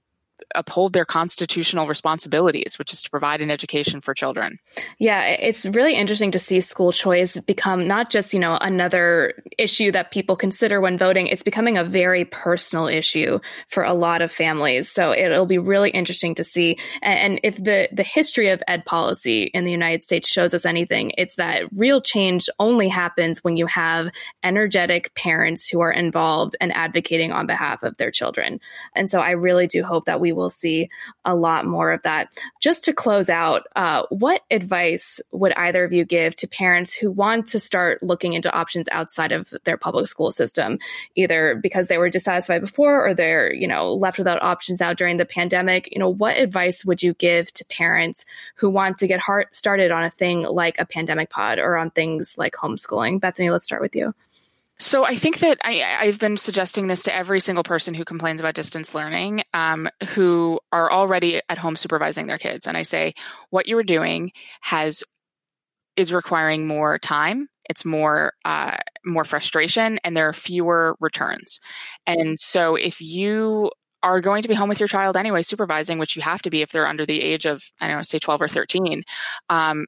uphold 0.54 0.94
their 0.94 1.06
constitutional 1.06 1.88
responsibilities, 1.88 2.78
which 2.78 2.94
is 2.94 3.02
to 3.04 3.10
provide 3.10 3.42
an 3.42 3.50
education 3.50 4.02
for 4.02 4.14
children. 4.14 4.60
Yeah, 5.00 5.24
it's 5.24 5.66
really 5.66 5.96
interesting 5.96 6.32
to 6.32 6.40
see 6.40 6.62
school 6.62 6.92
choice 6.92 7.40
become 7.40 7.88
not 7.88 8.10
just, 8.10 8.34
you 8.34 8.40
know, 8.40 8.58
another 8.60 9.44
issue 9.58 9.92
that 9.92 10.12
people 10.12 10.36
consider 10.36 10.80
when 10.80 10.98
voting. 10.98 11.28
It's 11.28 11.44
becoming 11.44 11.78
a 11.78 11.84
very 11.84 12.26
personal 12.26 12.88
issue 12.88 13.40
for 13.70 13.84
a 13.84 13.94
lot 13.94 14.22
of 14.22 14.32
families. 14.32 14.90
So 14.90 15.12
it'll 15.12 15.46
be 15.46 15.58
really 15.58 15.90
interesting 15.90 16.36
to 16.36 16.44
see. 16.44 16.78
And 17.02 17.40
if 17.44 17.56
the, 17.56 17.90
the 17.92 18.04
history 18.04 18.50
of 18.50 18.62
ed 18.68 18.86
policy 18.86 19.44
in 19.44 19.66
the 19.66 19.72
United 19.72 20.04
States 20.04 20.30
shows 20.30 20.54
us 20.54 20.66
anything, 20.66 21.12
it's 21.18 21.36
that 21.36 21.64
real 21.74 22.02
change 22.02 22.50
only 22.60 22.88
happens 22.88 23.44
when 23.44 23.58
you 23.58 23.66
have 23.68 24.10
energetic 24.44 25.14
parents 25.16 25.68
who 25.70 25.82
are 25.82 25.92
involved 25.92 26.56
and 26.60 26.74
advocating 26.74 27.32
on 27.32 27.48
behalf 27.48 27.84
of 27.84 27.98
their 27.98 28.12
children. 28.12 28.60
And 28.96 29.10
so 29.10 29.20
I 29.20 29.32
really 29.32 29.68
do 29.68 29.84
hope 29.84 30.06
that 30.06 30.20
we 30.20 30.32
will 30.36 30.50
see 30.50 30.90
a 31.24 31.36
lot 31.36 31.66
more 31.66 31.92
of 31.92 32.02
that. 32.04 32.34
Just 32.62 32.84
to 32.86 32.94
close 32.94 33.30
out, 33.30 33.64
uh, 33.76 34.04
what 34.10 34.42
advice 34.52 35.22
would 35.32 35.54
either 35.54 35.84
of 35.84 35.94
you 35.94 36.06
give 36.06 36.36
to 36.38 36.48
parents 36.48 36.94
who 36.94 37.12
want 37.12 37.48
to 37.48 37.60
start 37.60 38.04
looking 38.04 38.34
into 38.34 38.54
options 38.54 38.88
outside 38.92 39.32
of 39.32 39.54
their 39.64 39.78
public 39.78 40.08
school 40.08 40.32
system, 40.32 40.80
either 41.16 41.56
because 41.56 41.88
they 41.88 41.98
were 41.98 42.10
dissatisfied 42.10 42.62
before 42.62 43.08
or 43.08 43.14
they're, 43.14 43.54
you 43.54 43.68
know, 43.68 43.94
left 43.94 44.18
without 44.18 44.42
options 44.44 44.82
out 44.82 44.98
during 44.98 45.18
the 45.18 45.26
pandemic? 45.26 45.90
You 45.92 46.00
know, 46.00 46.10
what 46.14 46.38
advice 46.38 46.86
would 46.86 47.02
you 47.02 47.14
give 47.14 47.52
to 47.54 47.66
parents 47.66 48.26
who 48.56 48.70
want 48.70 48.98
to 48.98 49.08
get 49.08 49.20
heart 49.20 49.56
started 49.56 49.92
on 49.92 50.04
a 50.04 50.10
thing 50.10 50.44
like 50.44 50.80
a 50.80 50.86
pandemic 50.86 51.30
pod 51.30 51.60
or 51.60 51.78
on 51.78 51.92
things 51.92 52.36
like 52.38 52.54
homeschooling? 52.54 53.20
Bethany, 53.20 53.50
let's 53.50 53.66
start 53.66 53.82
with 53.82 53.96
you. 53.96 54.14
So 54.78 55.06
I 55.06 55.16
think 55.16 55.40
that 55.40 55.58
I, 55.64 56.06
have 56.06 56.20
been 56.20 56.38
suggesting 56.38 56.88
this 56.88 57.04
to 57.04 57.16
every 57.16 57.40
single 57.40 57.64
person 57.64 57.94
who 57.94 58.04
complains 58.04 58.42
about 58.42 58.56
distance 58.56 58.94
learning, 58.94 59.44
um, 59.54 59.88
who 60.10 60.60
are 60.72 60.92
already 60.92 61.42
at 61.48 61.58
home 61.58 61.78
supervising 61.78 62.28
their 62.28 62.38
kids, 62.38 62.68
and 62.68 62.76
I 62.76 62.82
say 62.82 63.14
what 63.52 63.68
you 63.68 63.78
are 63.78 63.84
doing 63.84 64.32
has 64.62 65.04
is 65.96 66.12
requiring 66.12 66.68
more 66.68 66.98
time. 67.00 67.48
It's 67.70 67.86
more 67.86 68.34
uh, 68.44 68.76
more 69.06 69.24
frustration, 69.24 69.98
and 70.04 70.16
there 70.16 70.28
are 70.28 70.34
fewer 70.34 70.96
returns. 71.00 71.60
And 72.06 72.38
so 72.40 72.76
if 72.76 73.00
you 73.00 73.72
are 74.04 74.22
going 74.22 74.44
to 74.44 74.50
be 74.50 74.56
home 74.56 74.70
with 74.70 74.80
your 74.80 74.90
child 74.90 75.16
anyway, 75.18 75.42
supervising, 75.42 76.00
which 76.00 76.16
you 76.16 76.22
have 76.22 76.42
to 76.44 76.50
be 76.50 76.62
if 76.62 76.72
they're 76.72 76.86
under 76.86 77.06
the 77.06 77.22
age 77.22 77.46
of 77.46 77.64
I 77.80 77.88
don't 77.88 77.98
know, 77.98 78.04
say 78.04 78.20
twelve 78.20 78.42
or 78.42 78.50
thirteen. 78.50 79.04
Um, 79.50 79.86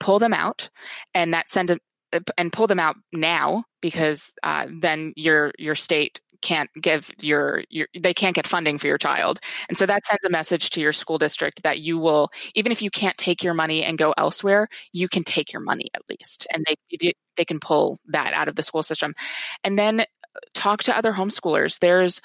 pull 0.00 0.18
them 0.18 0.34
out 0.34 0.68
and 1.14 1.32
that 1.32 1.48
send 1.48 1.70
a, 1.70 1.78
and 2.36 2.52
pull 2.52 2.66
them 2.66 2.80
out 2.80 2.96
now 3.12 3.64
because 3.80 4.34
uh, 4.42 4.66
then 4.80 5.12
your 5.16 5.52
your 5.58 5.74
state 5.74 6.20
can't 6.40 6.70
give 6.80 7.08
your, 7.20 7.62
your 7.70 7.86
they 7.98 8.12
can't 8.12 8.34
get 8.34 8.46
funding 8.48 8.76
for 8.76 8.88
your 8.88 8.98
child. 8.98 9.38
And 9.68 9.78
so 9.78 9.86
that 9.86 10.04
sends 10.04 10.24
a 10.26 10.30
message 10.30 10.70
to 10.70 10.80
your 10.80 10.92
school 10.92 11.16
district 11.16 11.62
that 11.62 11.78
you 11.78 11.98
will 11.98 12.30
even 12.54 12.72
if 12.72 12.82
you 12.82 12.90
can't 12.90 13.16
take 13.16 13.42
your 13.42 13.54
money 13.54 13.84
and 13.84 13.96
go 13.96 14.12
elsewhere 14.18 14.66
you 14.92 15.08
can 15.08 15.22
take 15.22 15.52
your 15.52 15.62
money 15.62 15.88
at 15.94 16.02
least. 16.08 16.46
And 16.52 16.66
they 16.68 17.12
they 17.36 17.44
can 17.44 17.60
pull 17.60 17.98
that 18.08 18.34
out 18.34 18.48
of 18.48 18.56
the 18.56 18.62
school 18.62 18.82
system. 18.82 19.14
And 19.64 19.78
then 19.78 20.04
talk 20.54 20.82
to 20.84 20.96
other 20.96 21.12
homeschoolers. 21.12 21.78
There's 21.78 22.20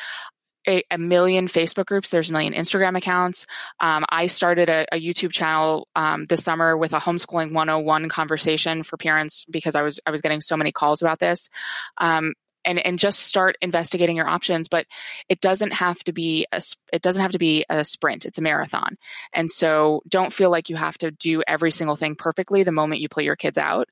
a, 0.67 0.83
a, 0.91 0.97
million 0.97 1.47
Facebook 1.47 1.85
groups. 1.85 2.09
There's 2.09 2.29
a 2.29 2.33
million 2.33 2.53
Instagram 2.53 2.97
accounts. 2.97 3.45
Um, 3.79 4.05
I 4.09 4.27
started 4.27 4.69
a, 4.69 4.85
a 4.91 4.99
YouTube 4.99 5.31
channel 5.31 5.87
um, 5.95 6.25
this 6.25 6.43
summer 6.43 6.77
with 6.77 6.93
a 6.93 6.99
homeschooling 6.99 7.53
101 7.53 8.09
conversation 8.09 8.83
for 8.83 8.97
parents 8.97 9.45
because 9.49 9.75
I 9.75 9.81
was 9.81 9.99
I 10.05 10.11
was 10.11 10.21
getting 10.21 10.41
so 10.41 10.57
many 10.57 10.71
calls 10.71 11.01
about 11.01 11.19
this. 11.19 11.49
Um, 11.97 12.33
and, 12.65 12.85
and 12.85 12.99
just 12.99 13.19
start 13.19 13.55
investigating 13.61 14.17
your 14.17 14.27
options 14.27 14.67
but 14.67 14.85
it 15.29 15.39
doesn't 15.39 15.73
have 15.73 16.03
to 16.03 16.11
be 16.11 16.45
a 16.51 16.61
it 16.91 17.01
doesn't 17.01 17.21
have 17.21 17.31
to 17.31 17.37
be 17.37 17.63
a 17.69 17.85
sprint 17.85 18.25
it's 18.25 18.39
a 18.39 18.41
marathon 18.41 18.97
and 19.31 19.49
so 19.49 20.01
don't 20.07 20.33
feel 20.33 20.49
like 20.49 20.69
you 20.69 20.75
have 20.75 20.97
to 20.97 21.11
do 21.11 21.41
every 21.47 21.71
single 21.71 21.95
thing 21.95 22.15
perfectly 22.15 22.63
the 22.63 22.71
moment 22.71 22.99
you 22.99 23.07
pull 23.07 23.23
your 23.23 23.37
kids 23.37 23.57
out 23.57 23.87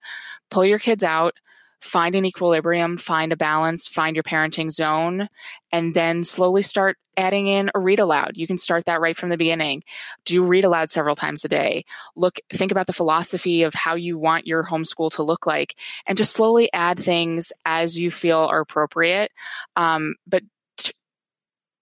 pull 0.51 0.65
your 0.65 0.79
kids 0.79 1.03
out 1.03 1.35
find 1.85 2.15
an 2.15 2.25
equilibrium, 2.25 2.97
find 2.97 3.31
a 3.31 3.37
balance, 3.37 3.87
find 3.87 4.15
your 4.15 4.23
parenting 4.23 4.71
zone, 4.71 5.29
and 5.71 5.93
then 5.93 6.23
slowly 6.23 6.63
start 6.63 6.97
adding 7.15 7.47
in 7.47 7.69
a 7.75 7.79
read 7.79 7.99
aloud. 7.99 8.31
You 8.35 8.47
can 8.47 8.57
start 8.57 8.85
that 8.85 8.99
right 8.99 9.15
from 9.15 9.29
the 9.29 9.37
beginning. 9.37 9.83
Do 10.25 10.43
read 10.43 10.65
aloud 10.65 10.89
several 10.89 11.15
times 11.15 11.45
a 11.45 11.47
day. 11.47 11.85
Look, 12.15 12.39
think 12.51 12.71
about 12.71 12.87
the 12.87 12.93
philosophy 12.93 13.63
of 13.63 13.75
how 13.75 13.93
you 13.95 14.17
want 14.17 14.47
your 14.47 14.65
homeschool 14.65 15.11
to 15.11 15.23
look 15.23 15.45
like, 15.45 15.75
and 16.07 16.17
just 16.17 16.33
slowly 16.33 16.73
add 16.73 16.97
things 16.97 17.53
as 17.65 17.97
you 17.97 18.09
feel 18.09 18.39
are 18.39 18.61
appropriate. 18.61 19.31
Um, 19.75 20.15
but 20.25 20.41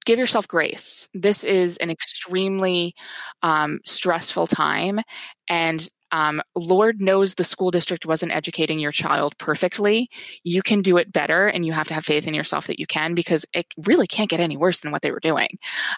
give 0.06 0.20
yourself 0.20 0.50
grace. 0.50 1.08
This 1.14 1.46
is 1.46 1.78
an 1.78 1.90
extremely 1.90 2.94
um, 3.42 3.80
stressful 3.86 4.48
time, 4.48 5.00
and 5.48 5.90
um, 6.14 6.44
Lord 6.56 7.02
knows 7.02 7.34
the 7.34 7.44
school 7.44 7.72
district 7.72 8.06
wasn't 8.06 8.36
educating 8.36 8.78
your 8.78 8.92
child 8.92 9.36
perfectly. 9.40 10.12
You 10.44 10.62
can 10.62 10.84
do 10.84 10.98
it 10.98 11.12
better, 11.12 11.48
and 11.48 11.66
you 11.66 11.74
have 11.74 11.88
to 11.88 11.96
have 11.96 12.06
faith 12.06 12.28
in 12.28 12.36
yourself 12.36 12.68
that 12.68 12.80
you 12.80 12.86
can 12.86 13.16
because 13.16 13.48
it 13.52 13.66
really 13.86 14.06
can't 14.06 14.30
get 14.30 14.40
any 14.40 14.56
worse 14.56 14.80
than 14.82 14.92
what 14.92 15.02
they 15.02 15.12
were 15.12 15.20
doing. 15.20 15.50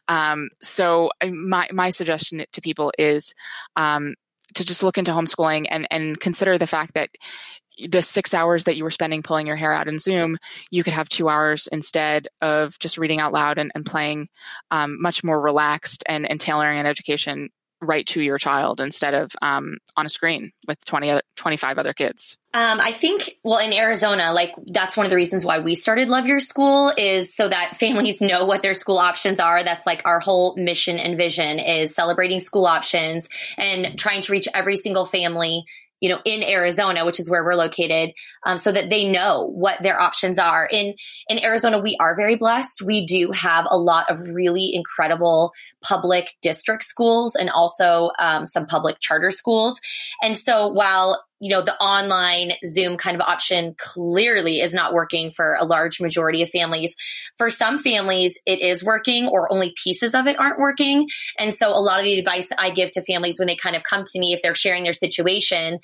Um, 0.08 0.50
so, 0.62 1.12
my 1.22 1.68
my 1.74 1.90
suggestion 1.90 2.46
to 2.50 2.62
people 2.62 2.94
is 2.98 3.36
um, 3.76 4.16
to 4.54 4.64
just 4.64 4.84
look 4.84 4.98
into 4.98 5.12
homeschooling 5.12 5.66
and 5.70 5.86
and 5.92 6.18
consider 6.18 6.58
the 6.58 6.66
fact 6.66 6.94
that 6.94 7.10
the 7.90 8.02
six 8.02 8.34
hours 8.34 8.64
that 8.64 8.78
you 8.78 8.86
were 8.86 8.92
spending 8.92 9.22
pulling 9.22 9.48
your 9.48 9.58
hair 9.58 9.74
out 9.74 9.90
in 9.90 10.00
Zoom, 10.00 10.38
you 10.72 10.82
could 10.82 10.94
have 10.94 11.10
two 11.10 11.28
hours 11.28 11.68
instead 11.74 12.30
of 12.42 12.80
just 12.80 12.98
reading 12.98 13.20
out 13.20 13.34
loud 13.34 13.58
and, 13.58 13.70
and 13.76 13.86
playing 13.86 14.30
um, 14.72 15.02
much 15.02 15.26
more 15.26 15.42
relaxed 15.42 16.02
and, 16.08 16.26
and 16.26 16.40
tailoring 16.40 16.80
an 16.80 16.86
education 16.86 17.50
right 17.86 18.06
to 18.08 18.22
your 18.22 18.38
child 18.38 18.80
instead 18.80 19.14
of 19.14 19.32
um, 19.42 19.78
on 19.96 20.06
a 20.06 20.10
screen 20.10 20.52
with 20.68 20.84
20 20.86 21.12
other, 21.12 21.22
25 21.36 21.78
other 21.78 21.94
kids. 21.94 22.38
Um, 22.54 22.80
i 22.80 22.94
think 22.94 23.38
well 23.44 23.60
in 23.60 23.74
arizona 23.74 24.32
like 24.32 24.54
that's 24.68 24.96
one 24.96 25.06
of 25.06 25.10
the 25.10 25.18
reasons 25.18 25.44
why 25.44 25.60
we 25.60 25.76
started 25.76 26.08
love 26.08 26.26
your 26.26 26.40
school 26.40 26.94
is 26.98 27.36
so 27.36 27.50
that 27.50 27.76
families 27.80 28.22
know 28.22 28.46
what 28.46 28.62
their 28.62 28.74
school 28.74 28.98
options 28.98 29.40
are. 29.40 29.64
That's 29.64 29.86
like 29.86 30.02
our 30.06 30.20
whole 30.20 30.56
mission 30.58 30.98
and 30.98 31.18
vision 31.18 31.60
is 31.60 31.94
celebrating 31.94 32.40
school 32.40 32.66
options 32.66 33.30
and 33.58 33.98
trying 33.98 34.22
to 34.22 34.32
reach 34.32 34.48
every 34.54 34.76
single 34.76 35.06
family 35.06 35.66
you 36.02 36.10
know, 36.10 36.20
in 36.26 36.44
Arizona, 36.44 37.06
which 37.06 37.20
is 37.20 37.30
where 37.30 37.44
we're 37.44 37.56
located, 37.56 38.14
um, 38.46 38.58
so 38.58 38.72
that 38.72 38.90
they 38.90 39.10
know 39.10 39.50
what 39.54 39.82
their 39.82 40.00
options 40.00 40.38
are. 40.38 40.68
In 40.72 40.96
in 41.30 41.44
Arizona, 41.44 41.80
we 41.80 41.98
are 42.00 42.16
very 42.16 42.36
blessed. 42.36 42.82
We 42.82 43.06
do 43.06 43.32
have 43.32 43.66
a 43.70 43.78
lot 43.78 44.10
of 44.10 44.20
really 44.30 44.74
incredible 44.74 45.54
public 45.82 46.34
district 46.42 46.84
schools 46.84 47.36
and 47.36 47.50
also 47.50 48.12
um, 48.20 48.46
some 48.46 48.66
public 48.66 49.00
charter 49.00 49.32
schools. 49.32 49.80
And 50.22 50.38
so 50.38 50.68
while 50.68 51.24
you 51.46 51.52
know, 51.52 51.62
the 51.62 51.80
online 51.80 52.54
Zoom 52.66 52.98
kind 52.98 53.16
of 53.16 53.22
option 53.22 53.76
clearly 53.78 54.62
is 54.62 54.74
not 54.74 54.94
working 54.96 55.30
for 55.30 55.56
a 55.60 55.64
large 55.64 56.02
majority 56.02 56.42
of 56.42 56.50
families. 56.50 56.96
For 57.38 57.52
some 57.52 57.78
families, 57.78 58.40
it 58.48 58.62
is 58.62 58.84
working 58.84 59.28
or 59.28 59.54
only 59.54 59.72
pieces 59.84 60.16
of 60.16 60.26
it 60.26 60.40
aren't 60.40 60.58
working. 60.58 61.08
And 61.38 61.54
so 61.54 61.70
a 61.70 61.78
lot 61.78 62.00
of 62.00 62.06
the 62.06 62.18
advice 62.18 62.50
I 62.58 62.72
give 62.72 62.90
to 62.94 63.04
families 63.04 63.38
when 63.38 63.48
they 63.48 63.56
kind 63.56 63.76
of 63.76 63.84
come 63.84 64.04
to 64.08 64.20
me, 64.20 64.34
if 64.34 64.42
they're 64.42 64.56
sharing 64.56 64.86
their 64.86 64.94
situation, 64.94 65.78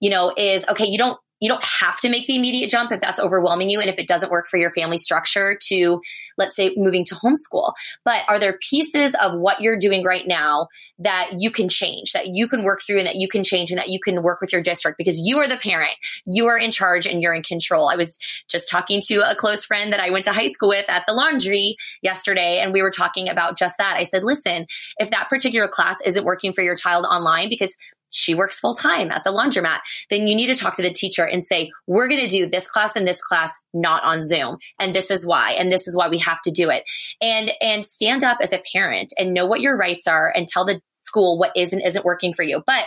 you 0.00 0.10
know, 0.10 0.34
is 0.36 0.68
okay, 0.68 0.84
you 0.86 0.98
don't 0.98 1.18
you 1.40 1.48
don't 1.48 1.64
have 1.64 2.00
to 2.00 2.08
make 2.08 2.26
the 2.26 2.36
immediate 2.36 2.70
jump 2.70 2.92
if 2.92 3.00
that's 3.00 3.20
overwhelming 3.20 3.68
you 3.68 3.80
and 3.80 3.90
if 3.90 3.98
it 3.98 4.08
doesn't 4.08 4.30
work 4.30 4.46
for 4.48 4.56
your 4.56 4.70
family 4.70 4.98
structure 4.98 5.58
to 5.68 6.00
let's 6.38 6.56
say 6.56 6.72
moving 6.76 7.04
to 7.04 7.14
homeschool. 7.14 7.72
But 8.04 8.22
are 8.28 8.38
there 8.38 8.58
pieces 8.68 9.14
of 9.20 9.38
what 9.38 9.60
you're 9.60 9.78
doing 9.78 10.04
right 10.04 10.26
now 10.26 10.68
that 10.98 11.32
you 11.38 11.50
can 11.50 11.68
change 11.68 12.12
that 12.12 12.28
you 12.34 12.48
can 12.48 12.64
work 12.64 12.80
through 12.86 12.98
and 12.98 13.06
that 13.06 13.16
you 13.16 13.28
can 13.28 13.44
change 13.44 13.70
and 13.70 13.78
that 13.78 13.88
you 13.88 13.98
can 14.00 14.22
work 14.22 14.40
with 14.40 14.52
your 14.52 14.62
district? 14.62 14.98
Because 14.98 15.20
you 15.20 15.38
are 15.38 15.48
the 15.48 15.56
parent. 15.56 15.92
You 16.26 16.46
are 16.46 16.58
in 16.58 16.70
charge 16.70 17.06
and 17.06 17.22
you're 17.22 17.34
in 17.34 17.42
control. 17.42 17.88
I 17.88 17.96
was 17.96 18.18
just 18.48 18.70
talking 18.70 19.00
to 19.06 19.30
a 19.30 19.34
close 19.34 19.64
friend 19.64 19.92
that 19.92 20.00
i 20.00 20.10
went 20.10 20.24
to 20.24 20.32
high 20.32 20.46
school 20.46 20.68
with 20.68 20.84
at 20.88 21.04
the 21.06 21.12
laundry 21.12 21.76
yesterday 22.02 22.60
and 22.62 22.72
we 22.72 22.82
were 22.82 22.90
talking 22.90 23.28
about 23.28 23.58
just 23.58 23.78
that. 23.78 23.96
I 23.96 24.04
said 24.04 24.24
listen 24.24 24.66
if 24.98 25.10
that 25.10 25.28
particular 25.28 25.68
class 25.68 25.96
isn't 26.04 26.24
working 26.24 26.52
for 26.52 26.62
your 26.62 26.76
child 26.76 27.06
online 27.06 27.48
because 27.48 27.76
she 28.10 28.34
works 28.34 28.58
full 28.58 28.74
time 28.74 29.10
at 29.10 29.24
the 29.24 29.30
laundromat, 29.30 29.80
then 30.10 30.26
you 30.28 30.34
need 30.34 30.46
to 30.46 30.54
talk 30.54 30.74
to 30.74 30.82
the 30.82 30.90
teacher 30.90 31.24
and 31.24 31.42
say, 31.42 31.70
we're 31.86 32.08
going 32.08 32.20
to 32.20 32.28
do 32.28 32.46
this 32.46 32.70
class 32.70 32.96
and 32.96 33.06
this 33.06 33.22
class 33.22 33.52
not 33.74 34.04
on 34.04 34.20
Zoom. 34.20 34.58
And 34.78 34.94
this 34.94 35.10
is 35.10 35.26
why. 35.26 35.52
And 35.52 35.70
this 35.70 35.86
is 35.86 35.96
why 35.96 36.08
we 36.08 36.18
have 36.18 36.40
to 36.42 36.50
do 36.50 36.70
it. 36.70 36.84
And, 37.20 37.52
and 37.60 37.84
stand 37.84 38.24
up 38.24 38.38
as 38.40 38.52
a 38.52 38.62
parent 38.72 39.12
and 39.18 39.34
know 39.34 39.46
what 39.46 39.60
your 39.60 39.76
rights 39.76 40.06
are 40.06 40.32
and 40.34 40.46
tell 40.46 40.64
the 40.64 40.80
school 41.02 41.38
what 41.38 41.52
is 41.56 41.72
and 41.72 41.82
isn't 41.82 42.04
working 42.04 42.32
for 42.32 42.42
you. 42.42 42.62
But 42.66 42.84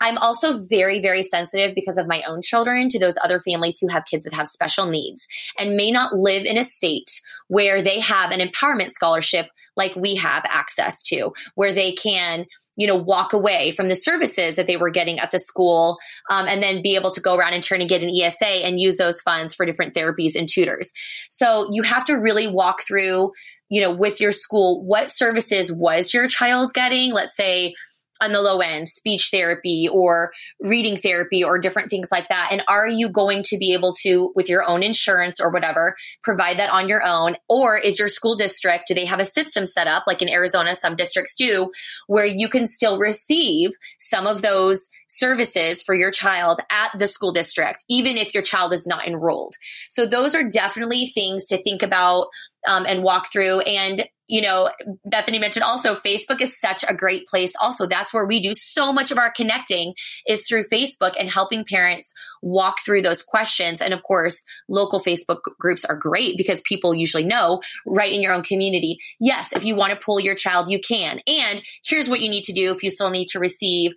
I'm 0.00 0.18
also 0.18 0.62
very, 0.68 1.00
very 1.00 1.22
sensitive 1.22 1.74
because 1.74 1.96
of 1.96 2.06
my 2.06 2.22
own 2.28 2.42
children 2.42 2.88
to 2.90 2.98
those 2.98 3.16
other 3.22 3.40
families 3.40 3.78
who 3.80 3.88
have 3.88 4.04
kids 4.04 4.24
that 4.24 4.34
have 4.34 4.46
special 4.46 4.86
needs 4.86 5.26
and 5.58 5.76
may 5.76 5.90
not 5.90 6.12
live 6.12 6.44
in 6.44 6.58
a 6.58 6.64
state 6.64 7.20
where 7.48 7.80
they 7.80 8.00
have 8.00 8.30
an 8.30 8.46
empowerment 8.46 8.90
scholarship 8.90 9.46
like 9.74 9.96
we 9.96 10.16
have 10.16 10.44
access 10.46 11.02
to, 11.04 11.32
where 11.54 11.72
they 11.72 11.92
can 11.92 12.44
you 12.76 12.86
know, 12.86 12.94
walk 12.94 13.32
away 13.32 13.72
from 13.72 13.88
the 13.88 13.96
services 13.96 14.56
that 14.56 14.66
they 14.66 14.76
were 14.76 14.90
getting 14.90 15.18
at 15.18 15.30
the 15.30 15.38
school 15.38 15.98
um, 16.30 16.46
and 16.46 16.62
then 16.62 16.82
be 16.82 16.94
able 16.94 17.10
to 17.10 17.20
go 17.20 17.34
around 17.34 17.54
and 17.54 17.62
turn 17.62 17.80
and 17.80 17.88
get 17.88 18.02
an 18.02 18.10
ESA 18.10 18.46
and 18.46 18.78
use 18.78 18.96
those 18.96 19.20
funds 19.20 19.54
for 19.54 19.66
different 19.66 19.94
therapies 19.94 20.34
and 20.34 20.48
tutors. 20.48 20.92
So 21.28 21.68
you 21.72 21.82
have 21.82 22.04
to 22.06 22.14
really 22.14 22.46
walk 22.46 22.82
through, 22.86 23.32
you 23.68 23.80
know, 23.80 23.90
with 23.90 24.20
your 24.20 24.32
school, 24.32 24.84
what 24.84 25.08
services 25.08 25.72
was 25.72 26.12
your 26.12 26.28
child 26.28 26.72
getting? 26.74 27.12
Let's 27.12 27.34
say, 27.34 27.74
on 28.20 28.32
the 28.32 28.40
low 28.40 28.60
end, 28.60 28.88
speech 28.88 29.28
therapy 29.30 29.88
or 29.90 30.32
reading 30.60 30.96
therapy 30.96 31.42
or 31.42 31.58
different 31.58 31.90
things 31.90 32.08
like 32.10 32.28
that? 32.28 32.48
And 32.50 32.62
are 32.68 32.88
you 32.88 33.08
going 33.08 33.42
to 33.44 33.58
be 33.58 33.72
able 33.72 33.94
to, 34.02 34.32
with 34.34 34.48
your 34.48 34.64
own 34.68 34.82
insurance 34.82 35.40
or 35.40 35.50
whatever, 35.50 35.96
provide 36.22 36.58
that 36.58 36.70
on 36.70 36.88
your 36.88 37.02
own? 37.04 37.36
Or 37.48 37.76
is 37.76 37.98
your 37.98 38.08
school 38.08 38.36
district, 38.36 38.84
do 38.88 38.94
they 38.94 39.06
have 39.06 39.20
a 39.20 39.24
system 39.24 39.66
set 39.66 39.86
up, 39.86 40.04
like 40.06 40.22
in 40.22 40.28
Arizona, 40.28 40.74
some 40.74 40.96
districts 40.96 41.36
do, 41.36 41.70
where 42.06 42.26
you 42.26 42.48
can 42.48 42.66
still 42.66 42.98
receive 42.98 43.70
some 43.98 44.26
of 44.26 44.42
those 44.42 44.88
services 45.08 45.82
for 45.82 45.94
your 45.94 46.10
child 46.10 46.60
at 46.70 46.90
the 46.98 47.06
school 47.06 47.32
district, 47.32 47.84
even 47.88 48.16
if 48.16 48.34
your 48.34 48.42
child 48.42 48.72
is 48.72 48.86
not 48.86 49.06
enrolled? 49.06 49.54
So 49.88 50.06
those 50.06 50.34
are 50.34 50.42
definitely 50.42 51.06
things 51.06 51.46
to 51.46 51.62
think 51.62 51.82
about 51.82 52.26
um, 52.66 52.84
and 52.86 53.02
walk 53.02 53.32
through. 53.32 53.60
And 53.60 54.08
you 54.28 54.40
know, 54.40 54.70
Bethany 55.04 55.38
mentioned 55.38 55.62
also 55.62 55.94
Facebook 55.94 56.40
is 56.40 56.58
such 56.58 56.84
a 56.88 56.94
great 56.94 57.26
place. 57.26 57.52
Also, 57.60 57.86
that's 57.86 58.12
where 58.12 58.26
we 58.26 58.40
do 58.40 58.54
so 58.54 58.92
much 58.92 59.10
of 59.12 59.18
our 59.18 59.30
connecting 59.30 59.94
is 60.26 60.42
through 60.42 60.64
Facebook 60.64 61.12
and 61.18 61.30
helping 61.30 61.64
parents 61.64 62.12
walk 62.42 62.78
through 62.84 63.02
those 63.02 63.22
questions. 63.22 63.80
And 63.80 63.94
of 63.94 64.02
course, 64.02 64.44
local 64.68 65.00
Facebook 65.00 65.40
groups 65.58 65.84
are 65.84 65.96
great 65.96 66.36
because 66.36 66.60
people 66.62 66.94
usually 66.94 67.24
know 67.24 67.60
right 67.86 68.12
in 68.12 68.20
your 68.20 68.32
own 68.32 68.42
community. 68.42 68.98
Yes, 69.20 69.52
if 69.52 69.64
you 69.64 69.76
want 69.76 69.92
to 69.92 70.04
pull 70.04 70.18
your 70.18 70.34
child, 70.34 70.70
you 70.70 70.80
can. 70.80 71.20
And 71.26 71.62
here's 71.84 72.08
what 72.08 72.20
you 72.20 72.28
need 72.28 72.44
to 72.44 72.52
do 72.52 72.72
if 72.72 72.82
you 72.82 72.90
still 72.90 73.10
need 73.10 73.28
to 73.28 73.38
receive 73.38 73.92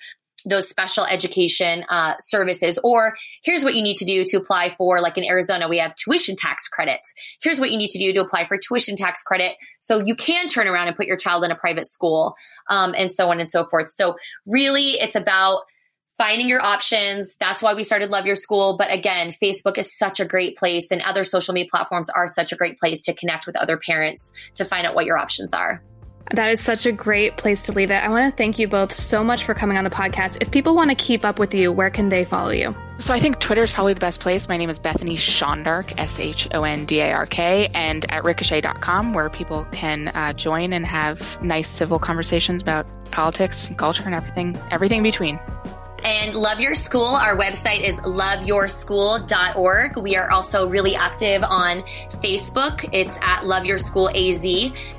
those 0.45 0.69
special 0.69 1.05
education 1.05 1.83
uh, 1.89 2.15
services. 2.19 2.79
Or 2.83 3.13
here's 3.43 3.63
what 3.63 3.75
you 3.75 3.81
need 3.81 3.97
to 3.97 4.05
do 4.05 4.23
to 4.25 4.37
apply 4.37 4.69
for, 4.69 5.01
like 5.01 5.17
in 5.17 5.25
Arizona, 5.25 5.67
we 5.67 5.79
have 5.79 5.95
tuition 5.95 6.35
tax 6.35 6.67
credits. 6.67 7.13
Here's 7.41 7.59
what 7.59 7.71
you 7.71 7.77
need 7.77 7.89
to 7.91 7.99
do 7.99 8.13
to 8.13 8.21
apply 8.21 8.47
for 8.47 8.57
tuition 8.57 8.95
tax 8.95 9.23
credit. 9.23 9.55
So 9.79 10.03
you 10.05 10.15
can 10.15 10.47
turn 10.47 10.67
around 10.67 10.87
and 10.87 10.95
put 10.95 11.07
your 11.07 11.17
child 11.17 11.43
in 11.43 11.51
a 11.51 11.55
private 11.55 11.87
school 11.87 12.35
um, 12.69 12.93
and 12.97 13.11
so 13.11 13.29
on 13.29 13.39
and 13.39 13.49
so 13.49 13.65
forth. 13.65 13.89
So 13.89 14.15
really, 14.45 14.91
it's 14.91 15.15
about 15.15 15.61
finding 16.19 16.49
your 16.49 16.61
options. 16.61 17.37
That's 17.37 17.61
why 17.61 17.73
we 17.73 17.83
started 17.83 18.09
Love 18.09 18.25
Your 18.25 18.35
School. 18.35 18.75
But 18.77 18.91
again, 18.91 19.31
Facebook 19.31 19.77
is 19.77 19.97
such 19.97 20.19
a 20.19 20.25
great 20.25 20.57
place 20.57 20.91
and 20.91 21.01
other 21.01 21.23
social 21.23 21.53
media 21.53 21.69
platforms 21.71 22.09
are 22.09 22.27
such 22.27 22.51
a 22.51 22.57
great 22.57 22.77
place 22.77 23.05
to 23.05 23.13
connect 23.13 23.47
with 23.47 23.55
other 23.55 23.77
parents 23.77 24.33
to 24.55 24.65
find 24.65 24.85
out 24.85 24.95
what 24.95 25.05
your 25.05 25.17
options 25.17 25.53
are. 25.53 25.81
That 26.31 26.51
is 26.51 26.61
such 26.61 26.85
a 26.85 26.91
great 26.91 27.37
place 27.37 27.63
to 27.63 27.71
leave 27.71 27.89
it. 27.89 27.95
I 27.95 28.09
want 28.09 28.31
to 28.31 28.37
thank 28.37 28.59
you 28.59 28.67
both 28.67 28.93
so 28.93 29.23
much 29.23 29.45
for 29.45 29.55
coming 29.55 29.77
on 29.77 29.83
the 29.83 29.89
podcast. 29.89 30.37
If 30.41 30.51
people 30.51 30.75
want 30.75 30.91
to 30.91 30.95
keep 30.95 31.25
up 31.25 31.39
with 31.39 31.55
you, 31.55 31.71
where 31.71 31.89
can 31.89 32.09
they 32.09 32.23
follow 32.23 32.51
you? 32.51 32.75
So 32.99 33.13
I 33.13 33.19
think 33.19 33.39
Twitter 33.39 33.63
is 33.63 33.71
probably 33.71 33.93
the 33.93 33.99
best 33.99 34.19
place. 34.19 34.47
My 34.47 34.57
name 34.57 34.69
is 34.69 34.77
Bethany 34.77 35.15
Shondark, 35.15 35.93
S 35.97 36.19
H 36.19 36.47
O 36.53 36.63
N 36.63 36.85
D 36.85 36.99
A 36.99 37.13
R 37.13 37.25
K, 37.25 37.69
and 37.73 38.05
at 38.11 38.23
ricochet.com, 38.23 39.13
where 39.13 39.29
people 39.29 39.65
can 39.71 40.09
uh, 40.09 40.33
join 40.33 40.73
and 40.73 40.85
have 40.85 41.41
nice 41.41 41.67
civil 41.67 41.97
conversations 41.97 42.61
about 42.61 42.85
politics 43.11 43.67
and 43.67 43.77
culture 43.77 44.03
and 44.05 44.13
everything, 44.13 44.59
everything 44.69 44.97
in 44.97 45.03
between. 45.03 45.39
And 46.03 46.35
Love 46.35 46.59
Your 46.59 46.75
School, 46.75 47.05
our 47.05 47.37
website 47.37 47.81
is 47.81 47.99
loveyourschool.org. 48.01 49.97
We 49.97 50.15
are 50.15 50.31
also 50.31 50.67
really 50.67 50.95
active 50.95 51.43
on 51.43 51.81
Facebook. 52.21 52.87
It's 52.91 53.17
at 53.21 53.45
Love 53.45 53.65
Your 53.65 53.77
School 53.77 54.09
AZ 54.09 54.45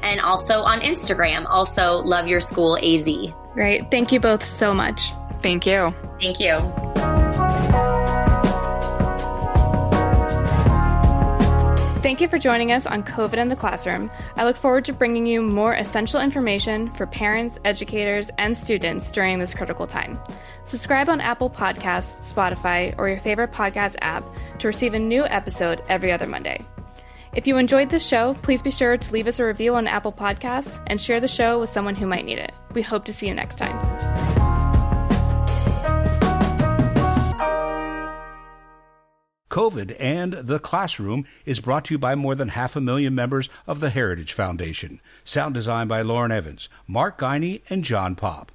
and 0.03 0.21
also 0.21 0.61
on 0.61 0.81
Instagram, 0.81 1.47
also 1.47 1.99
Love 1.99 2.27
Your 2.29 2.41
School 2.41 2.77
AZ. 2.79 3.09
Great. 3.55 3.91
Thank 3.91 4.13
you 4.13 4.21
both 4.21 4.45
so 4.45 4.73
much. 4.73 5.13
Thank 5.41 5.67
you. 5.67 5.95
Thank 6.21 6.39
you. 6.39 7.10
Thank 12.03 12.23
you 12.23 12.29
for 12.29 12.39
joining 12.39 12.73
us 12.73 12.87
on 12.87 13.03
COVID 13.03 13.35
in 13.37 13.49
the 13.49 13.57
Classroom. 13.57 14.11
I 14.35 14.47
look 14.47 14.57
forward 14.57 14.87
to 14.87 14.93
bringing 14.95 15.27
you 15.27 15.43
more 15.43 15.75
essential 15.75 16.19
information 16.19 16.91
for 16.95 17.07
parents, 17.07 17.59
educators, 17.63 18.31
and 18.39 18.57
students 18.57 19.13
during 19.13 19.39
this 19.39 19.53
critical 19.53 19.87
time. 19.87 20.19
Subscribe 20.65 21.11
on 21.11 21.21
Apple 21.21 21.51
Podcasts, 21.51 22.33
Spotify, 22.33 22.95
or 22.97 23.11
your 23.11 23.21
favorite 23.21 23.53
podcast 23.53 23.97
app 24.01 24.25
to 24.61 24.67
receive 24.67 24.95
a 24.95 24.99
new 24.99 25.27
episode 25.27 25.83
every 25.91 26.11
other 26.11 26.27
Monday. 26.27 26.65
If 27.35 27.47
you 27.47 27.59
enjoyed 27.59 27.91
this 27.91 28.07
show, 28.07 28.33
please 28.41 28.63
be 28.63 28.71
sure 28.71 28.97
to 28.97 29.13
leave 29.13 29.27
us 29.27 29.39
a 29.39 29.45
review 29.45 29.75
on 29.75 29.87
Apple 29.87 30.13
Podcasts 30.13 30.83
and 30.87 30.99
share 30.99 31.21
the 31.21 31.29
show 31.29 31.61
with 31.61 31.69
someone 31.69 31.97
who 31.97 32.07
might 32.07 32.25
need 32.25 32.39
it. 32.39 32.55
We 32.73 32.81
hope 32.81 33.05
to 33.05 33.13
see 33.13 33.29
you 33.29 33.35
next 33.35 33.57
time. 33.57 34.50
COVID 39.51 39.97
and 39.99 40.33
the 40.33 40.61
Classroom 40.61 41.27
is 41.45 41.59
brought 41.59 41.85
to 41.87 41.95
you 41.95 41.99
by 41.99 42.15
more 42.15 42.37
than 42.37 42.51
half 42.51 42.77
a 42.77 42.81
million 42.81 43.15
members 43.15 43.49
of 43.67 43.81
the 43.81 43.91
Heritage 43.91 44.33
Foundation. 44.33 45.01
Sound 45.25 45.55
design 45.55 45.89
by 45.89 46.03
Lauren 46.03 46.31
Evans, 46.31 46.69
Mark 46.87 47.19
Geiger, 47.19 47.59
and 47.69 47.85
John 47.85 48.15
Popp. 48.15 48.53